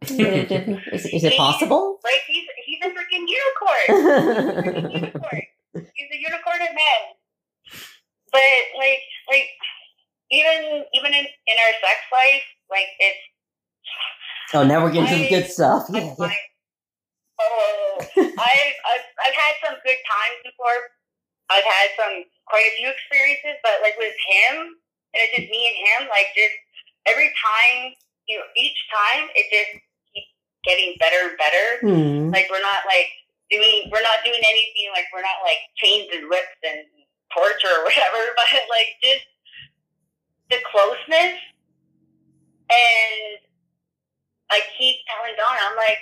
is, 0.01 0.11
is 1.05 1.23
it 1.23 1.37
possible? 1.37 1.99
like 2.03 2.21
he's 2.27 2.43
he's 2.65 2.79
a 2.83 2.89
freaking 2.89 3.25
unicorn. 3.29 4.65
He's 4.65 4.85
a 4.85 4.99
unicorn. 4.99 5.41
He's 5.93 6.09
a 6.09 6.17
unicorn 6.17 6.61
of 6.61 6.69
men. 6.73 7.81
But 8.31 8.41
like 8.77 8.99
like 9.29 9.47
even 10.31 10.83
even 10.93 11.13
in, 11.13 11.25
in 11.25 11.57
our 11.57 11.73
sex 11.81 11.99
life, 12.11 12.43
like 12.69 12.87
it's 12.99 13.17
oh, 14.53 14.63
now 14.63 14.83
we're 14.83 14.91
getting 14.91 15.17
to 15.17 15.23
the 15.23 15.29
good 15.29 15.49
stuff. 15.49 15.87
Yeah, 15.89 16.13
yeah. 16.19 16.31
I've, 18.01 18.77
I've 18.83 19.07
I've 19.23 19.37
had 19.37 19.53
some 19.63 19.75
good 19.83 20.01
times 20.05 20.39
before. 20.43 20.79
I've 21.49 21.65
had 21.65 21.87
some 21.95 22.15
quite 22.49 22.65
a 22.65 22.75
few 22.77 22.89
experiences, 22.89 23.61
but 23.61 23.79
like 23.85 23.95
with 24.01 24.15
him, 24.27 24.75
and 25.13 25.19
it's 25.21 25.33
just 25.37 25.49
me 25.51 25.61
and 25.69 25.77
him. 25.77 26.01
Like 26.09 26.33
just 26.33 26.55
every 27.05 27.29
time, 27.37 27.93
you 28.27 28.41
know, 28.41 28.47
each 28.57 28.77
time 28.89 29.29
it 29.37 29.45
just 29.53 29.71
keeps 30.11 30.31
getting 30.65 30.97
better 30.99 31.31
and 31.31 31.37
better. 31.37 31.67
Hmm. 31.85 32.33
Like 32.33 32.49
we're 32.49 32.65
not 32.65 32.83
like 32.89 33.09
doing 33.49 33.87
we're 33.93 34.05
not 34.05 34.25
doing 34.25 34.41
anything 34.41 34.89
like 34.91 35.05
we're 35.13 35.25
not 35.25 35.45
like 35.45 35.61
chains 35.77 36.09
and 36.11 36.27
whips 36.27 36.59
and 36.65 36.83
torture 37.31 37.71
or 37.71 37.85
whatever, 37.85 38.21
but 38.39 38.49
like 38.67 38.97
just 38.99 39.25
the 40.49 40.59
closeness 40.69 41.41
and 42.69 43.37
I 44.49 44.61
keep 44.77 44.97
telling 45.09 45.37
Donna, 45.37 45.61
I'm 45.69 45.77
like, 45.77 46.01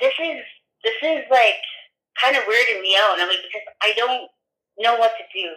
this 0.00 0.12
is 0.16 0.44
this 0.84 0.94
is 1.02 1.24
like 1.30 1.60
kind 2.20 2.36
of 2.36 2.42
weirding 2.44 2.80
me 2.82 2.96
out 2.98 3.14
and 3.14 3.22
I'm 3.22 3.28
like, 3.28 3.42
because 3.44 3.66
I 3.82 3.92
don't 3.96 4.28
know 4.78 4.96
what 4.96 5.12
to 5.18 5.24
do. 5.32 5.48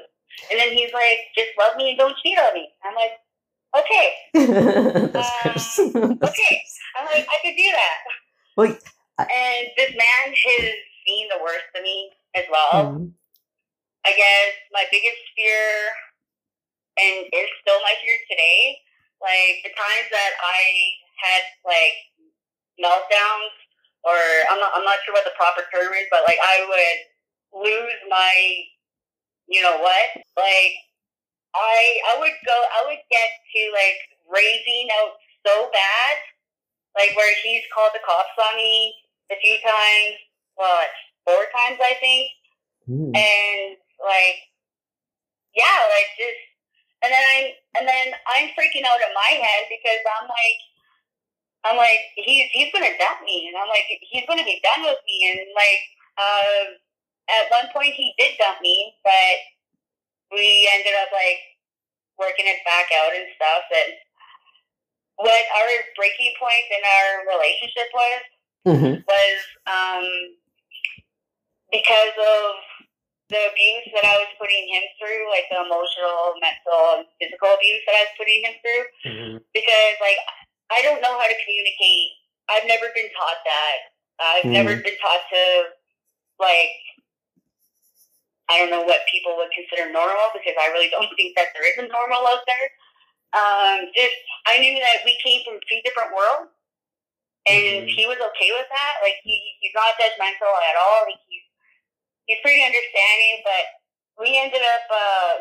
And 0.51 0.59
then 0.59 0.72
he's 0.72 0.93
like, 0.93 1.20
just 1.36 1.49
love 1.57 1.76
me 1.78 1.89
and 1.91 1.97
don't 1.99 2.15
cheat 2.24 2.38
on 2.38 2.53
me. 2.53 2.70
I'm 2.84 2.95
like, 2.95 3.11
Okay, 3.70 4.07
Um, 4.34 6.17
okay. 6.26 6.55
I'm 6.97 7.05
like, 7.05 7.22
I 7.30 7.38
could 7.43 7.53
do 7.53 7.70
that. 7.70 7.97
Well, 8.57 8.74
I- 9.20 9.30
and 9.30 9.67
this 9.78 9.91
man 9.93 10.34
has 10.34 10.74
seen 11.05 11.30
the 11.30 11.38
worst 11.43 11.70
of 11.78 11.84
me 11.84 12.09
as 12.36 12.45
well. 12.49 12.97
Mhm. 12.97 13.13
I 14.05 14.11
guess 14.17 14.51
my 14.74 14.86
biggest 14.89 15.22
fear, 15.38 15.91
and 16.97 17.30
is 17.30 17.49
still 17.61 17.78
my 17.86 17.93
fear 18.01 18.17
today, 18.32 18.80
like 19.22 19.61
the 19.61 19.70
times 19.70 20.07
that 20.09 20.34
I 20.41 20.59
had 21.22 21.41
like 21.61 21.97
meltdowns, 22.82 23.53
or 24.03 24.17
I'm 24.51 24.59
not, 24.59 24.71
I'm 24.75 24.85
not 24.85 24.99
sure 25.05 25.13
what 25.13 25.25
the 25.25 25.35
proper 25.37 25.63
term 25.73 25.93
is, 25.93 26.07
but 26.11 26.23
like 26.27 26.39
I 26.41 26.65
would 26.67 26.99
lose 27.65 27.99
my, 28.09 28.33
you 29.47 29.61
know 29.61 29.77
what, 29.79 30.09
like 30.37 30.73
I 31.55 31.99
I 32.15 32.19
would 32.19 32.37
go, 32.45 32.57
I 32.79 32.87
would 32.87 33.03
get 33.11 33.29
to 33.55 33.61
like 33.73 33.99
raging 34.29 34.89
out 35.01 35.17
so 35.47 35.69
bad, 35.73 36.15
like 36.97 37.15
where 37.17 37.33
he's 37.43 37.63
called 37.75 37.91
the 37.93 38.03
cops 38.05 38.35
on 38.39 38.57
me 38.57 38.93
a 39.31 39.35
few 39.41 39.57
times, 39.63 40.15
well, 40.57 40.81
four 41.25 41.43
times 41.55 41.79
I 41.83 41.95
think 42.01 42.29
Mm. 42.89 43.13
and 43.13 43.77
like 44.01 44.39
yeah 45.55 45.79
like 45.93 46.09
just 46.17 46.41
and 47.03 47.11
then 47.13 47.23
i'm 47.37 47.47
and 47.79 47.85
then 47.87 48.07
i'm 48.29 48.49
freaking 48.57 48.85
out 48.85 49.01
in 49.01 49.13
my 49.13 49.31
head 49.39 49.69
because 49.69 50.01
i'm 50.17 50.27
like 50.29 50.59
i'm 51.66 51.78
like 51.78 51.99
he's 52.16 52.47
he's 52.51 52.72
gonna 52.72 52.95
dump 52.99 53.20
me 53.26 53.47
and 53.47 53.57
i'm 53.57 53.68
like 53.70 53.86
he's 54.01 54.26
gonna 54.28 54.43
be 54.45 54.62
done 54.64 54.86
with 54.86 54.99
me 55.05 55.18
and 55.32 55.39
like 55.55 55.82
uh 56.18 56.64
at 57.30 57.51
one 57.51 57.68
point 57.74 57.93
he 57.93 58.14
did 58.18 58.38
dump 58.39 58.62
me 58.62 58.93
but 59.03 59.36
we 60.32 60.70
ended 60.74 60.93
up 61.01 61.10
like 61.12 61.39
working 62.20 62.47
it 62.47 62.60
back 62.66 62.88
out 62.93 63.16
and 63.16 63.28
stuff 63.36 63.64
and 63.72 63.93
what 65.20 65.43
our 65.60 65.72
breaking 65.99 66.32
point 66.39 66.68
in 66.72 66.82
our 66.84 67.10
relationship 67.28 67.89
was 67.93 68.22
Mhm. 68.68 69.03
was 69.07 69.39
um, 69.68 70.05
because 71.72 72.16
of 72.18 72.55
the 73.30 73.39
abuse 73.51 73.88
that 73.93 74.05
I 74.05 74.18
was 74.18 74.32
putting 74.39 74.68
him 74.68 74.84
through, 74.99 75.30
like 75.30 75.45
the 75.51 75.62
emotional, 75.64 76.34
mental, 76.41 76.99
and 76.99 77.05
physical 77.22 77.53
abuse 77.53 77.82
that 77.86 77.95
I 77.95 78.03
was 78.10 78.16
putting 78.18 78.41
him 78.43 78.55
through. 78.62 78.86
Mhm. 79.05 79.45
Because, 79.53 79.95
like, 80.01 80.18
I 80.72 80.82
don't 80.84 81.01
know 81.01 81.17
how 81.17 81.28
to 81.28 81.38
communicate. 81.45 82.09
I've 82.49 82.67
never 82.67 82.88
been 82.95 83.09
taught 83.17 83.41
that. 83.45 83.78
I've 84.20 84.45
Mm. 84.45 84.53
never 84.53 84.76
been 84.78 84.97
taught 84.99 85.24
to, 85.32 85.43
like, 86.39 86.72
I 88.49 88.57
don't 88.59 88.72
know 88.72 88.84
what 88.84 89.01
people 89.11 89.38
would 89.38 89.51
consider 89.53 89.91
normal 89.91 90.32
because 90.34 90.55
I 90.59 90.67
really 90.74 90.89
don't 90.89 91.09
think 91.17 91.36
that 91.38 91.49
there 91.53 91.65
is 91.70 91.78
a 91.78 91.88
normal 91.88 92.28
out 92.28 92.43
there. 92.47 92.67
Um, 93.34 93.91
just, 93.95 94.15
I 94.47 94.57
knew 94.59 94.76
that 94.80 95.05
we 95.05 95.17
came 95.24 95.43
from 95.45 95.59
two 95.70 95.82
different 95.86 96.15
worlds 96.15 96.51
and 97.47 97.88
Mhm. 97.88 97.89
he 97.95 98.05
was 98.05 98.20
okay 98.20 98.51
with 98.51 98.67
that. 98.70 98.93
Like 99.03 99.20
he, 99.24 99.57
he's 99.59 99.74
not 99.76 99.97
judgmental 99.99 100.53
at 100.70 100.76
all. 100.78 101.05
Like 101.05 101.20
he's 101.28 101.43
he's 102.28 102.41
pretty 102.41 102.63
understanding. 102.63 103.41
But 103.43 103.65
we 104.20 104.38
ended 104.38 104.61
up 104.63 104.86
uh, 104.91 105.36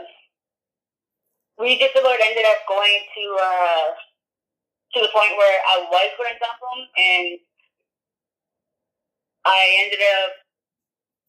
we 1.59 1.79
just 1.79 1.97
about 1.97 2.20
ended 2.22 2.47
up 2.47 2.66
going 2.68 3.01
to 3.16 3.24
uh, 3.41 3.87
to 4.95 4.99
the 5.03 5.12
point 5.12 5.36
where 5.36 5.59
I 5.68 5.84
was 5.89 6.11
going 6.16 6.32
to 6.32 6.41
dump 6.41 6.61
him, 6.61 6.80
and 6.97 7.26
I 9.45 9.62
ended 9.84 10.01
up 10.22 10.32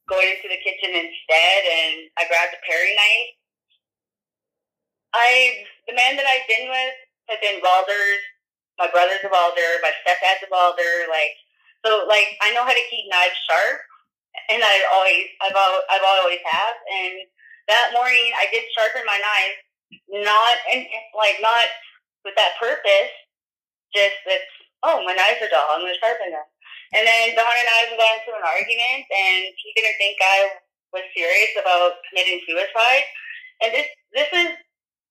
going 0.09 0.29
into 0.29 0.47
the 0.49 0.61
kitchen 0.63 0.95
instead, 0.95 1.61
and 1.67 2.09
I 2.17 2.27
grabbed 2.29 2.55
a 2.55 2.61
paring 2.65 2.95
knife. 2.95 3.31
I 5.15 5.65
the 5.87 5.97
man 5.97 6.15
that 6.17 6.27
I've 6.29 6.47
been 6.47 6.69
with 6.69 6.95
had 7.29 7.41
been 7.41 7.61
welders 7.63 8.21
my 8.79 8.87
brother's 8.87 9.19
a 9.27 9.29
welder, 9.29 9.83
my 9.83 9.91
stepdad's 10.01 10.47
a 10.47 10.49
welder, 10.49 11.05
like 11.11 11.35
so 11.85 12.07
like 12.07 12.39
I 12.41 12.55
know 12.55 12.63
how 12.63 12.73
to 12.73 12.89
keep 12.89 13.11
knives 13.11 13.35
sharp 13.49 13.79
and 14.49 14.63
I 14.63 14.75
always 14.95 15.25
I've 15.43 15.55
al- 15.55 15.87
I've 15.91 16.05
always 16.05 16.39
have 16.47 16.75
and 16.87 17.15
that 17.67 17.91
morning 17.93 18.31
I 18.39 18.47
did 18.51 18.63
sharpen 18.75 19.03
my 19.05 19.19
knife 19.19 19.57
not 20.25 20.55
and 20.71 20.85
like 21.15 21.39
not 21.41 21.67
with 22.25 22.35
that 22.35 22.59
purpose 22.59 23.13
just 23.95 24.17
that 24.25 24.43
oh 24.83 25.03
my 25.05 25.13
knives 25.13 25.41
are 25.41 25.51
dull. 25.51 25.69
I'm 25.71 25.81
gonna 25.81 25.97
sharpen 25.99 26.31
them. 26.31 26.47
And 26.95 27.05
then 27.05 27.37
Don 27.37 27.45
and 27.45 27.69
I 27.69 27.93
got 27.93 28.17
into 28.17 28.33
an 28.33 28.45
argument 28.45 29.05
and 29.09 29.41
he 29.53 29.69
didn't 29.77 29.97
think 30.01 30.17
I 30.21 30.57
was 30.93 31.05
serious 31.13 31.53
about 31.59 32.01
committing 32.09 32.41
suicide. 32.47 33.05
And 33.61 33.73
this 33.73 33.87
this 34.13 34.29
is 34.33 34.51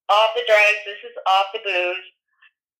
off 0.08 0.34
the 0.34 0.46
drugs. 0.46 0.82
This 0.86 1.02
is 1.06 1.16
off 1.26 1.54
the 1.54 1.62
booze 1.62 2.06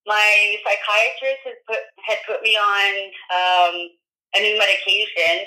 my 0.08 0.56
psychiatrist 0.64 1.44
has 1.44 1.60
put 1.68 1.84
had 2.08 2.18
put 2.26 2.40
me 2.42 2.56
on 2.56 2.90
um, 3.28 3.74
a 4.34 4.40
new 4.40 4.56
medication, 4.58 5.44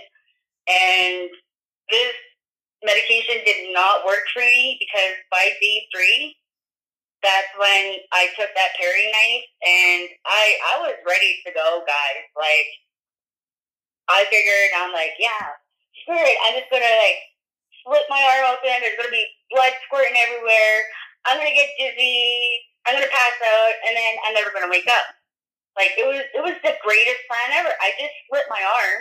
and 0.70 1.30
this 1.90 2.14
medication 2.86 3.42
did 3.44 3.74
not 3.74 4.06
work 4.06 4.22
for 4.34 4.42
me 4.46 4.78
because 4.80 5.18
by 5.34 5.58
day 5.60 5.88
three, 5.90 6.38
that's 7.22 7.54
when 7.58 8.02
I 8.12 8.34
took 8.34 8.50
that 8.54 8.74
paring 8.78 9.10
knife, 9.14 9.48
and 9.62 10.02
I 10.26 10.44
I 10.74 10.74
was 10.86 10.98
ready 11.06 11.38
to 11.46 11.54
go, 11.54 11.86
guys. 11.86 12.26
Like 12.34 12.70
I 14.10 14.26
figured, 14.28 14.74
I'm 14.76 14.92
like, 14.92 15.16
yeah, 15.22 15.56
screw 16.02 16.18
it. 16.18 16.38
I'm 16.46 16.58
just 16.58 16.70
gonna 16.74 16.98
like 17.02 17.22
slit 17.86 18.06
my 18.10 18.20
arm 18.20 18.58
open. 18.58 18.74
There's 18.82 18.98
gonna 18.98 19.14
be 19.14 19.30
blood 19.54 19.74
squirting 19.86 20.18
everywhere. 20.18 20.78
I'm 21.30 21.38
gonna 21.38 21.54
get 21.54 21.78
dizzy. 21.78 22.66
I'm 22.86 22.98
gonna 22.98 23.14
pass 23.14 23.38
out, 23.46 23.76
and 23.86 23.94
then 23.94 24.14
I'm 24.26 24.34
never 24.34 24.50
gonna 24.50 24.72
wake 24.72 24.90
up. 24.90 25.08
Like 25.78 25.94
it 25.96 26.04
was, 26.04 26.20
it 26.36 26.42
was 26.44 26.58
the 26.66 26.76
greatest 26.84 27.24
plan 27.30 27.56
ever. 27.56 27.72
I 27.80 27.96
just 27.96 28.12
split 28.28 28.44
my 28.52 28.60
arm, 28.60 29.00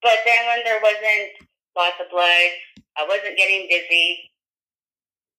but 0.00 0.22
then 0.24 0.40
when 0.48 0.62
there 0.64 0.80
wasn't 0.80 1.36
lots 1.76 2.00
of 2.00 2.08
blood, 2.08 2.48
I 2.96 3.04
wasn't 3.04 3.36
getting 3.36 3.68
dizzy. 3.68 4.30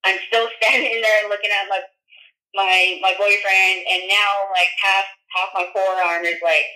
I'm 0.04 0.18
still 0.28 0.48
standing 0.62 1.00
there 1.00 1.28
looking 1.28 1.50
at 1.50 1.68
my 1.68 1.80
my 2.54 2.98
my 3.02 3.14
boyfriend, 3.18 3.78
and 3.90 4.08
now 4.08 4.30
like 4.52 4.72
half 4.82 5.06
half 5.34 5.48
my 5.54 5.66
forearm 5.72 6.24
is 6.24 6.40
like 6.42 6.66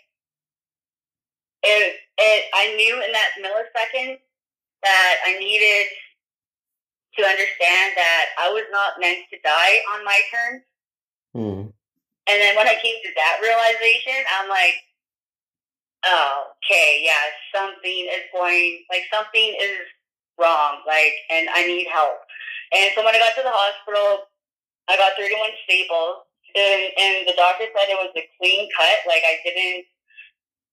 it. 1.63 1.97
It. 2.19 2.45
I 2.55 2.77
knew 2.77 3.03
in 3.03 3.13
that 3.13 3.41
millisecond 3.41 4.19
that 4.83 5.15
I 5.27 5.39
needed 5.39 5.87
to 7.17 7.23
understand 7.25 7.93
that 7.97 8.27
I 8.41 8.53
was 8.53 8.65
not 8.71 9.01
meant 9.01 9.21
to 9.31 9.39
die 9.45 9.77
on 9.95 10.05
my 10.05 10.19
terms. 10.33 10.63
Mm. 11.37 11.73
And 12.29 12.41
then 12.41 12.57
when 12.57 12.69
I 12.69 12.79
came 12.81 12.97
to 13.03 13.13
that 13.17 13.39
realization, 13.43 14.25
I'm 14.39 14.49
like, 14.49 14.75
oh, 16.07 16.55
okay, 16.65 17.03
yeah, 17.05 17.29
something 17.55 18.09
is 18.09 18.25
going, 18.33 18.85
like, 18.91 19.03
something 19.13 19.55
is 19.61 19.85
wrong, 20.39 20.83
like, 20.87 21.13
and 21.31 21.49
I 21.53 21.67
need 21.67 21.87
help. 21.93 22.19
And 22.73 22.91
so 22.97 23.05
when 23.05 23.15
I 23.15 23.21
got 23.21 23.37
to 23.37 23.45
the 23.45 23.53
hospital, 23.53 24.27
I 24.89 24.97
got 24.97 25.13
31 25.17 25.39
staples, 25.65 26.25
and, 26.57 26.83
and 26.99 27.15
the 27.29 27.37
doctor 27.37 27.69
said 27.71 27.89
it 27.93 28.01
was 28.01 28.13
a 28.17 28.25
clean 28.41 28.69
cut, 28.77 28.99
like, 29.07 29.23
I 29.25 29.39
didn't 29.45 29.85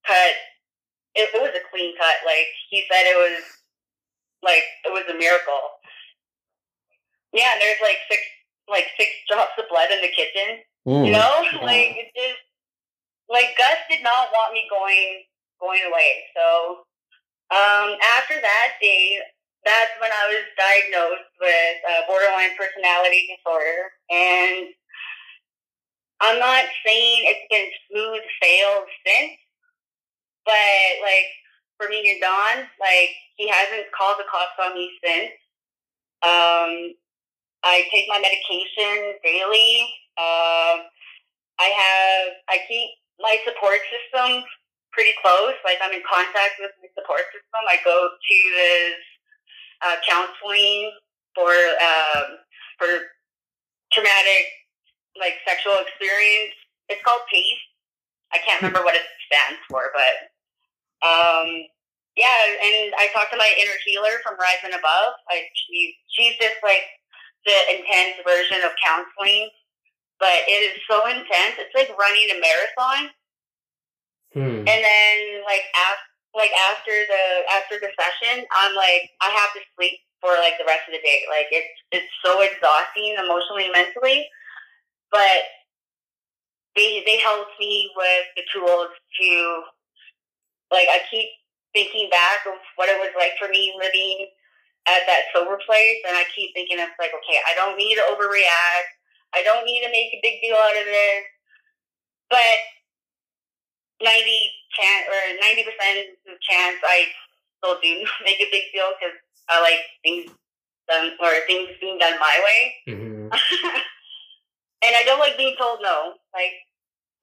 cut, 0.07 0.33
it, 1.15 1.29
it 1.35 1.41
was 1.41 1.53
a 1.53 1.63
clean 1.69 1.93
cut, 1.99 2.23
like, 2.25 2.47
he 2.71 2.83
said 2.89 3.03
it 3.05 3.19
was, 3.19 3.43
like, 4.41 4.63
it 4.87 4.91
was 4.91 5.03
a 5.11 5.17
miracle. 5.19 5.59
Yeah, 7.35 7.53
and 7.53 7.61
there's, 7.61 7.83
like, 7.83 7.99
six, 8.09 8.21
like, 8.67 8.87
six 8.97 9.11
drops 9.29 9.59
of 9.59 9.69
blood 9.69 9.91
in 9.91 10.01
the 10.01 10.09
kitchen. 10.15 10.63
Mm. 10.87 11.05
You 11.05 11.11
know, 11.11 11.29
Wow. 11.59 11.65
like 11.65 11.93
it 11.97 12.09
just 12.15 12.39
like 13.29 13.55
Gus 13.57 13.77
did 13.89 14.01
not 14.01 14.31
want 14.31 14.53
me 14.53 14.65
going 14.69 15.23
going 15.59 15.83
away. 15.85 16.23
So 16.35 16.85
um, 17.51 17.97
after 18.17 18.39
that 18.41 18.79
day, 18.81 19.19
that's 19.69 19.93
when 20.01 20.09
I 20.09 20.25
was 20.33 20.45
diagnosed 20.57 21.29
with 21.37 21.77
uh, 21.85 22.01
borderline 22.09 22.57
personality 22.57 23.29
disorder, 23.29 23.93
and 24.09 24.73
I'm 26.21 26.39
not 26.41 26.65
saying 26.85 27.29
it's 27.29 27.47
been 27.47 27.69
smooth 27.87 28.23
sail 28.41 28.83
since, 29.05 29.37
but 30.43 30.89
like 31.05 31.29
for 31.77 31.87
me 31.87 32.03
and 32.11 32.19
Don, 32.19 32.67
like 32.81 33.13
he 33.37 33.47
hasn't 33.47 33.87
called 33.95 34.17
the 34.19 34.27
cops 34.27 34.57
on 34.59 34.75
me 34.75 34.91
since. 35.05 35.31
Um, 36.19 36.71
I 37.63 37.87
take 37.91 38.09
my 38.09 38.19
medication 38.19 39.15
daily. 39.23 39.87
Um, 40.19 40.89
I 41.59 41.71
have 41.71 42.27
I 42.51 42.59
keep 42.67 42.89
my 43.19 43.37
support 43.47 43.79
system 43.87 44.43
pretty 44.91 45.13
close. 45.23 45.55
Like 45.63 45.79
I'm 45.79 45.95
in 45.95 46.03
contact 46.03 46.59
with 46.59 46.71
my 46.83 46.89
support 46.99 47.23
system. 47.31 47.63
I 47.69 47.79
go 47.85 47.95
to 47.95 48.37
this 48.59 48.99
uh, 49.85 49.97
counseling 50.07 50.91
for 51.35 51.51
um, 51.51 52.41
for 52.77 52.87
traumatic 53.91 54.45
like 55.17 55.41
sexual 55.47 55.77
experience. 55.83 56.55
It's 56.89 57.03
called 57.03 57.21
PACE. 57.31 57.63
I 58.33 58.37
can't 58.45 58.61
remember 58.61 58.83
what 58.85 58.95
it 58.95 59.05
stands 59.25 59.61
for, 59.69 59.91
but 59.93 60.15
um, 61.05 61.47
yeah. 62.17 62.39
And 62.61 62.93
I 62.97 63.09
talked 63.13 63.31
to 63.31 63.37
my 63.37 63.51
inner 63.59 63.77
healer 63.85 64.21
from 64.23 64.37
Rise 64.39 64.63
and 64.63 64.73
Above. 64.73 65.13
Like 65.29 65.49
she 65.53 65.95
she's 66.11 66.35
just 66.37 66.59
like 66.63 66.85
the 67.45 67.57
intense 67.71 68.19
version 68.25 68.61
of 68.65 68.71
counseling 68.83 69.49
but 70.19 70.43
it 70.45 70.75
is 70.75 70.77
so 70.85 71.07
intense. 71.07 71.55
It's 71.57 71.73
like 71.73 71.89
running 71.97 72.27
a 72.29 72.37
marathon. 72.43 73.01
Hmm. 74.35 74.67
And 74.67 74.79
then 74.83 75.17
like 75.47 75.63
after 75.73 76.08
like 76.35 76.51
after 76.71 76.93
the 76.93 77.23
after 77.57 77.75
the 77.81 77.91
session, 77.97 78.45
I'm 78.53 78.75
like 78.75 79.09
I 79.21 79.29
have 79.33 79.53
to 79.57 79.61
sleep 79.75 79.99
for 80.21 80.35
like 80.39 80.59
the 80.59 80.67
rest 80.67 80.85
of 80.87 80.93
the 80.93 81.03
day. 81.03 81.25
Like 81.29 81.49
it's 81.51 81.75
it's 81.91 82.13
so 82.23 82.41
exhausting 82.41 83.17
emotionally 83.17 83.69
mentally. 83.73 84.27
But 85.11 85.49
they 86.75 87.01
they 87.05 87.17
helped 87.17 87.57
me 87.59 87.89
with 87.97 88.25
the 88.37 88.45
tools 88.53 88.93
to 88.93 89.29
like 90.71 90.87
I 90.89 91.01
keep 91.09 91.29
thinking 91.73 92.09
back 92.09 92.45
of 92.45 92.57
what 92.75 92.89
it 92.89 92.97
was 92.97 93.13
like 93.17 93.33
for 93.37 93.49
me 93.49 93.73
living 93.77 94.29
at 94.87 95.05
that 95.05 95.29
sober 95.33 95.57
place 95.65 96.01
and 96.07 96.17
I 96.17 96.25
keep 96.33 96.53
thinking 96.53 96.79
it's 96.79 96.97
like, 96.97 97.13
okay, 97.13 97.37
I 97.45 97.53
don't 97.53 97.77
need 97.77 97.95
to 97.95 98.09
overreact. 98.09 98.89
I 99.33 99.45
don't 99.45 99.65
need 99.65 99.85
to 99.85 99.91
make 99.93 100.09
a 100.13 100.23
big 100.23 100.41
deal 100.41 100.57
out 100.57 100.77
of 100.77 100.85
this. 100.85 101.25
But 102.29 102.57
ninety 104.01 104.39
chance 104.77 105.05
or 105.07 105.21
ninety 105.41 105.63
percent 105.63 106.07
chance 106.41 106.77
I 106.83 107.05
still 107.57 107.79
do 107.81 108.05
make 108.25 108.39
a 108.39 108.49
big 108.51 108.63
deal 108.73 108.89
because 108.99 109.15
I 109.49 109.61
like 109.61 109.79
things 110.03 110.31
done 110.87 111.11
or 111.21 111.31
things 111.47 111.69
being 111.79 111.97
done 111.99 112.19
my 112.19 112.35
way, 112.43 112.93
hmm 112.93 113.27
and 114.83 114.95
I 114.95 115.03
don't 115.05 115.19
like 115.19 115.37
being 115.37 115.55
told 115.59 115.79
no. 115.81 116.13
Like, 116.33 116.53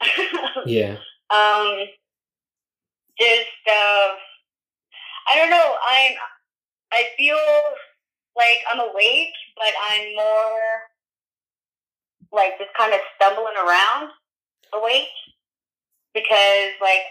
Yeah. 0.67 0.97
um, 1.31 1.87
just 3.19 3.63
uh, 3.69 4.09
I 5.29 5.35
don't 5.37 5.51
know. 5.51 5.75
I'm 5.91 6.13
I 6.93 7.05
feel 7.17 7.39
like 8.37 8.59
I'm 8.71 8.81
awake, 8.81 9.33
but 9.57 9.73
I'm 9.91 10.15
more 10.15 10.61
like 12.33 12.59
just 12.59 12.71
kind 12.77 12.93
of 12.93 13.01
stumbling 13.17 13.55
around 13.57 14.11
awake 14.75 15.09
because 16.17 16.73
like 16.81 17.05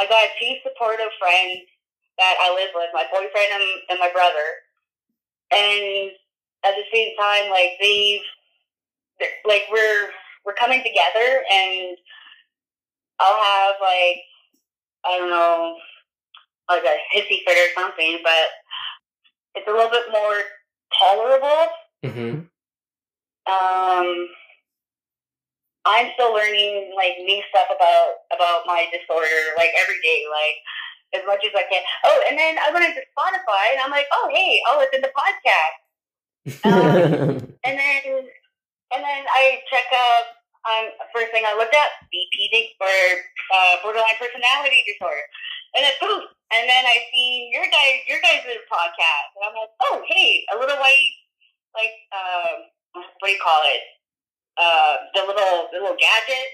I 0.00 0.08
got 0.08 0.32
two 0.40 0.56
supportive 0.64 1.12
friends 1.20 1.60
that 2.16 2.34
I 2.40 2.48
live 2.56 2.72
with, 2.74 2.88
my 2.96 3.04
boyfriend 3.12 3.52
and, 3.52 3.68
and 3.90 3.98
my 4.00 4.10
brother, 4.12 4.48
and 5.52 6.10
at 6.64 6.74
the 6.74 6.88
same 6.92 7.12
time, 7.20 7.50
like 7.50 7.76
they've 7.80 8.24
like 9.46 9.68
we're 9.70 10.08
we're 10.44 10.56
coming 10.56 10.82
together, 10.82 11.44
and 11.52 11.96
I'll 13.20 13.42
have 13.42 13.74
like 13.80 14.24
I 15.04 15.18
don't 15.18 15.30
know 15.30 15.76
like 16.68 16.82
a 16.82 16.96
hissy 17.16 17.44
fit 17.46 17.58
or 17.58 17.80
something, 17.80 18.18
but 18.24 18.48
it's 19.54 19.68
a 19.68 19.70
little 19.70 19.90
bit 19.90 20.04
more 20.10 20.40
tolerable. 20.98 21.72
hmm 22.04 22.40
Um, 23.46 24.28
I'm 25.86 26.10
still 26.18 26.34
learning 26.34 26.92
like 26.98 27.14
new 27.22 27.40
stuff 27.48 27.70
about 27.70 28.26
about 28.34 28.66
my 28.66 28.90
disorder, 28.90 29.54
like 29.56 29.70
every 29.78 30.02
day, 30.02 30.26
like 30.26 30.58
as 31.14 31.22
much 31.26 31.46
as 31.46 31.54
I 31.54 31.64
can. 31.70 31.82
Oh, 32.04 32.18
and 32.28 32.34
then 32.36 32.58
I 32.58 32.74
went 32.74 32.84
into 32.90 33.06
Spotify 33.14 33.72
and 33.72 33.80
I'm 33.80 33.94
like, 33.94 34.10
oh 34.12 34.28
hey, 34.34 34.60
I'll 34.66 34.82
listen 34.82 35.02
to 35.02 35.10
podcast. 35.14 35.76
Um, 36.62 37.42
and 37.66 37.74
then 37.74 38.02
and 38.94 39.02
then 39.02 39.22
I 39.26 39.62
check 39.70 39.86
up. 39.90 40.26
Um, 40.66 40.90
first 41.14 41.30
thing 41.30 41.46
I 41.46 41.54
looked 41.54 41.74
at 41.74 41.94
BPD 42.10 42.74
or 42.82 42.90
uh, 43.54 43.74
borderline 43.86 44.18
personality 44.18 44.82
disorder, 44.82 45.22
and 45.78 45.86
then 45.86 45.94
poof, 46.02 46.26
and 46.50 46.66
then 46.66 46.82
I 46.86 47.06
seen 47.14 47.54
your 47.54 47.66
guys 47.70 48.02
your 48.10 48.18
guys' 48.18 48.46
podcast, 48.66 49.30
and 49.38 49.42
I'm 49.46 49.54
like, 49.54 49.70
oh 49.86 50.02
hey, 50.10 50.42
a 50.54 50.58
little 50.58 50.78
white 50.78 51.14
like 51.74 51.94
um, 52.10 52.56
what 52.94 53.26
do 53.26 53.30
you 53.30 53.38
call 53.42 53.62
it? 53.66 53.82
Uh, 54.56 54.96
the 55.14 55.20
little 55.28 55.68
the 55.72 55.78
little 55.80 55.96
gadget 56.00 56.48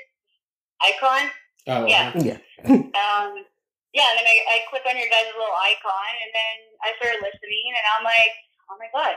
icon. 0.83 1.31
Oh, 1.69 1.87
Yeah. 1.87 2.11
uh-huh. 2.11 2.23
yeah. 2.23 2.39
Um, 2.93 3.31
yeah, 3.93 4.09
and 4.09 4.17
then 4.19 4.27
I, 4.27 4.37
I 4.51 4.57
click 4.73 4.83
on 4.89 4.97
your 4.97 5.11
guys' 5.13 5.29
little 5.37 5.53
icon, 5.53 6.13
and 6.25 6.31
then 6.33 6.57
I 6.81 6.97
started 6.97 7.21
listening, 7.21 7.65
and 7.77 7.85
I'm 7.93 8.05
like, 8.09 8.33
oh 8.73 8.77
my 8.81 8.89
god, 8.91 9.15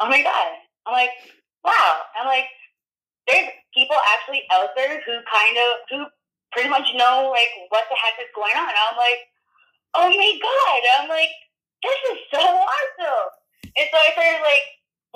oh 0.00 0.08
my 0.08 0.22
god. 0.24 0.50
I'm 0.88 0.94
like, 0.94 1.12
wow. 1.62 2.06
I'm 2.16 2.26
like, 2.26 2.48
there's 3.28 3.50
people 3.74 3.96
actually 4.16 4.42
out 4.54 4.72
there 4.78 5.02
who 5.04 5.14
kind 5.28 5.56
of 5.58 5.70
who 5.90 5.98
pretty 6.54 6.70
much 6.70 6.86
know 6.94 7.28
like 7.28 7.50
what 7.68 7.84
the 7.90 7.98
heck 7.98 8.16
is 8.22 8.30
going 8.34 8.54
on. 8.56 8.70
I'm 8.70 8.96
like, 8.96 9.20
oh 9.98 10.08
my 10.08 10.32
god. 10.40 10.80
I'm 11.02 11.08
like, 11.10 11.34
this 11.82 12.00
is 12.14 12.18
so 12.32 12.40
awesome. 12.40 13.30
And 13.76 13.86
so 13.92 13.96
I 14.00 14.08
started 14.16 14.40
like 14.46 14.64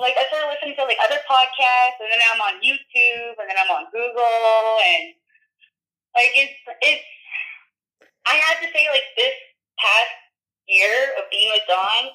like 0.01 0.17
I 0.17 0.25
started 0.27 0.49
listening 0.49 0.75
to 0.81 0.83
like 0.89 0.97
other 1.05 1.21
podcasts, 1.29 2.01
and 2.01 2.09
then 2.09 2.21
I'm 2.33 2.41
on 2.41 2.57
YouTube, 2.59 3.37
and 3.37 3.47
then 3.47 3.57
I'm 3.61 3.69
on 3.69 3.85
Google, 3.93 4.81
and 4.81 5.13
like 6.17 6.33
it's 6.33 6.57
it's. 6.81 7.05
I 8.25 8.37
have 8.49 8.61
to 8.61 8.69
say, 8.73 8.89
like 8.89 9.05
this 9.17 9.37
past 9.77 10.13
year 10.67 11.13
of 11.17 11.29
being 11.29 11.49
with 11.53 11.65
Don 11.69 12.11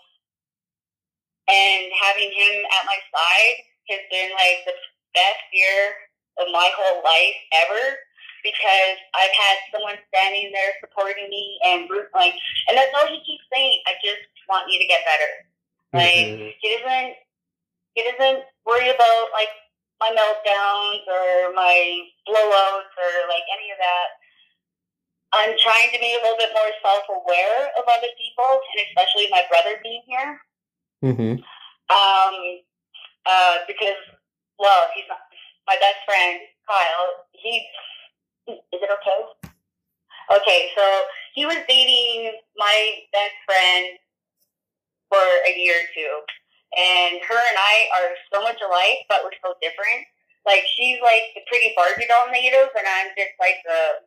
and 1.47 1.83
having 2.03 2.31
him 2.31 2.55
at 2.75 2.87
my 2.87 2.99
side 3.11 3.57
has 3.91 4.03
been 4.11 4.31
like 4.35 4.67
the 4.67 4.75
best 5.15 5.47
year 5.55 5.95
of 6.43 6.51
my 6.51 6.69
whole 6.75 7.03
life 7.07 7.39
ever 7.67 7.83
because 8.43 8.97
I've 9.15 9.35
had 9.35 9.57
someone 9.75 9.99
standing 10.11 10.51
there 10.55 10.75
supporting 10.83 11.31
me 11.31 11.59
and 11.67 11.91
like, 12.15 12.35
and 12.71 12.79
that's 12.79 12.95
all 12.95 13.07
he 13.07 13.23
keeps 13.27 13.47
saying. 13.51 13.83
I 13.87 13.95
just 14.03 14.23
want 14.49 14.71
you 14.71 14.79
to 14.79 14.87
get 14.87 15.03
better. 15.07 15.31
Like 15.95 16.27
Mhm. 16.35 16.55
he 16.61 16.67
doesn't 16.77 17.17
he 17.97 18.05
doesn't 18.05 18.45
worry 18.69 18.93
about 18.93 19.33
like 19.33 19.49
my 19.99 20.13
meltdowns 20.13 21.03
or 21.09 21.57
my 21.57 22.05
blowouts 22.29 22.93
or 22.93 23.11
like 23.33 23.49
any 23.57 23.73
of 23.73 23.81
that. 23.81 24.09
I'm 25.33 25.57
trying 25.57 25.91
to 25.97 25.99
be 25.99 26.13
a 26.13 26.21
little 26.23 26.37
bit 26.37 26.53
more 26.53 26.71
self 26.85 27.09
aware 27.09 27.73
of 27.81 27.85
other 27.89 28.13
people 28.21 28.47
and 28.53 28.79
especially 28.93 29.33
my 29.33 29.43
brother 29.49 29.81
being 29.83 30.05
here. 30.07 30.39
Mm-hmm. 31.03 31.41
Um 31.89 32.35
uh 33.25 33.57
because 33.67 33.99
well 34.61 34.93
he's 34.95 35.09
not 35.09 35.25
my 35.67 35.77
best 35.81 36.05
friend, 36.05 36.39
Kyle, 36.69 37.09
he 37.33 37.65
is 38.47 38.81
it 38.85 38.91
okay? 38.93 39.21
Okay, 40.37 40.69
so 40.77 40.85
he 41.35 41.47
was 41.47 41.57
dating 41.69 42.33
my 42.57 42.99
best 43.13 43.35
friend 43.47 43.99
for 45.09 45.23
a 45.49 45.59
year 45.59 45.75
or 45.75 45.89
two. 45.95 46.21
And 46.75 47.23
her 47.23 47.39
and 47.39 47.59
I 47.59 47.77
are 47.95 48.11
so 48.33 48.43
much 48.43 48.59
alike, 48.59 49.07
but 49.09 49.23
we're 49.23 49.39
so 49.39 49.55
different. 49.63 50.03
Like 50.45 50.67
she's 50.79 50.99
like 51.03 51.35
the 51.35 51.43
pretty 51.51 51.75
Barbie 51.75 52.07
doll 52.11 52.31
native, 52.31 52.71
and 52.75 52.87
I'm 52.87 53.11
just 53.19 53.35
like 53.39 53.59
the 53.67 54.07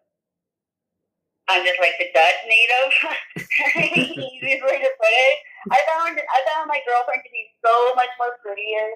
I'm 1.49 1.65
just 1.65 1.79
like 1.81 1.97
the 1.99 2.07
dud 2.13 2.35
native. 2.47 2.91
Easiest 4.15 4.63
way 4.63 4.77
to 4.79 4.91
put 4.95 5.13
it. 5.27 5.35
I 5.71 5.79
found 5.91 6.15
I 6.15 6.39
found 6.47 6.71
my 6.71 6.79
girlfriend 6.87 7.25
to 7.25 7.31
be 7.33 7.51
so 7.59 7.91
much 7.95 8.11
more 8.15 8.39
prettier, 8.39 8.87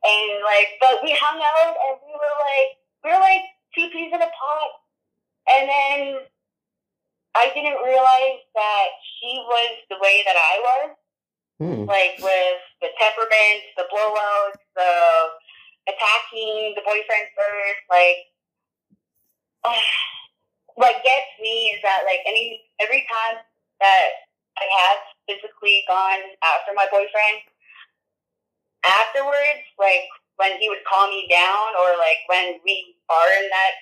and 0.00 0.30
like, 0.46 0.80
but 0.80 1.04
we 1.04 1.12
hung 1.12 1.36
out 1.36 1.76
and 1.76 2.00
we 2.00 2.14
were 2.16 2.36
like 2.40 2.70
we 3.04 3.06
were 3.12 3.20
like 3.20 3.44
two 3.76 3.90
peas 3.92 4.08
in 4.14 4.22
a 4.22 4.30
pot, 4.32 4.70
and 5.52 5.68
then 5.68 6.00
I 7.36 7.52
didn't 7.52 7.84
realize 7.84 8.40
that 8.56 8.88
she 9.18 9.36
was 9.44 9.70
the 9.90 10.00
way 10.00 10.24
that 10.24 10.38
I 10.40 10.54
was 10.64 10.96
Mm. 11.60 11.90
like 11.90 12.14
with 12.22 12.60
the 12.80 12.88
temperament, 12.98 13.58
the 13.76 13.82
blowouts, 13.90 14.62
the 14.78 14.94
attacking 15.90 16.78
the 16.78 16.82
boyfriend 16.86 17.26
first, 17.34 17.82
like 17.90 18.30
what 20.78 21.02
gets 21.02 21.34
me 21.42 21.74
is 21.74 21.82
that 21.82 22.06
like 22.06 22.22
any 22.26 22.62
every 22.78 23.02
time 23.10 23.42
that 23.80 24.08
I 24.54 24.66
have 24.70 24.98
physically 25.26 25.82
gone 25.88 26.22
after 26.46 26.70
my 26.74 26.86
boyfriend, 26.90 27.42
afterwards, 28.86 29.66
like 29.78 30.06
when 30.36 30.58
he 30.62 30.68
would 30.68 30.86
calm 30.86 31.10
me 31.10 31.26
down 31.28 31.74
or 31.74 31.98
like 31.98 32.22
when 32.30 32.60
we 32.64 32.94
are 33.10 33.30
in 33.42 33.50
that 33.50 33.74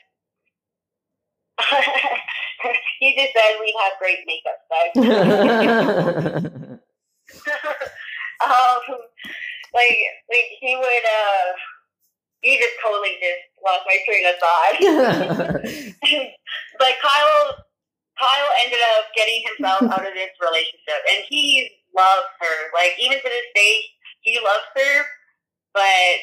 he 3.01 3.15
just 3.17 3.33
said 3.33 3.57
we'd 3.61 3.75
have 3.81 3.99
great 3.99 4.19
makeup 4.27 4.61
sex. 4.69 6.67
um, 8.47 8.83
like, 9.75 9.99
like 10.31 10.49
he 10.61 10.77
would, 10.77 11.05
uh, 11.05 11.53
he 12.41 12.59
just 12.59 12.79
totally 12.83 13.19
just 13.19 13.43
lost 13.65 13.83
my 13.87 13.99
train 14.07 14.25
of 14.27 14.37
thought. 14.39 14.77
but 16.79 16.93
Kyle, 17.03 17.45
Kyle 18.15 18.51
ended 18.63 18.79
up 18.97 19.11
getting 19.17 19.43
himself 19.45 19.83
out 19.91 20.07
of 20.07 20.15
this 20.15 20.31
relationship, 20.41 21.01
and 21.11 21.25
he 21.29 21.71
loves 21.97 22.31
her. 22.41 22.57
Like 22.73 22.95
even 23.01 23.19
to 23.19 23.29
this 23.29 23.51
day, 23.55 23.83
he 24.21 24.39
loves 24.39 24.71
her, 24.77 24.95
but 25.75 26.17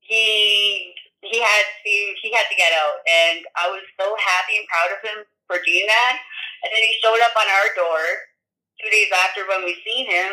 he 0.00 0.94
he 1.22 1.38
had 1.40 1.64
to 1.84 1.94
he 2.22 2.32
had 2.32 2.46
to 2.50 2.56
get 2.56 2.72
out, 2.76 3.00
and 3.06 3.44
I 3.56 3.70
was 3.70 3.82
so 3.98 4.16
happy 4.18 4.58
and 4.58 4.66
proud 4.68 4.90
of 4.92 5.00
him 5.00 5.18
for 5.46 5.58
doing 5.64 5.86
that. 5.86 6.18
And 6.62 6.70
then 6.74 6.82
he 6.84 7.00
showed 7.00 7.20
up 7.24 7.32
on 7.34 7.48
our 7.48 7.68
door 7.74 8.04
two 8.80 8.90
days 8.90 9.12
after 9.12 9.46
when 9.46 9.64
we 9.64 9.76
seen 9.84 10.08
him, 10.08 10.32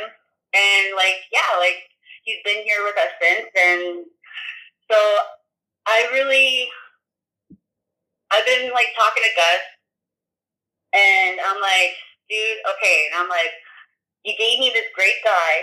and 0.55 0.85
like 0.95 1.27
yeah, 1.31 1.59
like 1.59 1.83
he's 2.23 2.41
been 2.43 2.63
here 2.63 2.83
with 2.83 2.95
us 2.97 3.13
since, 3.21 3.51
and 3.55 4.05
so 4.89 4.97
I 5.87 6.07
really, 6.11 6.67
I've 8.31 8.45
been 8.45 8.71
like 8.71 8.91
talking 8.95 9.23
to 9.23 9.33
Gus, 9.35 9.63
and 10.95 11.39
I'm 11.39 11.59
like, 11.59 11.95
dude, 12.27 12.59
okay, 12.75 13.07
and 13.07 13.23
I'm 13.23 13.29
like, 13.29 13.51
you 14.23 14.35
gave 14.35 14.59
me 14.59 14.71
this 14.71 14.91
great 14.95 15.19
guy, 15.23 15.53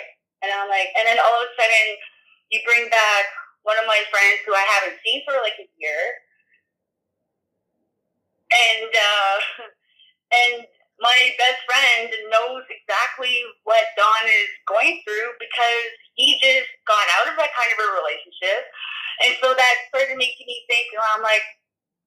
and 0.40 0.52
I'm 0.52 0.68
like, 0.68 0.88
and 0.96 1.08
then 1.08 1.20
all 1.20 1.40
of 1.40 1.48
a 1.48 1.52
sudden, 1.56 1.86
you 2.52 2.60
bring 2.64 2.88
back 2.88 3.24
one 3.64 3.76
of 3.80 3.88
my 3.88 4.00
friends 4.12 4.44
who 4.44 4.52
I 4.52 4.64
haven't 4.76 5.00
seen 5.04 5.24
for 5.24 5.36
like 5.40 5.56
a 5.60 5.68
year, 5.76 6.00
and 8.48 8.92
uh, 8.92 9.36
and 10.40 10.54
my 11.04 11.20
best 11.36 11.60
friend 11.68 12.08
knows 12.32 12.64
exactly 12.72 13.44
what 13.68 13.84
Don 14.00 14.24
is 14.24 14.48
going 14.64 15.04
through 15.04 15.36
because 15.36 15.92
he 16.16 16.40
just 16.40 16.64
got 16.88 17.04
out 17.20 17.28
of 17.28 17.36
that 17.36 17.52
kind 17.52 17.68
of 17.68 17.76
a 17.76 17.88
relationship. 18.00 18.72
And 19.28 19.36
so 19.44 19.52
that 19.52 19.74
started 19.92 20.16
making 20.16 20.48
me 20.48 20.64
think, 20.64 20.88
you 20.88 20.96
know, 20.96 21.04
I'm 21.12 21.20
like, 21.20 21.44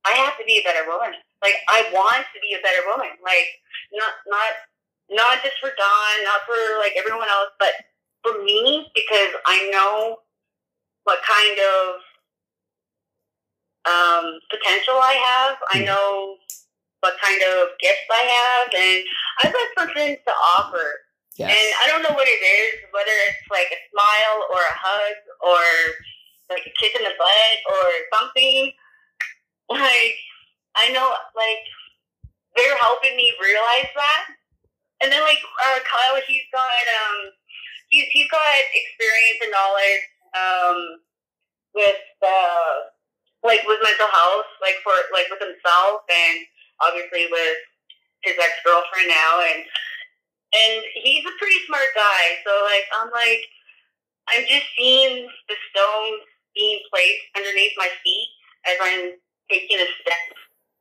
I 0.02 0.18
have 0.18 0.34
to 0.42 0.46
be 0.50 0.58
a 0.58 0.66
better 0.66 0.90
woman. 0.90 1.14
Like 1.46 1.62
I 1.70 1.86
want 1.94 2.26
to 2.26 2.40
be 2.42 2.58
a 2.58 2.64
better 2.66 2.82
woman. 2.90 3.14
Like 3.22 3.62
not 3.94 4.18
not 4.26 4.52
not 5.14 5.36
just 5.46 5.62
for 5.62 5.70
Don, 5.70 6.14
not 6.26 6.42
for 6.50 6.58
like 6.82 6.98
everyone 6.98 7.30
else, 7.30 7.54
but 7.62 7.78
for 8.26 8.42
me 8.42 8.90
because 8.98 9.32
I 9.46 9.70
know 9.70 10.26
what 11.04 11.20
kind 11.22 11.58
of 11.62 11.86
um, 13.88 14.26
potential 14.50 14.98
I 15.00 15.16
have. 15.16 15.58
I 15.72 15.86
know 15.86 16.36
what 17.02 17.16
kind 17.22 17.42
of 17.42 17.78
gifts 17.80 18.10
I 18.10 18.24
have, 18.26 18.68
and 18.74 19.00
I've 19.44 19.54
got 19.54 19.70
something 19.78 20.18
to 20.18 20.34
offer. 20.58 21.06
Yes. 21.38 21.54
And 21.54 21.70
I 21.82 21.86
don't 21.86 22.02
know 22.02 22.18
what 22.18 22.28
it 22.28 22.42
is, 22.42 22.82
whether 22.90 23.14
it's 23.30 23.46
like 23.54 23.70
a 23.70 23.80
smile 23.94 24.38
or 24.50 24.58
a 24.58 24.74
hug 24.74 25.16
or 25.46 25.62
like 26.50 26.66
a 26.66 26.74
kiss 26.82 26.98
in 26.98 27.06
the 27.06 27.14
butt 27.14 27.58
or 27.70 27.86
something. 28.18 28.74
Like, 29.70 30.18
I 30.80 30.90
know, 30.96 31.14
like, 31.36 31.62
they're 32.56 32.78
helping 32.80 33.18
me 33.18 33.34
realize 33.38 33.92
that. 33.94 34.24
And 35.04 35.12
then, 35.12 35.22
like, 35.22 35.38
uh, 35.44 35.78
Kyle, 35.84 36.18
he's 36.26 36.48
got, 36.50 36.66
um, 36.66 37.36
he's, 37.90 38.08
he's 38.16 38.32
got 38.32 38.42
experience 38.74 39.40
and 39.44 39.52
knowledge, 39.52 40.04
um, 40.34 40.78
with, 41.76 42.02
uh, 42.26 42.74
like, 43.44 43.62
with 43.68 43.84
mental 43.84 44.08
health, 44.08 44.50
like, 44.64 44.80
for, 44.82 44.96
like, 45.14 45.28
with 45.30 45.44
himself 45.44 46.02
and 46.10 46.48
obviously 46.82 47.28
with 47.32 47.58
his 48.24 48.36
ex-girlfriend 48.38 49.08
now. 49.08 49.42
And, 49.42 49.62
and 50.54 50.74
he's 51.04 51.26
a 51.26 51.36
pretty 51.40 51.60
smart 51.68 51.92
guy. 51.96 52.40
So, 52.46 52.52
like, 52.66 52.86
I'm 52.98 53.12
like, 53.12 53.44
I'm 54.30 54.44
just 54.48 54.68
seeing 54.78 55.28
the 55.48 55.58
stones 55.72 56.24
being 56.56 56.80
placed 56.90 57.24
underneath 57.36 57.74
my 57.78 57.88
feet 58.04 58.30
as 58.68 58.78
I'm 58.82 59.06
taking 59.50 59.80
a 59.80 59.88
step. 60.02 60.28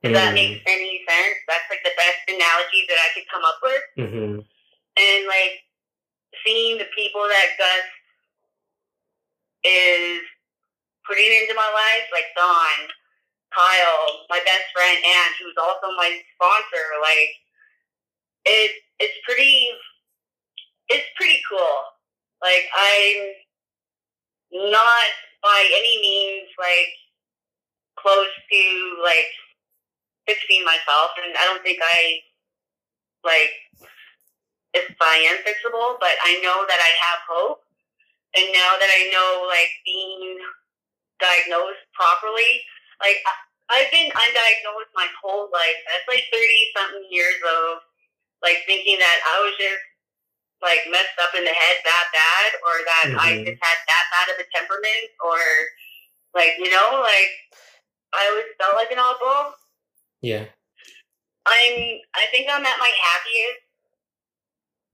If 0.03 0.13
that 0.13 0.31
Mm. 0.31 0.35
makes 0.35 0.61
any 0.67 1.03
sense, 1.07 1.37
that's 1.47 1.69
like 1.69 1.81
the 1.83 1.95
best 1.97 2.21
analogy 2.27 2.85
that 2.87 2.99
I 3.01 3.09
could 3.13 3.27
come 3.29 3.43
up 3.43 3.59
with. 3.63 3.81
Mm-hmm. 3.97 4.39
And 4.97 5.27
like 5.27 5.63
seeing 6.45 6.77
the 6.77 6.89
people 6.95 7.23
that 7.27 7.57
Gus 7.57 7.87
is 9.63 10.21
putting 11.07 11.31
into 11.31 11.53
my 11.55 11.65
life, 11.65 12.07
like 12.11 12.29
Don, 12.35 12.89
Kyle, 13.53 14.25
my 14.29 14.39
best 14.45 14.67
friend 14.73 14.97
Anne, 15.03 15.33
who's 15.41 15.57
also 15.57 15.95
my 15.95 16.19
sponsor, 16.35 16.85
like 17.01 17.31
it 18.45 18.71
it's 18.99 19.17
pretty 19.25 19.69
it's 20.89 21.07
pretty 21.15 21.39
cool. 21.49 21.77
Like 22.41 22.65
I'm 22.75 23.33
not 24.71 25.09
by 25.43 25.69
any 25.75 25.99
means 26.01 26.49
like 26.59 26.91
close 27.99 28.31
to 28.51 28.63
like 29.03 29.31
fixing 30.27 30.63
myself 30.63 31.11
and 31.23 31.35
I 31.37 31.45
don't 31.45 31.63
think 31.63 31.79
I 31.81 32.19
like 33.23 33.51
if 34.73 34.95
I 35.01 35.17
am 35.31 35.41
fixable, 35.41 35.97
but 35.99 36.13
I 36.23 36.39
know 36.43 36.65
that 36.67 36.79
I 36.79 36.91
have 37.07 37.19
hope. 37.27 37.61
And 38.35 38.45
now 38.53 38.77
that 38.77 38.91
I 38.91 39.09
know 39.09 39.47
like 39.47 39.71
being 39.85 40.37
diagnosed 41.19 41.81
properly, 41.93 42.61
like 43.01 43.19
I- 43.25 43.43
I've 43.69 43.91
been 43.91 44.09
undiagnosed 44.11 44.93
my 44.95 45.07
whole 45.21 45.49
life. 45.51 45.79
That's 45.87 46.07
like 46.07 46.25
thirty 46.31 46.71
something 46.77 47.05
years 47.11 47.35
of 47.43 47.83
like 48.41 48.63
thinking 48.65 48.99
that 48.99 49.19
I 49.27 49.41
was 49.43 49.55
just 49.59 49.83
like 50.61 50.81
messed 50.89 51.17
up 51.21 51.35
in 51.35 51.43
the 51.45 51.51
head 51.53 51.77
that 51.85 52.07
bad 52.13 52.49
or 52.65 52.75
that 52.85 53.05
I 53.21 53.29
Mhm. 53.37 53.45
just 53.45 53.61
had 53.63 53.77
that 53.87 54.05
bad 54.11 54.27
of 54.33 54.39
a 54.41 54.47
temperament 54.55 55.11
or 55.21 55.37
like, 56.33 56.57
you 56.57 56.69
know, 56.69 57.01
like 57.01 57.31
I 58.13 58.27
always 58.29 58.45
felt 58.59 58.75
like 58.75 58.91
an 58.91 58.97
oddball. 58.99 59.53
Yeah. 60.21 60.45
I'm 61.45 61.75
I 62.15 62.27
think 62.31 62.49
I'm 62.49 62.65
at 62.65 62.79
my 62.79 62.91
happiest 63.01 63.61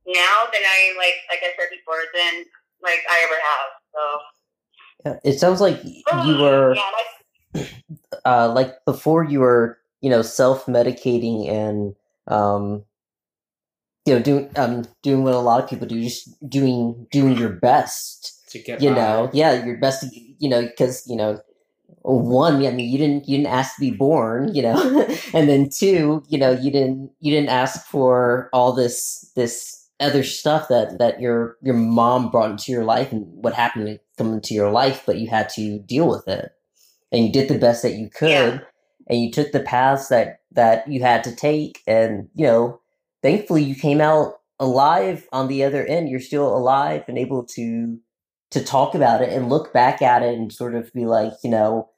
now 0.07 0.45
than 0.51 0.61
I 0.65 0.93
like 0.97 1.15
like 1.29 1.39
I 1.43 1.53
said 1.57 1.69
before 1.71 2.03
than 2.13 2.45
like 2.81 3.01
I 3.09 3.17
ever 3.25 3.39
have. 3.41 3.69
So 3.93 4.01
Yeah, 5.05 5.31
It 5.31 5.39
sounds 5.39 5.61
like 5.61 5.83
you 5.83 6.03
were 6.37 6.73
yeah, 6.75 6.91
like, 6.91 7.12
uh, 8.25 8.51
like 8.53 8.73
before 8.85 9.23
you 9.23 9.39
were 9.39 9.77
you 10.01 10.09
know 10.09 10.21
self 10.21 10.65
medicating 10.65 11.49
and 11.49 11.95
um 12.27 12.83
you 14.05 14.13
know 14.13 14.21
doing 14.21 14.49
um 14.55 14.83
doing 15.01 15.23
what 15.23 15.33
a 15.33 15.39
lot 15.39 15.63
of 15.63 15.69
people 15.69 15.87
do 15.87 16.01
just 16.01 16.29
doing 16.49 17.07
doing 17.11 17.37
your 17.37 17.49
best 17.49 18.39
To 18.51 18.59
get 18.59 18.81
you 18.81 18.89
by. 18.89 18.95
know 18.95 19.29
yeah 19.33 19.63
your 19.65 19.77
best 19.77 20.05
you 20.39 20.49
know 20.49 20.61
because 20.63 21.07
you 21.07 21.15
know 21.15 21.39
one 22.01 22.55
i 22.65 22.71
mean 22.71 22.89
you 22.89 22.97
didn't 22.97 23.27
you 23.29 23.37
didn't 23.37 23.53
ask 23.53 23.75
to 23.75 23.81
be 23.81 23.91
born 23.91 24.53
you 24.53 24.61
know? 24.61 25.07
And 25.33 25.47
then 25.49 25.69
two 25.69 26.23
you 26.27 26.37
know 26.37 26.51
you 26.51 26.71
didn't 26.71 27.11
you 27.19 27.31
didn't 27.33 27.49
ask 27.49 27.85
for 27.87 28.49
all 28.53 28.73
this 28.73 29.31
this 29.35 29.87
other 29.99 30.23
stuff 30.23 30.67
that 30.67 30.99
that 30.99 31.21
your 31.21 31.57
your 31.61 31.75
mom 31.75 32.29
brought 32.29 32.51
into 32.51 32.71
your 32.71 32.83
life 32.83 33.11
and 33.11 33.25
what 33.43 33.53
happened 33.53 33.87
to 33.87 33.99
come 34.17 34.33
into 34.33 34.53
your 34.53 34.69
life 34.69 35.03
but 35.05 35.17
you 35.17 35.27
had 35.29 35.47
to 35.49 35.79
deal 35.79 36.07
with 36.09 36.27
it 36.27 36.51
and 37.13 37.23
you 37.25 37.31
did 37.31 37.47
the 37.47 37.57
best 37.57 37.81
that 37.83 37.93
you 37.93 38.09
could 38.09 38.29
Yeah. 38.29 38.59
and 39.07 39.21
you 39.21 39.31
took 39.31 39.51
the 39.53 39.61
paths 39.61 40.09
that 40.09 40.39
that 40.51 40.87
you 40.87 41.01
had 41.01 41.23
to 41.23 41.35
take 41.35 41.81
and 41.87 42.29
you 42.35 42.45
know 42.45 42.81
thankfully 43.21 43.63
you 43.63 43.75
came 43.75 44.01
out 44.01 44.39
alive 44.59 45.27
on 45.31 45.47
the 45.47 45.63
other 45.63 45.85
end 45.85 46.09
you're 46.09 46.19
still 46.19 46.55
alive 46.55 47.03
and 47.07 47.17
able 47.17 47.43
to 47.43 47.97
to 48.51 48.63
talk 48.63 48.93
about 48.95 49.21
it 49.21 49.29
and 49.29 49.49
look 49.49 49.71
back 49.73 50.01
at 50.01 50.21
it 50.23 50.37
and 50.37 50.51
sort 50.51 50.75
of 50.75 50.91
be 50.93 51.05
like 51.05 51.33
you 51.43 51.49
know 51.49 51.89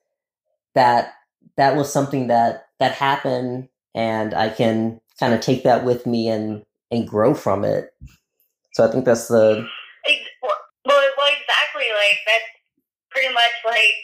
that 0.73 1.13
that 1.57 1.75
was 1.75 1.91
something 1.91 2.27
that 2.27 2.67
that 2.79 2.91
happened 2.93 3.67
and 3.93 4.33
i 4.33 4.49
can 4.49 4.99
kind 5.19 5.33
of 5.33 5.41
take 5.41 5.63
that 5.63 5.83
with 5.85 6.05
me 6.05 6.27
and 6.29 6.63
and 6.91 7.07
grow 7.07 7.33
from 7.33 7.63
it 7.65 7.93
so 8.73 8.87
i 8.87 8.91
think 8.91 9.05
that's 9.05 9.27
the 9.27 9.67
well, 10.85 11.01
well, 11.17 11.33
exactly. 11.33 11.85
Like 11.89 12.19
that's 12.25 12.51
pretty 13.09 13.33
much 13.33 13.51
like 13.65 13.97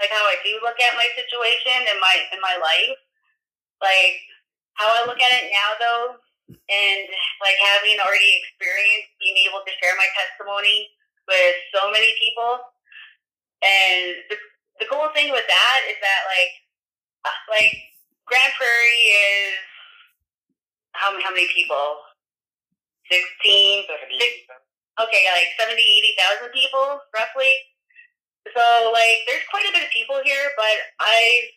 like 0.00 0.10
how 0.10 0.24
I 0.26 0.36
do 0.42 0.58
look 0.62 0.78
at 0.80 0.98
my 0.98 1.06
situation 1.14 1.86
and 1.86 1.98
my 2.02 2.14
in 2.34 2.40
my 2.42 2.56
life. 2.58 2.98
Like 3.82 4.18
how 4.74 4.90
I 4.90 5.06
look 5.06 5.20
at 5.20 5.32
it 5.38 5.50
now, 5.50 5.70
though, 5.78 6.06
and 6.50 7.04
like 7.42 7.58
having 7.60 7.98
already 8.02 8.42
experienced 8.42 9.10
being 9.22 9.38
able 9.46 9.62
to 9.62 9.72
share 9.78 9.94
my 9.94 10.08
testimony 10.14 10.90
with 11.30 11.56
so 11.74 11.90
many 11.90 12.14
people, 12.18 12.62
and 13.62 14.24
the 14.30 14.36
the 14.82 14.86
cool 14.90 15.08
thing 15.14 15.30
with 15.30 15.46
that 15.46 15.80
is 15.90 15.98
that 16.02 16.20
like 16.26 16.52
uh, 17.26 17.38
like 17.50 17.72
Grande 18.26 18.54
Prairie 18.58 19.04
is 19.10 19.58
how 20.94 21.12
many, 21.12 21.22
how 21.22 21.34
many 21.34 21.48
people? 21.54 22.02
Sixteen. 23.10 23.84
Six, 23.86 24.48
okay, 25.00 25.22
like 25.34 25.50
70, 25.58 25.80
80,000 26.40 26.52
people, 26.54 27.00
roughly. 27.14 27.52
So, 28.52 28.92
like, 28.92 29.24
there's 29.26 29.46
quite 29.48 29.64
a 29.64 29.72
bit 29.72 29.84
of 29.86 29.90
people 29.94 30.20
here, 30.20 30.52
but 30.56 30.76
I've 31.00 31.48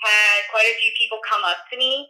had 0.00 0.38
quite 0.48 0.66
a 0.72 0.78
few 0.80 0.90
people 0.96 1.20
come 1.28 1.44
up 1.44 1.68
to 1.70 1.76
me 1.76 2.08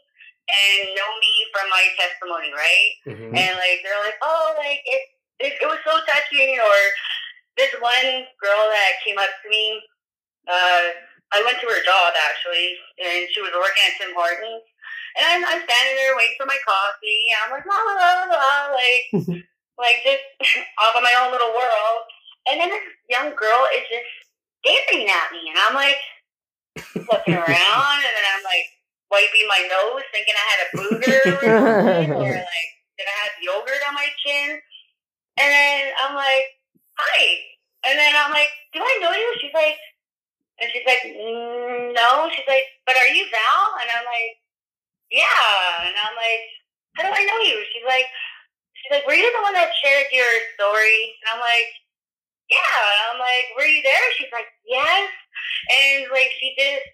and 0.51 0.95
know 0.95 1.11
me 1.19 1.33
from 1.51 1.67
my 1.71 1.85
testimony, 1.99 2.55
right? 2.55 2.91
Mhm. 3.07 3.35
And, 3.35 3.53
like, 3.59 3.83
they're 3.83 4.03
like, 4.03 4.19
oh, 4.23 4.55
like, 4.59 4.81
it, 4.87 5.03
it, 5.41 5.53
it 5.63 5.67
was 5.67 5.83
so 5.83 5.99
touching. 6.07 6.59
Or 6.59 6.79
this 7.59 7.75
one 7.83 8.27
girl 8.39 8.63
that 8.71 9.03
came 9.03 9.19
up 9.19 9.31
to 9.43 9.49
me, 9.51 9.83
uh, 10.47 10.95
I 11.33 11.43
went 11.47 11.59
to 11.63 11.69
her 11.71 11.83
job, 11.83 12.15
actually, 12.15 12.75
and 12.99 13.27
she 13.31 13.41
was 13.43 13.55
working 13.55 13.85
at 13.87 13.99
Tim 13.99 14.15
Hortons. 14.15 14.67
And 15.19 15.27
I'm, 15.27 15.43
I'm 15.43 15.63
standing 15.63 15.97
there 15.99 16.15
waiting 16.17 16.39
for 16.39 16.47
my 16.47 16.59
coffee, 16.67 17.35
and 17.35 17.39
I'm 17.47 17.51
like, 17.55 17.67
la, 17.67 17.79
la, 17.83 17.95
la, 17.99 18.15
la, 18.31 18.55
like, 18.75 19.05
like 19.79 19.99
just 20.07 20.23
off 20.83 20.95
of 20.95 21.03
my 21.03 21.15
own 21.19 21.31
little 21.35 21.51
world. 21.55 22.03
And 22.49 22.59
then 22.59 22.71
this 22.71 22.83
young 23.11 23.35
girl 23.37 23.67
is 23.75 23.85
just 23.91 24.11
staring 24.65 25.09
at 25.09 25.33
me, 25.33 25.51
and 25.51 25.59
I'm 25.59 25.75
like 25.75 25.99
looking 26.95 27.35
around, 27.41 27.99
and 28.05 28.15
then 28.15 28.27
I'm 28.37 28.45
like 28.45 28.67
wiping 29.11 29.49
my 29.49 29.63
nose, 29.69 30.05
thinking 30.13 30.35
I 30.37 30.47
had 30.51 30.61
a 30.67 30.69
booger 30.77 31.21
or 31.43 32.15
or 32.15 32.33
like 32.37 32.71
did 32.99 33.09
I 33.09 33.17
have 33.25 33.35
yogurt 33.41 33.83
on 33.89 33.95
my 33.95 34.09
chin? 34.25 34.61
And 35.41 35.49
then 35.51 35.93
I'm 36.05 36.15
like, 36.15 36.45
hi. 36.99 37.21
And 37.89 37.99
then 37.99 38.13
I'm 38.17 38.31
like, 38.33 38.53
do 38.75 38.81
I 38.85 38.99
know 39.01 39.13
you? 39.13 39.29
She's 39.41 39.55
like, 39.55 39.79
And 40.61 40.69
she's 40.73 40.85
like, 40.87 41.01
"Mm, 41.05 41.97
no. 41.97 42.29
She's 42.37 42.47
like, 42.49 42.65
but 42.87 42.97
are 42.97 43.09
you 43.09 43.25
Val? 43.33 43.65
And 43.81 43.89
I'm 43.91 44.05
like, 44.05 44.37
yeah. 45.11 45.89
And 45.89 45.97
I'm 45.97 46.17
like, 46.17 46.45
how 46.97 47.05
do 47.09 47.13
I 47.13 47.25
know 47.25 47.41
you? 47.49 47.65
She's 47.73 47.87
like, 47.89 48.07
she's 48.77 48.93
like, 48.93 49.07
were 49.07 49.17
you 49.17 49.27
the 49.33 49.43
one 49.43 49.55
that 49.55 49.73
shared 49.83 50.07
your 50.13 50.29
story? 50.55 51.17
And 51.25 51.35
I'm 51.35 51.41
like, 51.41 51.69
yeah. 52.51 52.83
I'm 53.11 53.19
like, 53.19 53.47
were 53.57 53.67
you 53.67 53.83
there? 53.83 54.07
She's 54.19 54.33
like, 54.33 54.51
yes. 54.67 55.09
And 55.71 56.11
like, 56.11 56.31
she 56.39 56.55
just, 56.59 56.87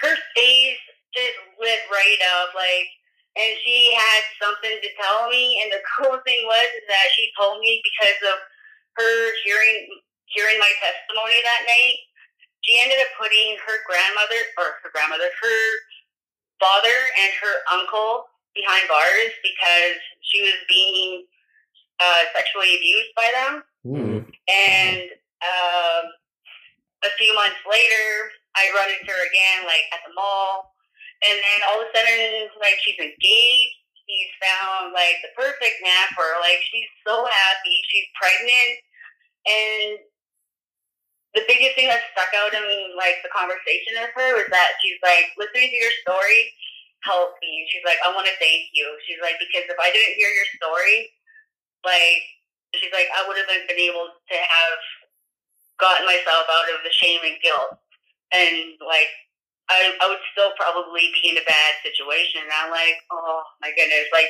her 0.00 0.14
face 0.34 0.82
just 1.14 1.36
lit 1.60 1.82
right 1.90 2.22
up. 2.40 2.54
Like, 2.54 2.88
and 3.36 3.52
she 3.64 3.92
had 3.96 4.22
something 4.40 4.76
to 4.76 4.90
tell 5.00 5.28
me. 5.28 5.60
And 5.62 5.72
the 5.72 5.82
cool 5.98 6.16
thing 6.24 6.42
was 6.46 6.68
is 6.78 6.86
that 6.88 7.12
she 7.16 7.32
told 7.36 7.60
me 7.60 7.82
because 7.82 8.18
of 8.32 8.38
her 8.96 9.32
hearing 9.44 9.88
hearing 10.32 10.56
my 10.56 10.72
testimony 10.80 11.40
that 11.44 11.68
night. 11.68 11.98
She 12.64 12.80
ended 12.80 13.02
up 13.02 13.12
putting 13.18 13.58
her 13.58 13.76
grandmother 13.84 14.38
or 14.56 14.80
her 14.80 14.90
grandmother, 14.94 15.28
her 15.28 15.60
father 16.62 16.98
and 17.18 17.30
her 17.42 17.56
uncle 17.74 18.30
behind 18.54 18.86
bars 18.88 19.34
because 19.42 19.98
she 20.22 20.40
was 20.46 20.56
being 20.70 21.26
uh, 22.00 22.22
sexually 22.32 22.76
abused 22.78 23.12
by 23.16 23.28
them. 23.34 23.66
Mm. 23.86 24.22
And 24.22 25.02
um, 25.42 26.04
a 27.02 27.12
few 27.18 27.34
months 27.34 27.58
later, 27.66 28.06
I 28.54 28.70
run 28.76 28.88
into 28.94 29.10
her 29.10 29.22
again, 29.26 29.66
like 29.66 29.86
at 29.90 30.02
the 30.06 30.14
mall. 30.14 30.74
And 31.22 31.38
then 31.38 31.58
all 31.70 31.78
of 31.82 31.86
a 31.86 31.90
sudden, 31.94 32.50
like 32.58 32.78
she's 32.82 32.98
engaged. 32.98 33.78
He's 34.06 34.32
found 34.42 34.92
like 34.92 35.22
the 35.22 35.32
perfect 35.38 35.78
man 35.82 36.06
for 36.14 36.26
her. 36.26 36.38
Like 36.42 36.60
she's 36.70 36.90
so 37.06 37.22
happy. 37.22 37.76
She's 37.90 38.08
pregnant. 38.18 38.72
And 39.46 39.90
the 41.34 41.46
biggest 41.48 41.74
thing 41.74 41.88
that 41.88 42.04
stuck 42.12 42.30
out 42.36 42.52
in 42.52 42.66
like 42.98 43.22
the 43.24 43.32
conversation 43.32 43.96
with 43.98 44.12
her 44.14 44.36
was 44.36 44.50
that 44.52 44.76
she's 44.84 45.00
like, 45.00 45.32
listening 45.40 45.72
to 45.72 45.78
your 45.80 45.94
story 46.04 46.52
helped 47.02 47.40
me. 47.42 47.66
She's 47.70 47.86
like, 47.86 47.98
I 48.04 48.14
want 48.14 48.26
to 48.30 48.36
thank 48.38 48.70
you. 48.74 48.86
She's 49.06 49.18
like, 49.22 49.38
because 49.42 49.66
if 49.66 49.78
I 49.78 49.90
didn't 49.90 50.18
hear 50.18 50.30
your 50.30 50.48
story, 50.58 51.10
like, 51.82 52.22
she's 52.74 52.92
like, 52.92 53.08
I 53.12 53.26
would 53.26 53.36
have 53.36 53.48
been 53.48 53.80
able 53.80 54.08
to 54.08 54.36
have 54.36 54.80
gotten 55.80 56.06
myself 56.06 56.46
out 56.48 56.68
of 56.72 56.84
the 56.84 56.92
shame 56.92 57.20
and 57.24 57.36
guilt. 57.42 57.76
And 58.32 58.78
like, 58.80 59.10
I, 59.68 59.94
I 60.00 60.08
would 60.08 60.22
still 60.32 60.52
probably 60.56 61.12
be 61.12 61.32
in 61.32 61.38
a 61.38 61.46
bad 61.46 61.72
situation. 61.84 62.44
And 62.44 62.52
I'm 62.52 62.70
like, 62.70 62.96
oh 63.12 63.42
my 63.60 63.70
goodness. 63.76 64.08
Like, 64.12 64.28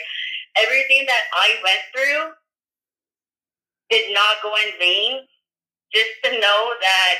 everything 0.56 1.06
that 1.06 1.24
I 1.32 1.48
went 1.62 1.82
through 1.94 2.22
did 3.90 4.12
not 4.14 4.42
go 4.42 4.54
in 4.56 4.72
vain. 4.78 5.26
Just 5.92 6.12
to 6.24 6.30
know 6.32 6.60
that 6.80 7.14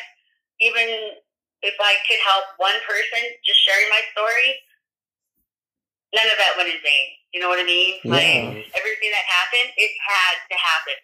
even 0.60 1.12
if 1.60 1.76
I 1.76 1.94
could 2.08 2.18
help 2.24 2.56
one 2.56 2.78
person 2.88 3.20
just 3.44 3.60
sharing 3.60 3.88
my 3.92 4.00
story, 4.16 4.56
none 6.16 6.24
of 6.24 6.38
that 6.40 6.56
went 6.56 6.72
in 6.72 6.80
vain. 6.80 7.08
You 7.32 7.40
know 7.40 7.48
what 7.48 7.60
I 7.60 7.68
mean? 7.68 8.00
Yeah. 8.04 8.16
Like 8.16 8.72
everything 8.72 9.12
that 9.12 9.24
happened, 9.28 9.72
it 9.76 9.92
had 10.00 10.36
to 10.48 10.56
happen. 10.56 10.98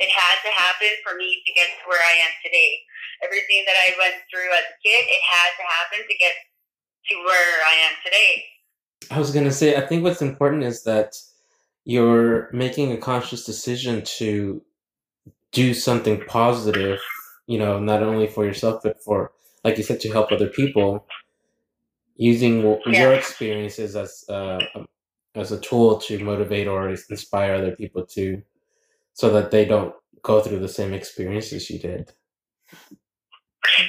It 0.00 0.08
had 0.08 0.36
to 0.48 0.50
happen 0.50 0.88
for 1.04 1.16
me 1.16 1.42
to 1.46 1.52
get 1.52 1.68
to 1.68 1.84
where 1.88 2.00
I 2.00 2.24
am 2.24 2.32
today. 2.42 2.80
Everything 3.22 3.64
that 3.66 3.76
I 3.76 3.92
went 4.00 4.16
through 4.32 4.48
as 4.48 4.64
a 4.64 4.76
kid, 4.82 5.04
it 5.04 5.22
had 5.28 5.50
to 5.60 5.64
happen 5.68 6.08
to 6.08 6.16
get 6.16 6.32
to 7.10 7.14
where 7.24 7.52
I 7.68 7.74
am 7.86 7.94
today. 8.04 8.44
I 9.10 9.18
was 9.18 9.30
gonna 9.30 9.52
say, 9.52 9.76
I 9.76 9.86
think 9.86 10.02
what's 10.02 10.22
important 10.22 10.64
is 10.64 10.84
that 10.84 11.16
you're 11.84 12.50
making 12.52 12.92
a 12.92 12.96
conscious 12.96 13.44
decision 13.44 14.02
to 14.18 14.62
do 15.52 15.74
something 15.74 16.22
positive, 16.26 17.00
you 17.46 17.58
know, 17.58 17.78
not 17.78 18.02
only 18.02 18.26
for 18.26 18.44
yourself, 18.44 18.82
but 18.82 19.02
for, 19.02 19.32
like 19.64 19.76
you 19.76 19.82
said, 19.82 20.00
to 20.00 20.12
help 20.12 20.30
other 20.30 20.48
people, 20.48 21.06
using 22.16 22.62
w- 22.62 22.80
your 22.86 23.12
experiences 23.14 23.96
as 23.96 24.24
uh, 24.28 24.60
um, 24.74 24.86
as 25.34 25.52
a 25.52 25.60
tool 25.60 25.98
to 25.98 26.22
motivate 26.22 26.68
or 26.68 26.88
inspire 26.88 27.54
other 27.54 27.74
people 27.76 28.04
to, 28.04 28.42
so 29.20 29.30
that 29.36 29.52
they 29.52 29.66
don't 29.66 29.94
go 30.22 30.40
through 30.40 30.60
the 30.60 30.68
same 30.72 30.94
experiences 30.94 31.70
you 31.70 31.78
did. 31.78 32.12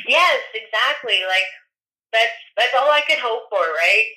Yes, 0.08 0.40
exactly. 0.56 1.22
Like 1.28 1.50
that's 2.14 2.38
that's 2.58 2.76
all 2.78 2.92
I 2.92 3.04
could 3.08 3.20
hope 3.20 3.50
for, 3.50 3.62
right? 3.62 4.08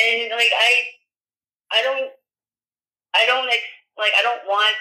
And 0.00 0.30
like 0.32 0.52
I, 0.54 0.72
I 1.72 1.80
don't, 1.82 2.10
I 3.16 3.26
don't 3.26 3.46
like 3.48 4.12
I 4.18 4.22
don't 4.22 4.44
want 4.48 4.76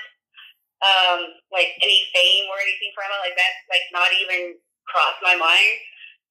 um 0.83 1.19
like 1.51 1.73
any 1.83 2.03
fame 2.15 2.47
or 2.51 2.59
anything 2.61 2.93
from 2.95 3.09
it. 3.11 3.21
Like 3.25 3.37
that's 3.37 3.61
like 3.71 3.85
not 3.93 4.11
even 4.21 4.55
crossed 4.87 5.23
my 5.23 5.35
mind. 5.35 5.77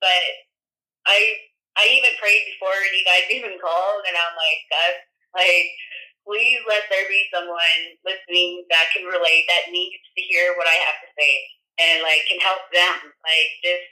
But 0.00 0.24
I, 1.06 1.18
I 1.78 1.88
even 1.96 2.12
prayed 2.20 2.44
before 2.54 2.76
you 2.94 3.02
guys 3.04 3.28
even 3.36 3.58
called, 3.60 4.02
and 4.08 4.16
I'm 4.16 4.36
like, 4.36 4.60
God, 4.70 4.94
like. 5.42 5.68
Please 6.30 6.62
let 6.70 6.86
there 6.94 7.10
be 7.10 7.26
someone 7.34 7.98
listening 8.06 8.62
that 8.70 8.86
can 8.94 9.02
relate, 9.02 9.50
that 9.50 9.74
needs 9.74 9.98
to 10.14 10.22
hear 10.22 10.54
what 10.54 10.70
I 10.70 10.78
have 10.78 11.02
to 11.02 11.10
say, 11.18 11.32
and 11.82 12.06
like 12.06 12.22
can 12.30 12.38
help 12.38 12.62
them. 12.70 13.10
Like 13.26 13.50
just 13.66 13.82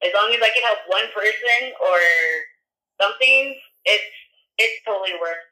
as 0.00 0.16
long 0.16 0.32
as 0.32 0.40
I 0.40 0.48
can 0.48 0.64
help 0.64 0.80
one 0.88 1.12
person 1.12 1.76
or 1.76 2.00
something, 2.96 3.52
it's 3.84 4.16
it's 4.56 4.80
totally 4.88 5.12
worth 5.20 5.44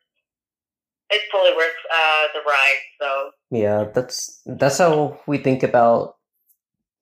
it's 1.10 1.24
totally 1.30 1.54
worth 1.54 1.76
uh, 1.92 2.24
the 2.32 2.40
ride. 2.48 2.82
So 2.98 3.30
Yeah, 3.50 3.84
that's 3.92 4.40
that's 4.46 4.78
how 4.78 5.20
we 5.26 5.36
think 5.36 5.62
about 5.62 6.16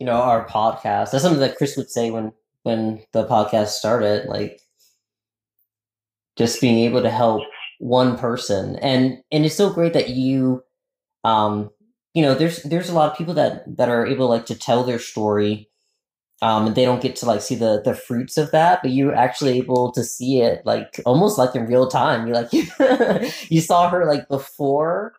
you 0.01 0.07
know 0.07 0.19
our 0.19 0.45
podcast. 0.49 1.13
That's 1.13 1.23
something 1.23 1.39
that 1.39 1.55
Chris 1.57 1.77
would 1.77 1.91
say 1.91 2.11
when 2.11 2.33
when 2.65 3.05
the 3.13 3.29
podcast 3.29 3.79
started, 3.79 4.27
like 4.27 4.59
just 6.37 6.61
being 6.61 6.79
able 6.79 7.03
to 7.03 7.11
help 7.11 7.45
one 7.85 8.17
person. 8.17 8.77
And 8.77 9.19
and 9.31 9.45
it's 9.45 9.55
so 9.55 9.71
great 9.71 9.93
that 9.93 10.09
you 10.09 10.63
um 11.23 11.71
you 12.15 12.23
know, 12.23 12.35
there's 12.35 12.63
there's 12.63 12.89
a 12.89 12.95
lot 12.95 13.13
of 13.13 13.19
people 13.19 13.35
that 13.35 13.65
that 13.77 13.91
are 13.91 14.07
able 14.07 14.27
like 14.27 14.47
to 14.47 14.55
tell 14.55 14.85
their 14.85 14.99
story 14.99 15.69
um 16.43 16.67
and 16.67 16.75
they 16.75 16.85
don't 16.85 17.03
get 17.03 17.15
to 17.17 17.27
like 17.27 17.41
see 17.41 17.55
the 17.55 17.83
the 17.85 17.95
fruits 17.95 18.37
of 18.37 18.51
that 18.51 18.81
but 18.83 18.91
you're 18.91 19.15
actually 19.15 19.57
able 19.57 19.93
to 19.93 20.03
see 20.03 20.41
it 20.41 20.65
like 20.67 21.01
almost 21.07 21.39
like 21.39 21.55
in 21.55 21.67
real 21.67 21.87
time 21.87 22.27
you 22.27 22.35
like 22.35 22.53
you 23.51 23.61
saw 23.61 23.89
her 23.89 24.05
like 24.05 24.29
before 24.29 25.13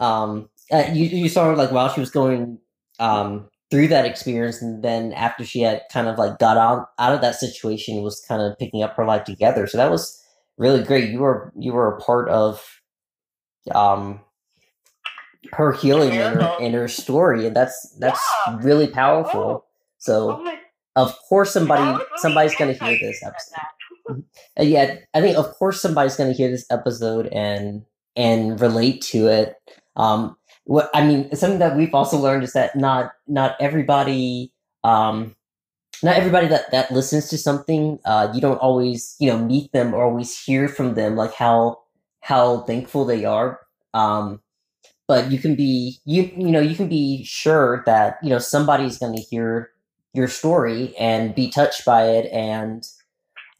um 0.00 0.48
uh, 0.72 0.84
you, 0.92 1.04
you 1.04 1.28
saw 1.28 1.44
her 1.44 1.56
like 1.56 1.70
while 1.72 1.92
she 1.92 2.00
was 2.00 2.10
going 2.10 2.58
um 3.00 3.46
through 3.70 3.86
that 3.86 4.06
experience 4.06 4.62
and 4.62 4.82
then 4.82 5.12
after 5.12 5.44
she 5.44 5.60
had 5.60 5.82
kind 5.92 6.08
of 6.08 6.18
like 6.18 6.38
got 6.38 6.56
out 6.56 6.88
out 6.98 7.12
of 7.14 7.20
that 7.20 7.34
situation 7.34 8.02
was 8.02 8.24
kind 8.26 8.40
of 8.40 8.58
picking 8.58 8.82
up 8.82 8.96
her 8.96 9.04
life 9.04 9.24
together 9.24 9.66
so 9.66 9.76
that 9.76 9.90
was 9.90 10.20
really 10.58 10.82
great 10.82 11.10
you 11.10 11.20
were 11.20 11.52
you 11.58 11.72
were 11.72 11.96
a 11.96 12.00
part 12.00 12.28
of 12.28 12.62
um 13.74 14.20
her 15.52 15.72
healing 15.72 16.10
and 16.12 16.40
her, 16.40 16.56
and 16.60 16.74
her 16.74 16.88
story 16.88 17.46
and 17.46 17.54
that's 17.56 17.96
that's 18.00 18.20
Yeah. 18.46 18.58
really 18.62 18.88
powerful 18.88 19.40
Oh. 19.40 19.64
so 19.98 20.42
oh 20.44 20.56
of 20.96 21.14
course 21.28 21.52
somebody 21.52 22.02
somebody's 22.16 22.54
going 22.56 22.74
to 22.74 22.84
hear 22.84 22.98
this 22.98 23.22
episode 23.22 24.24
uh, 24.58 24.62
yeah, 24.62 24.96
I 25.14 25.20
think 25.20 25.36
of 25.36 25.46
course 25.54 25.80
somebody's 25.82 26.16
going 26.16 26.30
to 26.30 26.36
hear 26.36 26.50
this 26.50 26.66
episode 26.70 27.26
and 27.28 27.84
and 28.16 28.58
relate 28.60 29.02
to 29.02 29.26
it. 29.28 29.54
Um, 29.96 30.36
what 30.64 30.88
I 30.94 31.06
mean, 31.06 31.34
something 31.36 31.58
that 31.58 31.76
we've 31.76 31.94
also 31.94 32.16
learned 32.16 32.44
is 32.44 32.54
that 32.54 32.76
not 32.76 33.12
not 33.28 33.56
everybody, 33.60 34.52
um, 34.84 35.35
not 36.02 36.16
everybody 36.16 36.46
that 36.48 36.70
that 36.70 36.90
listens 36.90 37.28
to 37.30 37.38
something, 37.38 37.98
uh, 38.04 38.30
you 38.34 38.40
don't 38.40 38.58
always 38.58 39.16
you 39.18 39.28
know 39.30 39.38
meet 39.38 39.72
them 39.72 39.94
or 39.94 40.04
always 40.04 40.38
hear 40.38 40.68
from 40.68 40.94
them 40.94 41.16
like 41.16 41.34
how 41.34 41.78
how 42.20 42.62
thankful 42.62 43.04
they 43.04 43.24
are. 43.24 43.60
Um, 43.94 44.40
but 45.08 45.30
you 45.30 45.38
can 45.38 45.54
be 45.54 45.98
you 46.04 46.30
you 46.36 46.50
know 46.50 46.60
you 46.60 46.74
can 46.74 46.88
be 46.88 47.24
sure 47.24 47.82
that 47.86 48.18
you 48.22 48.30
know 48.30 48.38
somebody's 48.38 48.98
going 48.98 49.14
to 49.14 49.22
hear 49.22 49.70
your 50.12 50.28
story 50.28 50.94
and 50.98 51.34
be 51.34 51.50
touched 51.50 51.84
by 51.84 52.08
it 52.08 52.30
and 52.32 52.84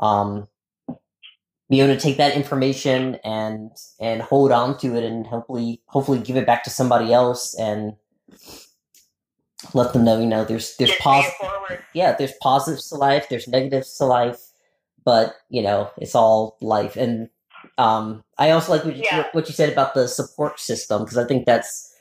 um, 0.00 0.48
be 1.68 1.80
able 1.80 1.94
to 1.94 2.00
take 2.00 2.16
that 2.16 2.34
information 2.34 3.16
and 3.24 3.70
and 4.00 4.22
hold 4.22 4.52
on 4.52 4.78
to 4.78 4.96
it 4.96 5.04
and 5.04 5.26
hopefully 5.26 5.82
hopefully 5.86 6.18
give 6.18 6.36
it 6.36 6.46
back 6.46 6.64
to 6.64 6.70
somebody 6.70 7.12
else 7.12 7.54
and 7.58 7.94
let 9.74 9.92
them 9.92 10.04
know 10.04 10.18
you 10.20 10.26
know 10.26 10.44
there's 10.44 10.76
there's 10.76 10.94
positive 10.96 11.34
yeah 11.94 12.12
there's 12.12 12.32
positives 12.42 12.88
to 12.88 12.94
life 12.94 13.28
there's 13.28 13.48
negatives 13.48 13.96
to 13.96 14.04
life 14.04 14.38
but 15.04 15.36
you 15.48 15.62
know 15.62 15.90
it's 15.98 16.14
all 16.14 16.56
life 16.60 16.96
and 16.96 17.28
um 17.78 18.22
i 18.38 18.50
also 18.50 18.72
like 18.72 18.84
what 18.84 18.96
you, 18.96 19.02
Yeah. 19.04 19.26
what 19.32 19.48
you 19.48 19.54
said 19.54 19.72
about 19.72 19.94
the 19.94 20.06
support 20.08 20.58
system 20.60 21.02
because 21.02 21.18
i 21.18 21.24
think 21.24 21.46
that's 21.46 21.92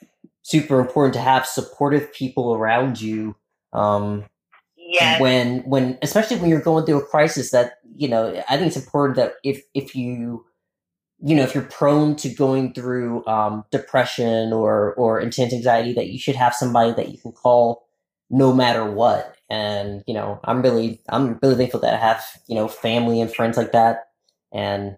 super 0.42 0.80
important 0.80 1.14
to 1.14 1.20
have 1.20 1.46
supportive 1.46 2.12
people 2.12 2.54
around 2.54 3.00
you 3.00 3.36
um 3.72 4.24
Yes. 4.78 5.20
when 5.20 5.58
when 5.68 5.98
especially 6.00 6.36
when 6.36 6.48
you're 6.48 6.60
going 6.60 6.86
through 6.86 6.98
a 6.98 7.04
crisis 7.06 7.50
that 7.50 7.78
you 7.96 8.06
know 8.08 8.28
i 8.48 8.56
think 8.56 8.68
it's 8.68 8.76
important 8.76 9.16
that 9.16 9.34
if 9.42 9.62
if 9.74 9.96
you 9.96 10.44
you 11.22 11.34
know 11.34 11.42
if 11.42 11.54
you're 11.54 11.64
prone 11.64 12.14
to 12.16 12.28
going 12.28 12.72
through 12.72 13.24
um 13.26 13.64
depression 13.70 14.52
or 14.52 14.94
or 14.94 15.20
intense 15.20 15.52
anxiety 15.52 15.92
that 15.92 16.08
you 16.08 16.18
should 16.18 16.36
have 16.36 16.54
somebody 16.54 16.92
that 16.92 17.10
you 17.10 17.18
can 17.18 17.32
call 17.32 17.86
no 18.30 18.52
matter 18.52 18.90
what 18.90 19.36
and 19.48 20.02
you 20.06 20.14
know 20.14 20.38
i'm 20.44 20.62
really 20.62 21.00
i'm 21.08 21.38
really 21.42 21.54
thankful 21.54 21.80
that 21.80 21.94
i 21.94 21.96
have 21.96 22.22
you 22.48 22.54
know 22.54 22.68
family 22.68 23.20
and 23.20 23.34
friends 23.34 23.56
like 23.56 23.72
that 23.72 24.08
and 24.52 24.96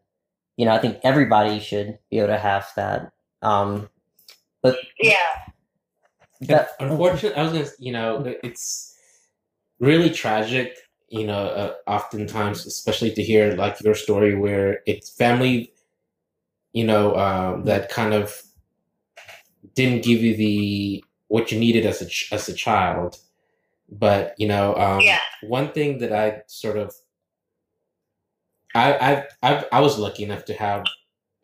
you 0.57 0.65
know 0.67 0.73
i 0.73 0.79
think 0.79 0.99
everybody 1.05 1.61
should 1.61 1.99
be 2.11 2.19
able 2.19 2.29
to 2.29 2.39
have 2.39 2.69
that 2.77 3.13
um 3.43 3.89
but 4.63 4.77
Yeah. 5.03 5.17
that, 6.43 6.71
Unfortunately, 6.81 7.37
I 7.39 7.43
was 7.43 7.53
gonna, 7.53 7.69
you 7.79 7.93
know, 7.93 8.35
it's 8.43 8.95
really 9.81 10.11
tragic. 10.11 10.77
You 11.09 11.27
know, 11.27 11.47
uh, 11.47 11.75
oftentimes, 11.87 12.67
especially 12.67 13.13
to 13.13 13.23
hear 13.23 13.55
like 13.55 13.81
your 13.83 13.95
story, 13.95 14.35
where 14.35 14.81
it's 14.87 15.11
family, 15.11 15.73
you 16.79 16.85
know, 16.91 17.05
um, 17.17 17.65
that 17.65 17.91
kind 17.91 18.15
of 18.15 18.43
didn't 19.75 20.03
give 20.05 20.23
you 20.23 20.37
the 20.37 21.05
what 21.29 21.53
you 21.53 21.59
needed 21.59 21.85
as 21.87 22.01
a 22.03 22.07
ch- 22.07 22.33
as 22.33 22.49
a 22.49 22.55
child. 22.55 23.19
But 23.91 24.35
you 24.39 24.49
know, 24.49 24.75
um, 24.77 25.05
Yeah. 25.05 25.21
one 25.43 25.73
thing 25.73 25.99
that 25.99 26.13
I 26.13 26.43
sort 26.47 26.79
of, 26.79 26.95
I 28.75 28.93
I 28.95 29.13
I 29.51 29.65
I 29.73 29.81
was 29.81 29.99
lucky 29.99 30.25
enough 30.25 30.45
to 30.47 30.55
have, 30.55 30.85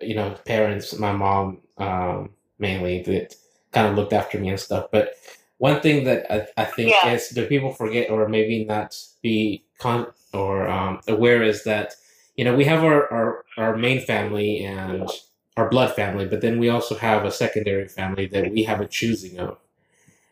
you 0.01 0.15
know, 0.15 0.31
parents. 0.45 0.99
My 0.99 1.13
mom, 1.13 1.63
um, 1.79 2.31
mainly 2.59 3.03
that 3.05 3.35
kind 3.73 3.89
of 3.89 3.97
looked 3.97 4.13
after 4.13 4.39
me 4.39 4.49
and 4.51 4.61
stuff. 4.61 4.87
But 4.93 5.15
one 5.59 5.81
thing 5.81 6.05
that 6.05 6.31
I, 6.31 6.47
I 6.63 6.65
think 6.65 6.91
Yeah. 6.91 7.15
is 7.15 7.31
that 7.31 7.49
people 7.49 7.73
forget 7.73 8.11
or 8.11 8.29
maybe 8.29 8.65
not 8.65 8.97
be 9.23 9.65
con 9.79 10.07
or 10.33 10.69
um, 10.69 11.01
aware 11.09 11.43
is 11.43 11.65
that 11.65 11.95
you 12.37 12.45
know 12.45 12.55
we 12.57 12.65
have 12.65 12.85
our, 12.85 13.13
our 13.13 13.44
our 13.57 13.77
main 13.77 14.01
family 14.01 14.65
and 14.65 15.09
our 15.57 15.69
blood 15.69 15.95
family, 15.95 16.27
but 16.27 16.41
then 16.41 16.59
we 16.59 16.69
also 16.69 16.97
have 16.97 17.25
a 17.25 17.31
secondary 17.31 17.87
family 17.87 18.27
that 18.27 18.51
we 18.51 18.65
have 18.65 18.81
a 18.81 18.87
choosing 18.87 19.39
of, 19.39 19.59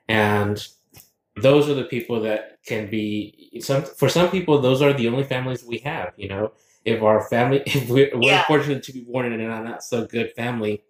and 0.08 0.66
those 1.36 1.68
are 1.68 1.74
the 1.74 1.84
people 1.84 2.20
that 2.20 2.58
can 2.66 2.90
be 2.90 3.50
some 3.60 3.82
for 3.82 4.08
some 4.08 4.30
people 4.30 4.60
those 4.60 4.82
are 4.82 4.92
the 4.92 5.08
only 5.08 5.24
families 5.24 5.64
we 5.64 5.78
have 5.78 6.12
you 6.16 6.28
know? 6.28 6.52
If 6.84 7.02
our 7.02 7.26
family 7.28 7.62
if 7.66 7.88
we're, 7.88 8.10
we're 8.14 8.42
fortunate 8.44 8.82
to 8.84 8.92
be 8.92 9.00
born 9.00 9.32
in 9.32 9.40
a 9.40 9.46
not 9.46 9.82
so 9.82 10.06
good 10.06 10.32
family 10.32 10.82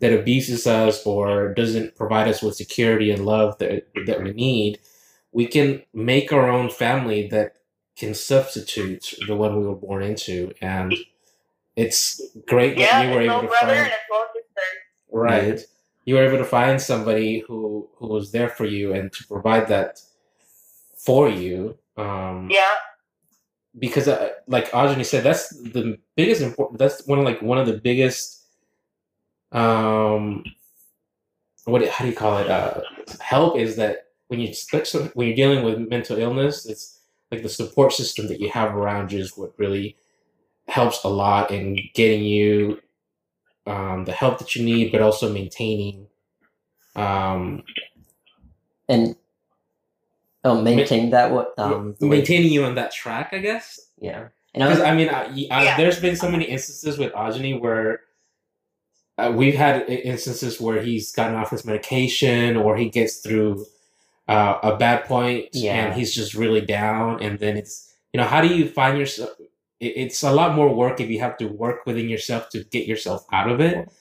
that 0.00 0.12
abuses 0.12 0.66
us 0.66 1.04
or 1.06 1.54
doesn't 1.54 1.96
provide 1.96 2.28
us 2.28 2.42
with 2.42 2.56
security 2.56 3.10
and 3.10 3.24
love 3.24 3.58
that 3.58 3.88
that 4.06 4.22
we 4.22 4.32
need, 4.32 4.78
we 5.32 5.46
can 5.46 5.82
make 5.94 6.32
our 6.32 6.50
own 6.50 6.68
family 6.68 7.28
that 7.28 7.55
can 7.96 8.14
substitute 8.14 9.14
the 9.26 9.34
one 9.36 9.58
we 9.58 9.66
were 9.66 9.74
born 9.74 10.02
into, 10.02 10.52
and 10.60 10.94
it's 11.76 12.20
great 12.46 12.76
Yeah, 12.78 13.02
that 13.02 13.08
you 13.08 13.14
were 13.14 13.22
able 13.22 13.40
to 13.42 13.46
brother 13.48 13.66
find 13.66 13.78
and 13.78 13.88
a 13.92 14.06
small 14.08 14.24
sister. 14.34 14.68
right. 15.10 15.60
You 16.04 16.14
were 16.14 16.24
able 16.24 16.38
to 16.38 16.44
find 16.44 16.80
somebody 16.80 17.40
who 17.40 17.88
who 17.96 18.06
was 18.08 18.32
there 18.32 18.48
for 18.48 18.64
you 18.66 18.92
and 18.94 19.12
to 19.12 19.26
provide 19.26 19.68
that 19.68 20.00
for 20.96 21.28
you. 21.28 21.76
Um, 21.96 22.48
Yeah. 22.50 22.74
because 23.78 24.08
uh, 24.08 24.30
like 24.46 24.70
Ajani 24.70 25.04
said, 25.04 25.24
that's 25.24 25.48
the 25.48 25.98
biggest 26.16 26.42
important. 26.42 26.78
That's 26.78 27.06
one 27.06 27.18
of 27.18 27.24
like 27.24 27.42
one 27.42 27.58
of 27.58 27.66
the 27.66 27.78
biggest. 27.78 28.42
Um, 29.52 30.44
what 31.64 31.86
how 31.88 32.04
do 32.04 32.10
you 32.10 32.16
call 32.16 32.38
it? 32.38 32.48
Uh, 32.48 32.80
help 33.20 33.56
is 33.58 33.76
that 33.76 34.06
when 34.28 34.40
you 34.40 34.52
when 35.14 35.26
you're 35.28 35.36
dealing 35.36 35.64
with 35.64 35.78
mental 35.88 36.18
illness, 36.18 36.66
it's 36.66 36.95
like 37.30 37.42
the 37.42 37.48
support 37.48 37.92
system 37.92 38.28
that 38.28 38.40
you 38.40 38.50
have 38.50 38.74
around 38.74 39.12
you 39.12 39.18
is 39.18 39.36
what 39.36 39.52
really 39.58 39.96
helps 40.68 41.02
a 41.04 41.08
lot 41.08 41.50
in 41.50 41.78
getting 41.94 42.22
you 42.24 42.80
um, 43.66 44.04
the 44.04 44.12
help 44.12 44.38
that 44.38 44.54
you 44.54 44.64
need, 44.64 44.92
but 44.92 45.02
also 45.02 45.32
maintaining. 45.32 46.06
Um, 46.94 47.62
and 48.88 49.16
oh 50.44 50.62
maintain 50.62 51.10
that 51.10 51.32
what 51.32 51.52
um 51.58 51.96
the 51.98 52.06
way- 52.06 52.18
maintaining 52.18 52.52
you 52.52 52.64
on 52.64 52.76
that 52.76 52.92
track, 52.92 53.30
I 53.32 53.38
guess. 53.38 53.80
yeah 53.98 54.28
and 54.54 54.62
I 54.62 54.68
Because 54.68 54.78
was 54.78 54.88
I 54.88 54.94
mean, 54.94 55.08
I, 55.08 55.22
I, 55.50 55.64
Yeah. 55.64 55.76
there's 55.76 56.00
been 56.00 56.16
so 56.16 56.30
many 56.30 56.44
instances 56.44 56.96
with 56.96 57.12
Ajani 57.12 57.60
where 57.60 58.00
uh, 59.18 59.32
we've 59.34 59.54
had 59.56 59.82
instances 59.88 60.60
where 60.60 60.80
he's 60.80 61.10
gotten 61.12 61.34
off 61.36 61.50
his 61.50 61.64
medication 61.64 62.56
or 62.56 62.76
he 62.76 62.88
gets 62.88 63.16
through 63.18 63.66
uh, 64.28 64.58
a 64.62 64.76
bad 64.76 65.04
point 65.04 65.46
Yeah. 65.52 65.74
and 65.74 65.94
he's 65.94 66.14
just 66.14 66.34
really 66.34 66.60
down. 66.60 67.22
And 67.22 67.38
then 67.38 67.56
it's, 67.56 67.94
you 68.12 68.20
know, 68.20 68.26
how 68.26 68.40
do 68.40 68.48
you 68.48 68.68
find 68.68 68.98
yourself? 68.98 69.30
It's 69.78 70.22
a 70.22 70.32
lot 70.32 70.54
more 70.54 70.72
work 70.74 71.00
if 71.00 71.10
you 71.10 71.20
have 71.20 71.36
to 71.38 71.46
work 71.46 71.84
within 71.86 72.08
yourself 72.08 72.48
to 72.50 72.64
get 72.64 72.86
yourself 72.86 73.26
out 73.32 73.50
of 73.50 73.60
it. 73.60 73.92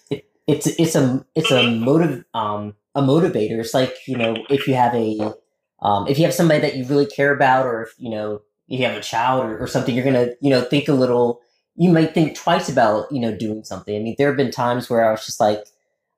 it's 0.48 0.68
it's 0.68 0.96
a 0.96 1.26
it's 1.36 1.52
a 1.52 1.70
motive 1.70 2.24
um 2.34 2.76
a 2.94 3.02
motivator. 3.02 3.60
It's 3.60 3.74
like 3.74 3.94
you 4.08 4.16
know 4.18 4.38
if 4.50 4.68
you 4.68 4.76
have 4.76 4.94
a 4.96 5.34
um 5.82 6.08
if 6.08 6.18
you 6.18 6.24
have 6.26 6.34
somebody 6.34 6.62
that 6.62 6.76
you 6.78 6.86
really 6.86 7.06
care 7.08 7.34
about, 7.36 7.66
or 7.66 7.84
if 7.84 7.94
you 7.98 8.10
know 8.10 8.42
if 8.70 8.80
you 8.80 8.86
have 8.86 8.96
a 8.96 9.02
child 9.02 9.44
or, 9.46 9.60
or 9.60 9.68
something, 9.68 9.94
you're 9.94 10.06
gonna 10.06 10.30
you 10.42 10.50
know 10.50 10.62
think 10.62 10.88
a 10.88 10.94
little. 10.94 11.42
You 11.78 11.92
might 11.92 12.14
think 12.14 12.38
twice 12.38 12.70
about 12.70 13.12
you 13.12 13.20
know 13.20 13.36
doing 13.36 13.66
something. 13.66 13.94
I 13.96 14.00
mean, 14.00 14.16
there 14.18 14.30
have 14.30 14.38
been 14.38 14.52
times 14.52 14.90
where 14.90 15.06
I 15.06 15.12
was 15.12 15.26
just 15.26 15.42
like, 15.42 15.66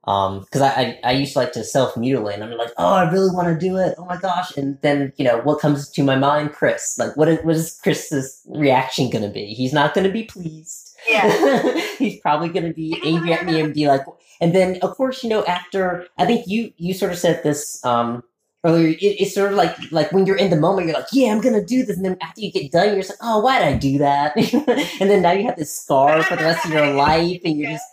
um, 0.08 0.40
because 0.40 0.62
I, 0.62 0.70
I 0.70 1.00
I 1.04 1.12
used 1.12 1.34
to 1.34 1.40
like 1.40 1.52
to 1.54 1.64
self 1.64 1.96
mutilate, 1.98 2.36
and 2.36 2.44
I'm 2.44 2.58
like, 2.58 2.72
oh, 2.78 2.94
I 2.94 3.12
really 3.12 3.34
want 3.34 3.48
to 3.48 3.60
do 3.60 3.78
it. 3.78 3.96
Oh 3.98 4.06
my 4.06 4.18
gosh! 4.18 4.56
And 4.58 4.80
then 4.82 5.14
you 5.18 5.26
know 5.26 5.40
what 5.42 5.60
comes 5.60 5.90
to 5.90 6.04
my 6.04 6.16
mind, 6.16 6.54
Chris. 6.54 6.98
Like, 6.98 7.16
what 7.18 7.28
is 7.28 7.40
what 7.44 7.56
is 7.56 7.80
Chris's 7.84 8.42
reaction 8.48 9.10
gonna 9.10 9.30
be? 9.30 9.54
He's 9.54 9.74
not 9.74 9.94
gonna 9.94 10.12
be 10.12 10.24
pleased. 10.24 10.88
Yeah. 11.08 11.80
He's 11.98 12.20
probably 12.22 12.50
going 12.50 12.66
to 12.66 12.74
be 12.74 13.00
angry 13.06 13.34
at 13.34 13.46
me 13.46 13.62
and 13.62 13.74
be 13.74 13.88
like, 13.88 14.02
and 14.42 14.54
then 14.54 14.80
of 14.82 14.96
course, 14.96 15.24
you 15.24 15.30
know, 15.30 15.44
after 15.46 16.08
I 16.18 16.26
think 16.26 16.48
you 16.48 16.72
you 16.78 16.94
sort 16.94 17.12
of 17.12 17.18
said 17.18 17.44
this 17.44 17.84
um 17.86 18.24
earlier, 18.64 18.90
it, 18.90 19.02
it's 19.02 19.34
sort 19.34 19.52
of 19.52 19.58
like 19.58 19.76
like 19.92 20.12
when 20.12 20.26
you're 20.26 20.38
in 20.38 20.50
the 20.50 20.58
moment, 20.58 20.88
you're 20.88 20.96
like, 20.96 21.08
yeah, 21.12 21.32
I'm 21.32 21.42
gonna 21.42 21.64
do 21.64 21.86
this, 21.86 21.98
and 21.98 22.06
then 22.06 22.18
after 22.22 22.42
you 22.42 22.52
get 22.52 22.72
done, 22.72 22.88
you're 22.88 22.98
just 22.98 23.12
like, 23.12 23.20
oh, 23.22 23.40
why 23.40 23.60
did 23.60 23.68
I 23.68 23.78
do 23.78 23.98
that? 24.00 24.36
and 25.02 25.10
then 25.10 25.22
now 25.22 25.32
you 25.32 25.46
have 25.46 25.58
this 25.58 25.80
scar 25.80 26.24
for 26.24 26.36
the 26.36 26.44
rest 26.44 26.66
of 26.66 26.72
your 26.72 26.94
life, 26.94 27.42
and 27.44 27.58
you're 27.58 27.72
just 27.72 27.88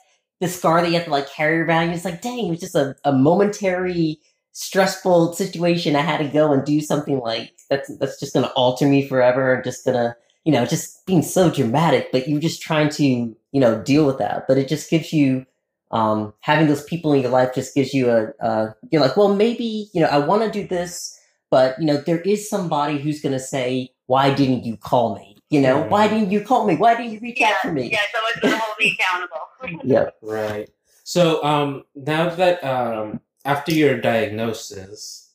the 0.45 0.53
scar 0.53 0.81
that 0.81 0.89
you 0.89 0.95
have 0.95 1.05
to 1.05 1.11
like 1.11 1.31
carry 1.31 1.61
around. 1.61 1.87
You're 1.87 1.95
just 1.95 2.05
like, 2.05 2.23
dang, 2.23 2.47
it 2.47 2.51
was 2.51 2.61
just 2.61 2.75
a, 2.75 2.95
a 3.05 3.13
momentary 3.13 4.21
stressful 4.53 5.33
situation. 5.33 5.97
I 5.97 6.01
had 6.01 6.19
to 6.19 6.29
go 6.29 6.53
and 6.53 6.65
do 6.65 6.81
something 6.81 7.19
like 7.19 7.53
that's 7.71 7.97
that's 7.99 8.21
just 8.21 8.35
gonna 8.35 8.53
alter 8.55 8.87
me 8.87 9.07
forever. 9.09 9.57
I'm 9.57 9.65
Just 9.65 9.85
gonna 9.85 10.17
you 10.45 10.53
know, 10.53 10.67
just 10.67 11.05
being 11.07 11.23
so 11.23 11.51
dramatic, 11.51 12.13
but 12.13 12.29
you're 12.29 12.41
just 12.41 12.61
trying 12.61 12.91
to, 12.91 13.05
you 13.05 13.61
know, 13.61 13.83
deal 13.83 14.07
with 14.07 14.19
that. 14.19 14.47
But 14.47 14.59
it 14.59 14.69
just 14.69 14.91
gives 14.91 15.13
you, 15.13 15.47
um, 15.91 16.35
having 16.41 16.69
those 16.69 16.85
people 16.85 17.13
in 17.13 17.23
your 17.23 17.31
life 17.31 17.55
just 17.55 17.75
gives 17.75 17.95
you 17.95 18.11
a, 18.11 18.33
uh, 18.45 18.73
you're 18.91 19.01
like, 19.01 19.17
well, 19.17 19.35
maybe, 19.35 19.89
you 19.95 20.01
know, 20.03 20.09
I 20.09 20.19
want 20.19 20.43
to 20.43 20.51
do 20.51 20.67
this, 20.69 21.19
but, 21.51 21.79
you 21.81 21.87
know, 21.87 21.97
there 21.97 22.21
is 22.21 22.49
somebody 22.49 22.99
who's 22.99 23.23
going 23.23 23.33
to 23.33 23.41
say, 23.41 23.91
why 24.07 24.35
didn't 24.35 24.65
you 24.65 24.77
call 24.77 25.15
me? 25.15 25.34
You 25.51 25.61
know, 25.61 25.83
why 25.83 26.09
didn't 26.09 26.31
you 26.31 26.41
call 26.41 26.67
me? 26.67 26.77
Why 26.77 26.95
didn't 26.95 27.13
you 27.13 27.21
reach 27.21 27.39
Yeah. 27.41 27.51
out 27.57 27.63
to 27.63 27.73
me? 27.73 27.91
Yeah. 27.91 27.99
so 28.13 28.19
it's 28.29 28.41
to 28.41 28.59
hold 28.59 28.77
me 28.79 28.97
accountable. 28.99 29.41
Yeah. 29.85 30.11
Right. 30.23 30.69
So 31.05 31.43
um, 31.45 31.85
now 31.95 32.29
that 32.31 32.63
um, 32.65 33.21
after 33.45 33.73
your 33.73 33.99
diagnosis, 34.01 35.31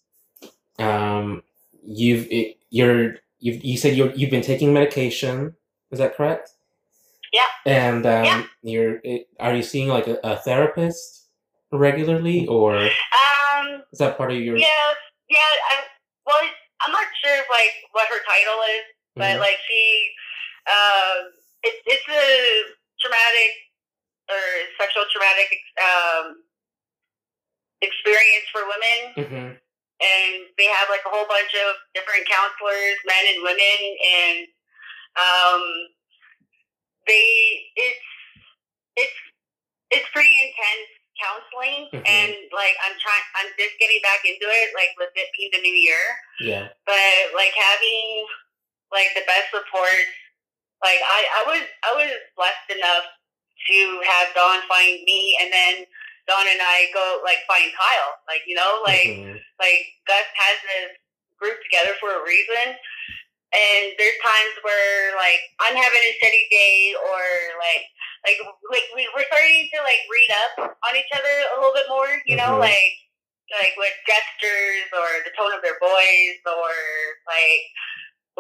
um, 0.80 1.44
you've 1.84 2.28
it, 2.32 2.58
you're 2.70 3.16
you've, 3.40 3.64
you 3.64 3.78
said 3.78 3.96
you 3.96 4.12
you've 4.16 4.32
been 4.32 4.42
taking 4.42 4.74
medication. 4.74 5.56
Is 5.92 6.00
that 6.00 6.16
correct? 6.16 6.52
Yeah. 7.34 7.46
And 7.66 8.06
um, 8.06 8.26
Yeah. 8.26 8.44
you're 8.64 9.00
it, 9.04 9.28
are 9.40 9.56
you 9.56 9.64
seeing 9.64 9.88
like 9.90 10.08
a, 10.08 10.18
a 10.24 10.38
therapist 10.38 11.28
regularly, 11.72 12.48
or 12.48 12.76
Um. 12.78 13.84
is 13.92 14.00
that 14.00 14.18
part 14.18 14.32
of 14.32 14.38
your? 14.40 14.58
Yeah. 14.58 14.68
Yeah. 15.30 15.38
I 15.72 15.76
well, 16.26 16.36
I'm 16.86 16.92
not 16.92 17.06
sure 17.24 17.34
if, 17.36 17.46
like 17.50 17.74
what 17.92 18.08
her 18.08 18.20
title 18.26 18.60
is, 18.78 18.84
but 19.20 19.36
Mhm. 19.36 19.40
like 19.40 19.60
she, 19.68 19.84
um, 20.68 21.32
it, 21.64 21.76
it's 21.86 22.08
a 22.08 22.26
traumatic 23.04 23.52
or 24.32 24.42
sexual 24.80 25.06
traumatic 25.12 25.50
um 25.78 26.44
experience 27.82 28.48
for 28.52 28.64
women. 28.66 29.00
Mhm. 29.16 29.60
and 30.02 30.48
they 30.58 30.64
have 30.72 30.88
like 30.88 31.04
a 31.06 31.10
whole 31.12 31.28
bunch 31.28 31.52
of 31.54 31.76
different 31.94 32.24
counselors, 32.26 32.96
men 33.04 33.24
and 33.36 33.44
women, 33.44 33.80
and 34.00 34.48
um, 35.20 35.62
they 37.08 37.68
it's 37.76 38.08
it's 38.96 39.20
it's 39.92 40.08
pretty 40.16 40.32
intense 40.40 40.88
counseling, 41.20 41.90
Mhm. 41.92 42.08
and 42.08 42.32
like 42.56 42.78
I'm 42.80 42.96
trying, 42.98 43.26
I'm 43.36 43.52
just 43.60 43.76
getting 43.80 44.00
back 44.02 44.24
into 44.24 44.48
it, 44.48 44.72
like 44.74 44.96
with 44.98 45.12
it 45.16 45.28
being 45.36 45.52
the 45.52 45.60
new 45.60 45.76
year, 45.76 46.04
Yeah. 46.40 46.70
but 46.86 47.34
like 47.36 47.52
having 47.52 48.26
like 48.92 49.10
the 49.16 49.26
best 49.28 49.50
support, 49.52 50.06
like 50.84 51.02
I 51.04 51.20
I 51.40 51.42
was 51.48 51.64
I 51.86 51.92
was 51.96 52.12
blessed 52.36 52.70
enough 52.78 53.06
to 53.70 53.78
have 54.06 54.34
Don 54.36 54.62
find 54.68 55.04
me, 55.06 55.38
and 55.42 55.52
then 55.52 55.86
Don 56.28 56.46
and 56.48 56.62
I 56.62 56.90
go 56.94 57.22
like 57.26 57.40
find 57.48 57.72
Kyle, 57.74 58.14
like 58.28 58.44
you 58.48 58.56
know, 58.56 58.82
like 58.86 59.08
Mhm. 59.20 59.40
like 59.60 59.84
Gus 60.08 60.28
has 60.36 60.58
this 60.64 60.92
group 61.40 61.58
together 61.64 61.96
for 62.00 62.12
a 62.16 62.24
reason. 62.24 62.76
And 63.50 63.98
there's 63.98 64.20
times 64.22 64.56
where 64.62 65.16
like 65.18 65.42
I'm 65.60 65.74
having 65.76 66.04
a 66.06 66.14
steady 66.22 66.46
day 66.52 66.94
or 66.94 67.22
like 67.58 67.84
like 68.26 68.38
like 68.70 68.86
we, 68.96 69.10
we're 69.16 69.26
starting 69.26 69.70
to 69.74 69.80
like 69.82 70.06
read 70.06 70.32
up 70.46 70.78
on 70.86 70.94
each 70.96 71.10
other 71.18 71.34
a 71.54 71.58
little 71.58 71.74
bit 71.74 71.90
more, 71.90 72.10
you 72.30 72.38
know, 72.38 72.62
Mhm. 72.62 72.62
like 72.62 72.94
like 73.58 73.74
with 73.78 73.94
gestures 74.06 74.86
or 74.94 75.08
the 75.26 75.34
tone 75.34 75.54
of 75.54 75.64
their 75.66 75.80
voice 75.82 76.42
or 76.46 76.74
like 77.26 77.66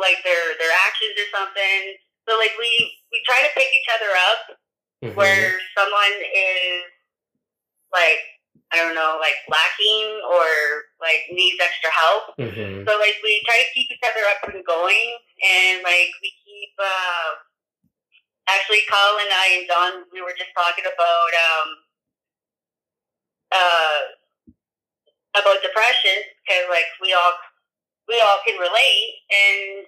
like 0.01 0.23
their 0.23 0.55
their 0.57 0.71
actions 0.87 1.15
or 1.19 1.27
something. 1.35 1.95
So 2.27 2.37
like 2.37 2.53
we 2.59 2.69
we 3.11 3.21
try 3.25 3.41
to 3.43 3.51
pick 3.55 3.69
each 3.73 3.89
other 3.93 4.11
up 4.31 4.41
Mhm. 5.03 5.15
where 5.15 5.59
someone 5.77 6.15
is 6.35 6.83
like 7.93 8.19
I 8.71 8.77
don't 8.77 8.93
know, 8.93 9.17
like 9.19 9.33
lacking 9.49 10.21
or 10.29 10.45
like 11.01 11.25
needs 11.31 11.57
extra 11.59 11.89
help. 11.89 12.37
Mhm. 12.37 12.85
So 12.87 12.99
like 12.99 13.17
we 13.23 13.41
try 13.45 13.57
to 13.57 13.69
keep 13.73 13.89
each 13.89 14.03
other 14.05 14.25
up 14.29 14.45
and 14.53 14.63
going, 14.65 15.17
and 15.41 15.81
like 15.83 16.11
we 16.21 16.29
keep. 16.45 16.69
Uh, 16.77 17.35
actually, 18.47 18.81
Kyle 18.89 19.17
and 19.19 19.29
I 19.33 19.47
and 19.59 19.67
Don, 19.67 19.93
we 20.11 20.21
were 20.21 20.33
just 20.37 20.51
talking 20.55 20.85
about 20.85 21.31
um, 21.49 21.67
uh, 23.51 23.99
about 25.35 25.61
depression 25.61 26.17
because 26.45 26.65
like 26.69 26.89
we 27.01 27.13
all 27.13 27.33
we 28.09 28.17
all 28.19 28.41
can 28.45 28.57
relate, 28.59 29.09
and 29.31 29.85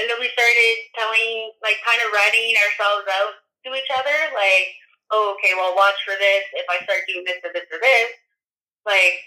and 0.00 0.04
then 0.08 0.16
we 0.18 0.32
started 0.32 0.74
telling 0.96 1.52
like 1.62 1.78
kind 1.84 2.00
of 2.02 2.10
writing 2.16 2.56
ourselves 2.64 3.06
out 3.12 3.34
to 3.68 3.76
each 3.76 3.92
other, 3.94 4.16
like, 4.32 4.72
oh, 5.12 5.36
okay, 5.36 5.52
well, 5.54 5.76
watch 5.76 5.98
for 6.08 6.16
this. 6.16 6.44
If 6.56 6.66
I 6.72 6.80
start 6.88 7.04
doing 7.06 7.24
this 7.28 7.44
or 7.44 7.52
this 7.52 7.68
or 7.68 7.80
this, 7.82 8.10
like, 8.88 9.20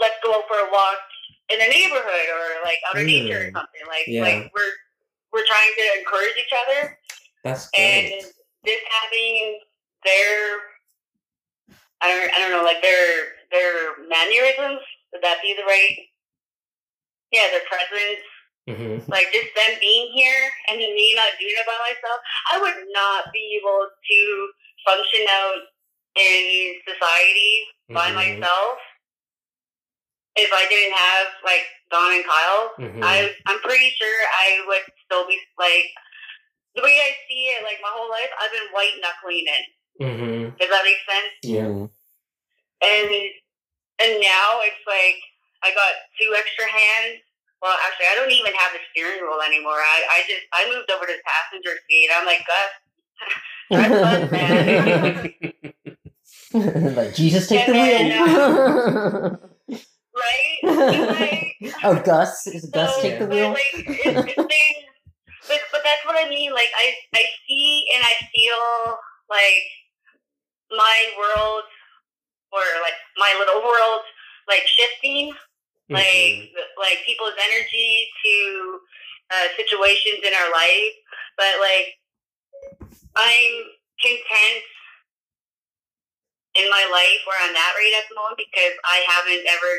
let's 0.00 0.16
go 0.24 0.32
out 0.40 0.48
for 0.48 0.56
a 0.64 0.72
walk 0.72 1.00
in 1.52 1.58
the 1.60 1.68
neighborhood 1.68 2.28
or 2.32 2.64
like 2.64 2.80
out 2.88 2.96
in 2.98 3.06
nature 3.06 3.48
or 3.48 3.50
Mm. 3.52 3.56
something. 3.60 3.84
Like, 3.86 4.06
Yeah. 4.08 4.22
like 4.24 4.50
we're 4.54 4.74
we're 5.32 5.46
trying 5.46 5.72
to 5.76 5.84
encourage 6.00 6.36
each 6.40 6.54
other, 6.64 6.98
That's 7.44 7.68
and 7.76 8.08
great. 8.08 8.32
this 8.64 8.80
having 9.02 9.60
their 10.04 10.60
I 12.00 12.08
don't 12.08 12.30
I 12.34 12.38
don't 12.40 12.52
know 12.52 12.64
like 12.64 12.82
their 12.82 13.34
their 13.52 13.98
mannerisms 14.08 14.80
would 15.12 15.22
that 15.22 15.40
be 15.42 15.54
the 15.54 15.64
right 15.64 15.96
yeah 17.32 17.48
their 17.50 17.66
presence 17.68 18.24
Mhm. 18.68 19.06
like 19.08 19.30
just 19.32 19.54
them 19.54 19.78
being 19.78 20.10
here 20.12 20.50
and 20.68 20.80
then 20.80 20.92
me 20.94 21.14
not 21.14 21.38
doing 21.38 21.54
it 21.54 21.66
by 21.66 21.78
myself, 21.86 22.18
I 22.50 22.58
would 22.58 22.82
not 22.90 23.32
be 23.32 23.60
able 23.62 23.86
to 24.10 24.48
function 24.84 25.24
out 25.30 25.62
in 26.16 26.74
society 26.82 27.68
by 27.90 28.10
Mhm. 28.10 28.14
myself 28.14 28.78
if 30.34 30.52
I 30.52 30.66
didn't 30.66 30.94
have 30.98 31.28
like 31.44 31.66
Don 31.92 32.12
and 32.12 32.24
Kyle. 32.24 32.74
Mhm. 32.78 33.04
I 33.04 33.34
I'm 33.46 33.60
pretty 33.60 33.90
sure 33.90 34.18
I 34.32 34.64
would 34.66 34.82
still 35.04 35.26
be 35.28 35.40
like 35.58 35.86
the 36.74 36.82
way 36.82 37.00
I 37.00 37.16
see 37.28 37.46
it, 37.50 37.62
like 37.62 37.80
my 37.80 37.88
whole 37.88 38.10
life, 38.10 38.30
I've 38.40 38.50
been 38.52 38.66
white 38.72 38.98
knuckling 39.00 39.46
it. 39.46 39.66
Mhm. 40.02 40.58
Does 40.58 40.68
that 40.70 40.84
make 40.84 40.98
sense? 41.08 41.34
Yeah. 41.42 41.86
And 42.82 43.10
and 44.02 44.20
now 44.20 44.60
it's 44.60 44.84
like 44.86 45.22
I 45.66 45.74
got 45.74 45.92
two 46.20 46.30
extra 46.38 46.70
hands. 46.70 47.18
Well, 47.60 47.74
actually, 47.82 48.06
I 48.06 48.14
don't 48.14 48.30
even 48.30 48.54
have 48.54 48.72
a 48.74 48.78
steering 48.92 49.20
wheel 49.22 49.40
anymore. 49.42 49.82
I, 49.82 50.06
I 50.10 50.22
just 50.28 50.46
I 50.54 50.70
moved 50.70 50.90
over 50.94 51.06
to 51.06 51.12
the 51.12 51.22
passenger 51.26 51.74
seat. 51.90 52.08
I'm 52.14 52.26
like 52.26 52.46
Gus, 52.46 52.70
drive 53.74 53.90
fun, 54.00 54.30
man. 54.30 55.34
like 56.94 57.14
Jesus, 57.14 57.48
take 57.48 57.66
the 57.66 57.74
And 57.74 58.12
wheel. 58.14 58.36
Um, 58.36 59.38
right? 60.14 60.58
Like, 60.62 61.74
oh, 61.82 62.00
Gus, 62.04 62.46
is 62.46 62.64
it 62.64 62.72
Gus 62.72 62.94
so, 62.94 63.02
take 63.02 63.18
the 63.18 63.26
wheel? 63.26 63.50
Like, 63.50 63.72
it's 63.74 64.36
but 65.48 65.60
but 65.72 65.82
that's 65.82 66.04
what 66.04 66.14
I 66.14 66.28
mean. 66.28 66.52
Like 66.52 66.70
I 66.76 66.94
I 67.14 67.24
see 67.48 67.84
and 67.94 68.04
I 68.04 68.14
feel 68.30 68.98
like 69.30 69.66
my 70.70 71.10
world 71.18 71.64
or 72.52 72.62
like 72.82 72.94
my 73.16 73.34
little 73.38 73.62
world 73.62 74.02
like 74.48 74.62
shifting 74.66 75.34
like 75.90 76.04
Mhm. 76.04 76.52
like 76.78 77.04
people's 77.06 77.34
energy 77.38 78.10
to 78.24 78.80
uh, 79.30 79.48
situations 79.56 80.20
in 80.24 80.32
our 80.34 80.50
life 80.52 80.94
but 81.36 81.60
like 81.60 81.98
i'm 83.16 83.52
content 84.02 84.64
in 86.56 86.70
my 86.70 86.84
life 86.92 87.20
where 87.26 87.38
i'm 87.42 87.56
at 87.56 87.74
right 87.76 87.94
at 88.02 88.08
the 88.08 88.14
moment 88.16 88.38
because 88.38 88.74
i 88.84 88.98
haven't 89.08 89.46
ever 89.46 89.72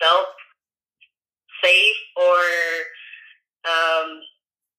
felt 0.00 0.28
safe 1.64 1.96
or 2.16 2.40
um, 3.68 4.22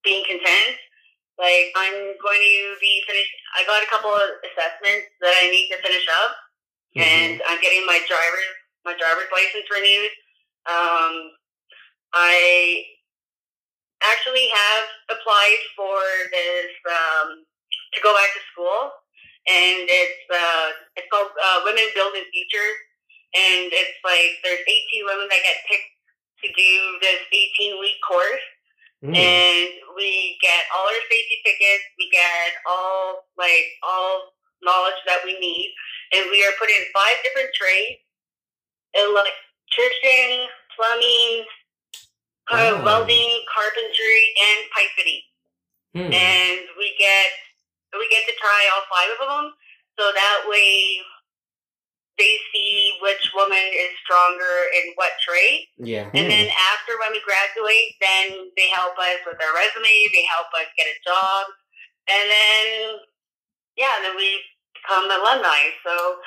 being 0.04 0.24
content 0.26 0.78
like 1.40 1.72
i'm 1.76 1.94
going 2.22 2.42
to 2.42 2.76
be 2.82 3.04
finished 3.08 3.34
i 3.58 3.66
got 3.66 3.84
a 3.84 3.88
couple 3.90 4.12
of 4.12 4.30
assessments 4.46 5.08
that 5.22 5.34
i 5.44 5.50
need 5.52 5.70
to 5.70 5.78
finish 5.82 6.06
up 6.24 6.36
Mhm. 6.96 7.04
and 7.04 7.44
I'm 7.50 7.62
getting 7.62 7.86
my 7.86 8.00
driver's 8.08 8.56
my 8.86 8.96
driver's 9.00 9.32
license 9.32 9.68
renewed. 9.72 10.12
Um, 10.70 11.14
I 12.14 12.84
actually 14.04 14.48
have 14.52 15.18
applied 15.18 15.62
for 15.76 16.00
this 16.32 16.72
um, 16.90 17.46
to 17.94 18.00
go 18.04 18.14
back 18.14 18.32
to 18.36 18.42
school, 18.54 18.92
and 19.48 19.88
it's 19.90 20.24
uh, 20.32 20.70
it's 20.96 21.08
called 21.12 21.32
uh, 21.36 21.60
Women 21.66 21.88
Building 21.96 22.26
Futures, 22.32 22.80
and 23.36 23.72
it's 23.72 24.00
like 24.06 24.40
there's 24.44 24.64
18 24.64 25.06
women 25.08 25.28
that 25.32 25.44
get 25.44 25.58
picked 25.70 25.92
to 26.44 26.48
do 26.54 26.74
this 27.02 27.22
18 27.32 27.80
week 27.80 27.98
course 28.08 28.44
Mm. 29.04 29.16
and 29.16 29.70
we 29.96 30.40
get 30.42 30.64
all 30.76 30.88
our 30.88 31.04
safety 31.12 31.40
tickets. 31.44 31.84
We 32.00 32.10
get 32.12 32.56
all 32.68 33.28
like 33.38 33.68
all 33.84 34.32
knowledge 34.64 35.00
that 35.08 35.20
we 35.26 35.40
need, 35.40 35.76
and 36.16 36.32
we 36.32 36.44
are 36.48 36.56
put 36.60 36.70
in 36.72 36.84
five 36.96 37.20
different 37.24 37.52
trades: 37.56 38.00
electrician, 38.96 40.48
plumbing, 40.76 41.46
uh, 42.52 42.72
Oh. 42.74 42.84
welding, 42.84 43.46
carpentry, 43.54 44.36
and 44.41 44.70
pipe 44.72 44.91
fitting. 44.96 45.22
Hmm. 45.96 46.14
And 46.14 46.60
we 46.78 46.96
get 46.98 47.32
we 48.00 48.10
get 48.10 48.26
to 48.26 48.34
try 48.41 48.70
all 48.74 48.84
five 48.89 49.10
of 49.12 49.20
them, 49.30 49.54
so 50.00 50.12
that 50.12 50.48
way 50.50 51.02
they 52.18 52.38
see 52.54 52.98
which 53.02 53.32
woman 53.34 53.58
is 53.74 53.89
stronger 54.04 54.70
in 54.76 54.94
what 54.96 55.12
trade. 55.28 55.68
Yeah. 55.78 56.10
And 56.14 56.30
then 56.30 56.50
after 56.74 56.98
when 57.00 57.12
we 57.12 57.22
graduate, 57.22 57.96
then 58.02 58.52
they 58.58 58.70
help 58.70 58.98
us 59.00 59.18
with 59.26 59.38
our 59.41 59.54
resume. 59.54 60.10
They 60.14 60.26
help 60.26 60.48
us 60.58 60.66
get 60.78 60.88
a 60.88 60.98
job, 61.06 61.46
and 62.08 62.30
then 62.30 63.00
yeah, 63.78 63.98
then 64.02 64.16
we 64.16 64.41
become 64.74 65.06
alumni. 65.10 65.70
So 65.86 66.18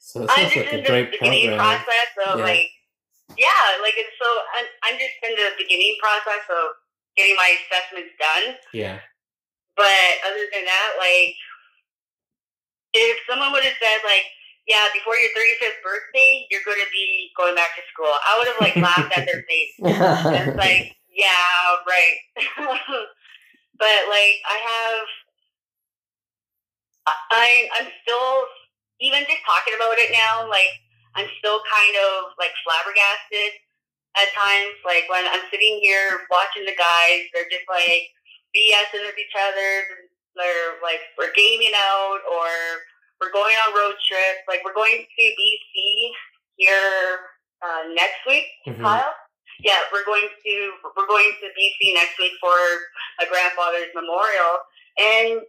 So 0.00 0.24
it 0.24 0.30
I'm 0.32 0.48
sounds 0.48 0.54
just 0.54 0.66
like 0.66 0.72
in 0.74 0.80
a 0.80 0.82
the 0.82 0.88
great 0.88 1.10
beginning 1.12 1.48
program. 1.54 1.78
process 1.84 2.10
of 2.26 2.38
Yeah. 2.40 2.44
like 2.44 2.68
yeah, 3.38 3.62
like 3.80 3.94
it's 3.96 4.10
so 4.18 4.26
I'm, 4.58 4.66
I'm 4.84 4.96
just 4.98 5.14
in 5.22 5.32
the 5.38 5.54
beginning 5.56 5.94
process 6.02 6.42
of 6.50 6.74
getting 7.16 7.36
my 7.36 7.54
assessments 7.62 8.10
done. 8.18 8.56
Yeah. 8.74 8.98
But 9.76 10.10
other 10.26 10.44
than 10.52 10.64
that, 10.66 10.90
like 10.98 11.36
if 12.92 13.16
someone 13.28 13.52
would 13.52 13.64
have 13.64 13.78
said 13.80 14.00
like 14.04 14.26
yeah, 14.66 14.86
before 14.94 15.16
your 15.16 15.30
35th 15.30 15.82
birthday, 15.82 16.46
you're 16.50 16.62
going 16.64 16.78
to 16.78 16.90
be 16.92 17.30
going 17.36 17.54
back 17.56 17.74
to 17.76 17.82
school. 17.92 18.06
I 18.06 18.38
would 18.38 18.46
have 18.46 18.60
like 18.60 18.76
laughed 18.76 19.16
at 19.18 19.26
their 19.26 19.42
face. 19.48 19.74
It's 19.78 20.56
like, 20.62 20.94
yeah, 21.10 21.74
right. 21.88 22.16
but 23.78 23.98
like, 24.06 24.36
I 24.46 24.56
have, 24.62 25.06
I, 27.32 27.68
I'm 27.80 27.88
still, 28.06 28.44
even 29.00 29.24
just 29.28 29.42
talking 29.44 29.74
about 29.76 29.96
it 29.98 30.12
now, 30.12 30.44
like, 30.48 30.70
I'm 31.16 31.26
still 31.42 31.58
kind 31.66 31.94
of 32.06 32.36
like 32.38 32.54
flabbergasted 32.62 33.58
at 34.14 34.30
times. 34.30 34.78
Like 34.86 35.10
when 35.10 35.26
I'm 35.26 35.42
sitting 35.50 35.82
here 35.82 36.22
watching 36.30 36.62
the 36.66 36.76
guys, 36.78 37.26
they're 37.34 37.50
just 37.50 37.66
like 37.66 38.06
BSing 38.54 39.02
with 39.06 39.18
each 39.18 39.34
other. 39.34 40.06
They're 40.38 40.78
like, 40.86 41.02
we're 41.18 41.34
gaming 41.34 41.74
out 41.74 42.22
or 42.30 42.48
we're 43.18 43.34
going 43.34 43.56
on 43.66 43.74
road 43.74 43.98
trips. 44.06 44.46
Like 44.46 44.62
we're 44.62 44.76
going 44.76 45.02
to 45.02 45.22
BC 45.34 45.74
here 46.56 47.34
uh, 47.62 47.90
next 47.92 48.22
week. 48.26 48.46
Mhm. 48.66 48.80
Kyle? 48.80 49.14
Yeah, 49.60 49.76
we're 49.92 50.06
going 50.06 50.24
to 50.24 50.54
we're 50.96 51.06
going 51.06 51.32
to 51.42 51.46
BC 51.52 51.92
next 51.94 52.18
week 52.18 52.32
for 52.40 52.54
a 53.20 53.28
grandfather's 53.28 53.92
memorial, 53.94 54.56
and 54.96 55.42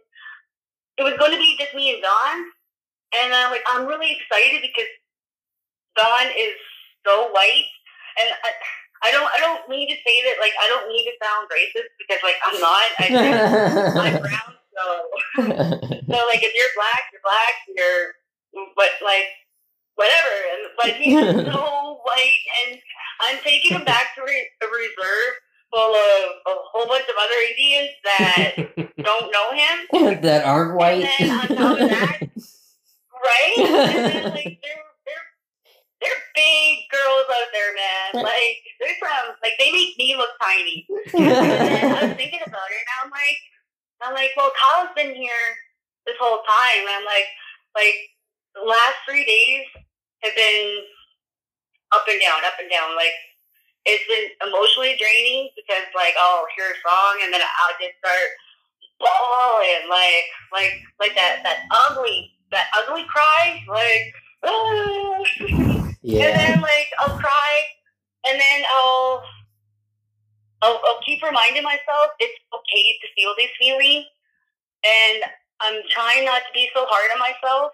it 0.98 1.02
was 1.02 1.14
going 1.18 1.32
to 1.32 1.38
be 1.38 1.56
just 1.58 1.72
me 1.74 1.94
and 1.94 2.02
Don, 2.02 2.36
and 3.14 3.32
I'm 3.34 3.50
like, 3.50 3.64
I'm 3.68 3.86
really 3.86 4.16
excited 4.16 4.62
because 4.62 4.90
Don 5.96 6.26
is 6.32 6.56
so 7.06 7.28
white, 7.32 7.68
and 8.20 8.28
I, 8.32 8.50
I 9.04 9.12
don't 9.12 9.28
I 9.28 9.38
don't 9.40 9.68
mean 9.68 9.88
to 9.88 9.96
say 10.06 10.16
that 10.24 10.36
like 10.40 10.52
I 10.62 10.68
don't 10.68 10.88
mean 10.88 11.04
to 11.06 11.14
sound 11.20 11.48
racist 11.50 11.92
because 11.98 12.22
like 12.22 12.38
I'm 12.46 12.58
not. 12.60 12.88
I 12.98 13.04
I'm 13.98 14.20
brown, 14.26 14.50
so 14.72 14.84
so 15.36 16.18
like 16.30 16.42
if 16.42 16.52
you're 16.54 16.74
black, 16.76 17.02
you're 17.12 17.24
black. 17.24 17.54
You're 17.76 18.14
but 18.76 18.90
like 19.04 19.28
whatever. 19.94 20.34
And 20.52 20.60
but 20.76 20.90
he's 20.96 21.18
so 21.52 22.00
white, 22.04 22.42
and 22.64 22.78
I'm 23.20 23.38
taking 23.42 23.76
him 23.76 23.84
back 23.84 24.14
to 24.16 24.22
re- 24.22 24.50
a 24.62 24.66
reserve 24.66 25.34
full 25.72 25.94
of 25.94 26.22
a 26.46 26.54
whole 26.70 26.86
bunch 26.86 27.04
of 27.08 27.14
other 27.18 27.34
Indians 27.50 27.90
that 28.04 28.54
don't 29.02 29.32
know 29.32 29.52
him, 29.52 30.22
that 30.22 30.44
aren't 30.44 30.76
white. 30.76 31.04
And 31.04 31.30
then 31.30 31.30
on 31.30 31.48
top 31.48 31.80
of 31.80 31.90
that, 31.90 32.20
right? 33.22 33.54
Then 34.12 34.34
like 34.34 34.58
they're 34.60 34.84
they're 35.06 35.26
they're 36.02 36.22
big 36.34 36.90
girls 36.90 37.26
out 37.30 37.50
there, 37.54 37.72
man. 37.74 38.24
Like 38.26 38.58
they're 38.80 38.98
from 38.98 39.38
like 39.42 39.54
they 39.58 39.70
make 39.72 39.96
me 39.98 40.16
look 40.16 40.34
tiny. 40.42 40.86
I 41.14 42.06
was 42.06 42.16
thinking 42.18 42.42
about 42.44 42.70
it, 42.70 42.82
and 42.82 42.96
I'm 43.04 43.10
like, 43.10 43.38
I'm 44.02 44.14
like, 44.14 44.30
well, 44.36 44.50
Kyle's 44.58 44.94
been 44.96 45.14
here 45.14 45.46
this 46.06 46.18
whole 46.18 46.42
time. 46.42 46.82
And 46.82 46.90
I'm 46.90 47.06
like, 47.06 47.30
like 47.74 47.94
the 48.54 48.66
last 48.66 48.98
three 49.06 49.24
days 49.24 49.64
have 50.22 50.34
been 50.34 50.82
up 51.94 52.04
and 52.08 52.20
down, 52.20 52.42
up 52.44 52.58
and 52.58 52.70
down. 52.70 52.96
Like 52.96 53.14
it's 53.84 54.06
been 54.10 54.30
emotionally 54.46 54.98
draining 54.98 55.50
because 55.54 55.86
like 55.94 56.14
I'll 56.18 56.46
hear 56.56 56.70
a 56.70 56.78
song 56.82 57.14
and 57.22 57.32
then 57.32 57.42
I'll 57.42 57.78
just 57.78 57.98
start 57.98 58.28
bawling, 58.98 59.86
like 59.90 60.26
like 60.50 60.74
like 60.98 61.14
that 61.14 61.42
that 61.42 61.66
ugly 61.70 62.31
that 62.52 62.66
ugly 62.78 63.04
cry, 63.08 63.62
like. 63.68 64.14
"Ah." 64.44 65.82
And 66.02 66.34
then 66.38 66.60
like 66.60 66.88
I'll 66.98 67.16
cry, 67.16 67.52
and 68.26 68.34
then 68.40 68.64
I'll, 68.74 69.22
I'll 70.62 70.80
I'll 70.84 71.00
keep 71.06 71.22
reminding 71.22 71.62
myself 71.62 72.10
it's 72.18 72.34
okay 72.52 72.98
to 73.02 73.06
feel 73.14 73.34
these 73.38 73.54
feelings, 73.58 74.06
and 74.84 75.22
I'm 75.60 75.80
trying 75.90 76.24
not 76.24 76.42
to 76.42 76.52
be 76.52 76.68
so 76.74 76.86
hard 76.90 77.10
on 77.14 77.20
myself, 77.20 77.70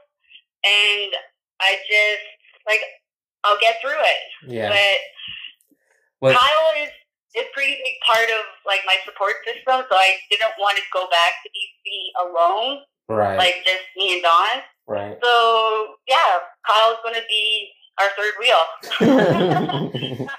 and 0.61 1.11
I 1.61 1.81
just 1.89 2.29
like 2.69 2.81
I'll 3.45 3.59
get 3.61 3.77
through 3.81 3.97
it. 3.97 4.53
Yeah. 4.53 4.69
But 4.69 5.01
Well, 6.21 6.37
Kyle 6.37 6.85
is 6.85 6.91
is 7.35 7.45
a 7.49 7.53
pretty 7.55 7.81
big 7.81 7.97
part 8.07 8.29
of 8.29 8.45
like 8.67 8.81
my 8.85 8.97
support 9.07 9.37
system, 9.47 9.89
so 9.89 9.95
I 9.97 10.21
didn't 10.31 10.53
want 10.61 10.77
to 10.77 10.85
go 10.93 11.09
back 11.09 11.41
to 11.45 11.49
BC 11.49 12.29
alone, 12.29 12.85
right. 13.09 13.37
like 13.39 13.55
just 13.65 13.83
me 13.97 14.15
and 14.15 14.23
Don. 14.23 14.63
right. 14.87 15.19
So 15.23 15.95
yeah, 16.09 16.39
Kyle's 16.67 16.99
gonna 17.05 17.21
be 17.29 17.71
our 18.01 18.09
third 18.17 18.35
wheel. 18.41 20.29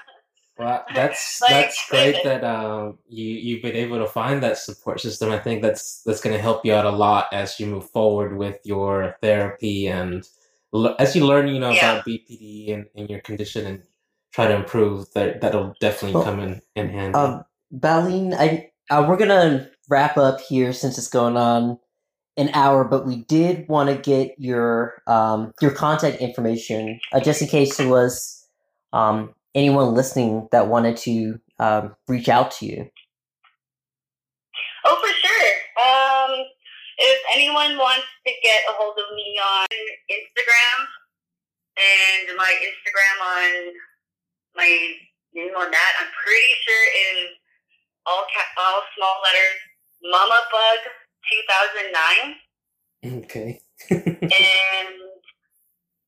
Well, 0.60 0.84
that's 0.94 1.40
Like, 1.42 1.50
that's 1.50 1.88
great 1.88 2.22
that 2.22 2.44
um 2.44 2.98
you 3.08 3.24
you've 3.26 3.62
been 3.62 3.74
able 3.76 3.98
to 3.98 4.06
find 4.06 4.42
that 4.42 4.58
support 4.58 5.00
system. 5.00 5.30
I 5.32 5.38
think 5.38 5.62
that's 5.62 6.02
that's 6.02 6.20
going 6.20 6.36
to 6.36 6.42
help 6.42 6.66
you 6.66 6.74
out 6.74 6.84
a 6.84 6.90
lot 6.90 7.28
as 7.32 7.58
you 7.58 7.66
move 7.66 7.88
forward 7.90 8.36
with 8.36 8.58
your 8.64 9.16
therapy 9.22 9.88
and 9.88 10.28
l- 10.74 10.94
as 10.98 11.16
you 11.16 11.26
learn, 11.26 11.48
you 11.48 11.58
know, 11.58 11.70
Yeah. 11.72 11.92
about 11.92 12.04
BPD 12.06 12.74
and, 12.74 12.86
and 12.94 13.08
your 13.08 13.20
condition 13.20 13.66
and 13.66 13.82
try 14.32 14.48
to 14.48 14.54
improve. 14.54 15.10
That 15.14 15.40
that'll 15.40 15.74
definitely 15.80 16.16
Well, 16.16 16.24
come 16.24 16.40
in 16.40 16.60
in 16.76 16.90
handy. 16.90 17.16
Um, 17.16 17.44
Baleen, 17.70 18.34
I 18.34 18.70
uh, 18.90 19.06
we're 19.08 19.16
gonna 19.16 19.70
wrap 19.88 20.18
up 20.18 20.40
here 20.42 20.74
since 20.74 20.98
it's 20.98 21.08
going 21.08 21.38
on 21.38 21.78
an 22.40 22.50
hour, 22.54 22.84
but 22.84 23.06
we 23.06 23.22
did 23.24 23.68
want 23.68 23.90
to 23.90 23.96
get 23.96 24.34
your 24.38 25.02
um 25.06 25.52
your 25.60 25.70
contact 25.70 26.20
information 26.20 26.98
uh, 27.12 27.20
just 27.20 27.42
in 27.42 27.48
case 27.48 27.76
there 27.76 27.88
was 27.88 28.48
um 28.92 29.34
anyone 29.54 29.94
listening 29.94 30.48
that 30.50 30.68
wanted 30.68 30.96
to 30.96 31.38
um 31.58 31.94
reach 32.08 32.28
out 32.28 32.50
to 32.50 32.66
you. 32.66 32.90
Oh, 34.86 34.96
for 34.96 35.12
sure. 35.12 35.52
Um, 35.84 36.46
if 36.96 37.20
anyone 37.34 37.76
wants 37.76 38.06
to 38.26 38.32
get 38.42 38.60
a 38.70 38.72
hold 38.72 38.96
of 38.96 39.14
me 39.14 39.38
on 39.38 39.68
Instagram, 40.08 40.78
and 41.76 42.36
my 42.36 42.48
Instagram 42.48 43.16
on 43.20 43.72
my 44.56 44.70
name 45.34 45.52
on 45.56 45.70
that, 45.70 45.92
I'm 46.00 46.08
pretty 46.24 46.54
sure 46.64 46.84
is 47.12 47.28
all 48.06 48.24
ca- 48.32 48.54
all 48.56 48.80
small 48.96 49.16
letters. 49.24 49.60
Mama 50.02 50.40
Bug 50.50 50.80
2009, 53.02 53.22
okay. 53.24 53.60
and 53.90 54.30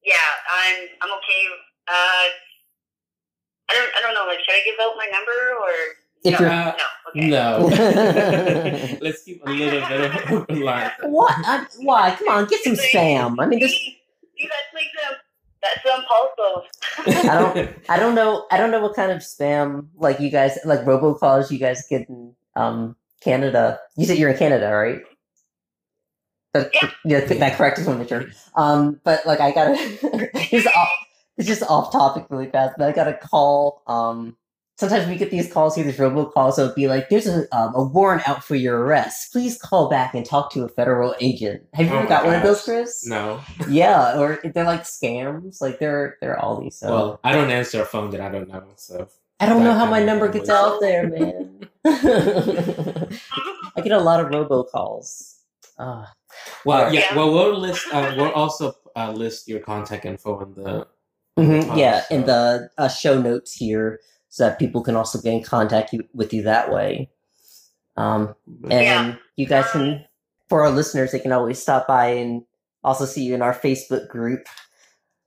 yeah, 0.05 0.31
I'm 0.51 0.77
I'm 1.03 1.11
okay. 1.19 1.43
Uh, 1.89 2.27
I 3.71 3.75
don't 3.75 3.91
I 3.97 4.01
don't 4.03 4.15
know. 4.15 4.27
Like, 4.27 4.39
should 4.45 4.55
I 4.55 4.63
give 4.65 4.75
out 4.81 4.95
my 4.97 5.09
number 5.13 5.39
or 5.63 5.73
If 6.25 6.41
no? 6.41 6.47
you're- 6.47 6.55
Uh, 6.55 6.73
no. 6.77 6.87
Okay. 7.11 7.29
no. 7.29 8.99
Let's 9.03 9.23
keep 9.25 9.45
a 9.47 9.51
little 9.51 9.81
bit 9.89 10.01
of 10.01 10.47
a 10.49 10.55
line. 10.55 10.91
What? 11.03 11.35
I, 11.45 11.67
why? 11.81 12.15
Come 12.19 12.29
on, 12.29 12.47
get 12.47 12.63
some 12.65 12.75
spam. 12.75 13.37
I 13.39 13.47
mean, 13.47 13.61
this. 13.61 13.73
You 14.37 14.49
guys 14.49 14.69
make 14.75 14.87
them. 15.03 15.15
That's 15.63 15.83
some 15.87 16.05
pulsos. 16.09 16.65
I 17.29 17.39
don't. 17.39 17.77
I 17.89 17.97
don't 17.99 18.15
know. 18.15 18.47
I 18.51 18.57
don't 18.57 18.71
know 18.71 18.81
what 18.81 18.95
kind 18.97 19.13
of 19.13 19.19
spam 19.19 19.87
like 19.97 20.21
you 20.21 20.31
guys 20.31 20.59
like 20.65 20.81
robocalls 20.81 21.51
you 21.51 21.59
guys 21.59 21.87
get 21.89 22.09
in 22.09 22.35
um 22.57 22.97
Canada. 23.23 23.79
You 23.97 24.07
said 24.07 24.19
you're 24.19 24.31
in 24.31 24.39
Canada, 24.39 24.73
right? 24.73 25.03
But, 26.53 26.71
Yeah. 26.75 26.91
yeah, 27.05 27.21
that 27.25 27.57
correct. 27.57 27.79
Want 27.79 27.89
to 27.89 27.99
make 27.99 28.09
sure. 28.09 28.27
Um, 28.57 29.01
but 29.05 29.25
like 29.27 29.41
I 29.41 29.53
gotta. 29.53 29.75
it's 30.53 30.67
off. 30.67 30.89
It's 31.39 31.49
just 31.49 31.63
off 31.63 31.91
topic 31.93 32.27
really 32.29 32.51
fast. 32.51 32.75
But 32.77 32.89
I 32.89 32.93
got 32.93 33.05
to 33.05 33.15
call. 33.15 33.83
Um, 33.87 34.37
sometimes 34.77 35.07
we 35.09 35.17
get 35.17 35.31
these 35.31 35.51
calls 35.51 35.75
here, 35.75 35.85
these 35.85 35.97
robocalls. 35.97 36.55
So 36.55 36.65
it'd 36.65 36.75
be 36.75 36.89
like, 36.89 37.09
"There's 37.09 37.27
a 37.27 37.47
um, 37.57 37.75
a 37.75 37.83
warrant 37.83 38.29
out 38.29 38.45
for 38.45 38.55
your 38.55 38.81
arrest. 38.81 39.33
Please 39.33 39.57
call 39.59 39.89
back 39.89 40.13
and 40.15 40.27
talk 40.27 40.53
to 40.53 40.63
a 40.65 40.69
federal 40.69 41.15
agent." 41.21 41.63
Have 41.73 41.87
you 41.87 41.93
Oh 41.95 41.99
ever 42.01 42.09
got 42.09 42.27
one 42.27 42.35
of 42.35 42.43
those, 42.43 42.59
gosh. 42.59 42.65
Chris? 42.67 43.07
No. 43.07 43.41
Yeah, 43.71 44.19
or 44.19 44.39
they're 44.45 44.65
like 44.65 44.83
scams. 44.83 45.63
Like 45.63 45.79
they're 45.79 46.19
they're 46.21 46.39
all 46.39 46.61
these. 46.61 46.77
So. 46.79 46.91
Well, 46.91 47.21
I 47.25 47.33
don't 47.33 47.51
answer 47.51 47.81
a 47.81 47.87
phone 47.87 48.11
that 48.11 48.21
I 48.21 48.29
don't 48.29 48.49
know, 48.49 48.65
so. 48.77 49.09
I 49.43 49.47
don't 49.47 49.65
know 49.65 49.75
how 49.75 49.87
my 49.87 50.03
number 50.03 50.27
language. 50.27 50.47
gets 50.47 50.51
out 50.51 50.81
there, 50.81 51.09
man. 51.15 51.69
I 51.85 53.81
get 53.83 53.93
a 53.93 53.99
lot 54.01 54.21
of 54.21 54.29
robocalls. 54.29 55.37
Uh, 55.79 56.07
Well, 56.65 56.79
Alright. 56.79 56.95
yeah. 56.95 57.07
Yeah. 57.11 57.17
Well, 57.17 57.33
we'll 57.33 57.59
list. 57.59 57.87
Uh, 57.93 58.15
we'll 58.17 58.33
also 58.33 58.75
uh, 58.97 59.13
list 59.13 59.49
your 59.49 59.61
contact 59.61 60.05
info 60.05 60.41
in 60.45 60.55
the. 60.55 60.87
mhm, 61.39 61.77
yeah, 61.77 62.03
Oh, 62.11 62.15
in 62.15 62.25
the 62.27 62.71
uh, 62.79 62.89
show 62.89 63.21
notes 63.21 63.53
here, 63.55 64.01
so 64.29 64.45
that 64.49 64.59
people 64.59 64.83
can 64.83 64.97
also 64.97 65.21
get 65.21 65.33
in 65.35 65.43
contact 65.43 65.93
you, 65.93 66.05
with 66.15 66.33
you 66.33 66.43
that 66.43 66.73
way. 66.73 67.11
Um, 67.97 68.35
and 68.71 68.73
Yeah. 68.73 69.15
you 69.37 69.47
guys 69.47 69.71
can, 69.71 70.05
for 70.49 70.63
our 70.63 70.71
listeners, 70.71 71.13
they 71.13 71.19
can 71.19 71.33
always 71.33 71.61
stop 71.61 71.87
by 71.87 72.07
and 72.07 72.43
also 72.85 73.05
see 73.05 73.23
you 73.25 73.35
in 73.35 73.43
our 73.43 73.55
Facebook 73.55 74.09
group. 74.09 74.47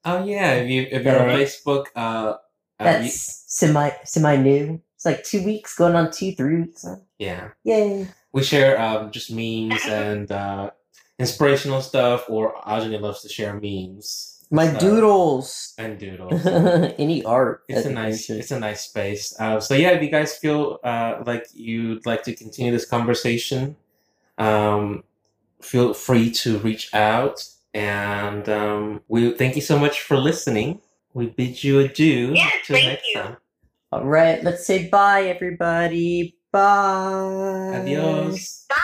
Oh 0.06 0.24
yeah, 0.24 0.52
if 0.54 0.70
you 0.70 0.88
if 0.92 1.04
you're 1.04 1.20
on 1.22 1.30
Yeah. 1.30 1.38
Facebook, 1.38 1.86
uh 1.96 2.36
That's 2.80 3.04
you- 3.06 3.12
semi 3.48 3.92
semi 4.04 4.36
new. 4.38 4.82
It's 4.96 5.06
like 5.06 5.24
two 5.24 5.44
weeks, 5.44 5.76
going 5.76 5.96
on 5.96 6.12
two, 6.12 6.34
three 6.34 6.62
weeks. 6.62 6.86
Yeah, 7.20 7.50
Yay! 7.64 8.08
we 8.34 8.44
share 8.44 8.80
um 8.82 9.12
just 9.12 9.32
memes 9.32 9.82
and 9.88 10.32
uh 10.32 10.72
inspirational 11.20 11.82
stuff, 11.82 12.26
or 12.30 12.54
Ajani 12.68 13.00
loves 13.00 13.22
to 13.22 13.30
share 13.30 13.54
memes. 13.60 14.32
My 14.52 14.72
So- 14.74 14.80
doodles. 14.80 15.74
and 15.78 15.98
doodles. 15.98 16.46
Any 17.00 17.24
art. 17.24 17.64
It's 17.68 17.86
a 17.86 17.92
nice, 17.92 18.30
it's 18.30 18.52
a 18.52 18.60
nice 18.60 18.82
space. 18.82 19.34
Uh, 19.40 19.60
so 19.60 19.74
yeah, 19.74 19.90
if 19.92 20.04
you 20.04 20.10
guys 20.12 20.38
feel 20.38 20.80
uh, 20.84 21.24
like 21.26 21.48
you'd 21.54 22.06
like 22.06 22.22
to 22.24 22.36
continue 22.36 22.72
this 22.72 22.86
conversation, 22.86 23.76
um, 24.38 25.04
feel 25.62 25.94
free 25.94 26.30
to 26.32 26.60
reach 26.60 26.94
out. 26.94 27.44
And 27.74 28.48
um, 28.48 29.02
we 29.08 29.32
thank 29.34 29.56
you 29.56 29.62
so 29.62 29.80
much 29.80 30.02
for 30.02 30.16
listening. 30.18 30.80
We 31.16 31.28
bid 31.28 31.64
you 31.64 31.80
adieu 31.80 32.34
Yes, 32.36 32.68
till 32.68 32.76
thank 32.76 32.90
next 32.90 33.08
you. 33.08 33.22
time. 33.22 33.38
All 33.94 34.04
right, 34.04 34.44
let's 34.44 34.68
say 34.68 34.90
bye, 34.90 35.24
everybody. 35.24 36.36
Bye. 36.52 37.80
Adios. 37.80 38.66
Bye. 38.68 38.76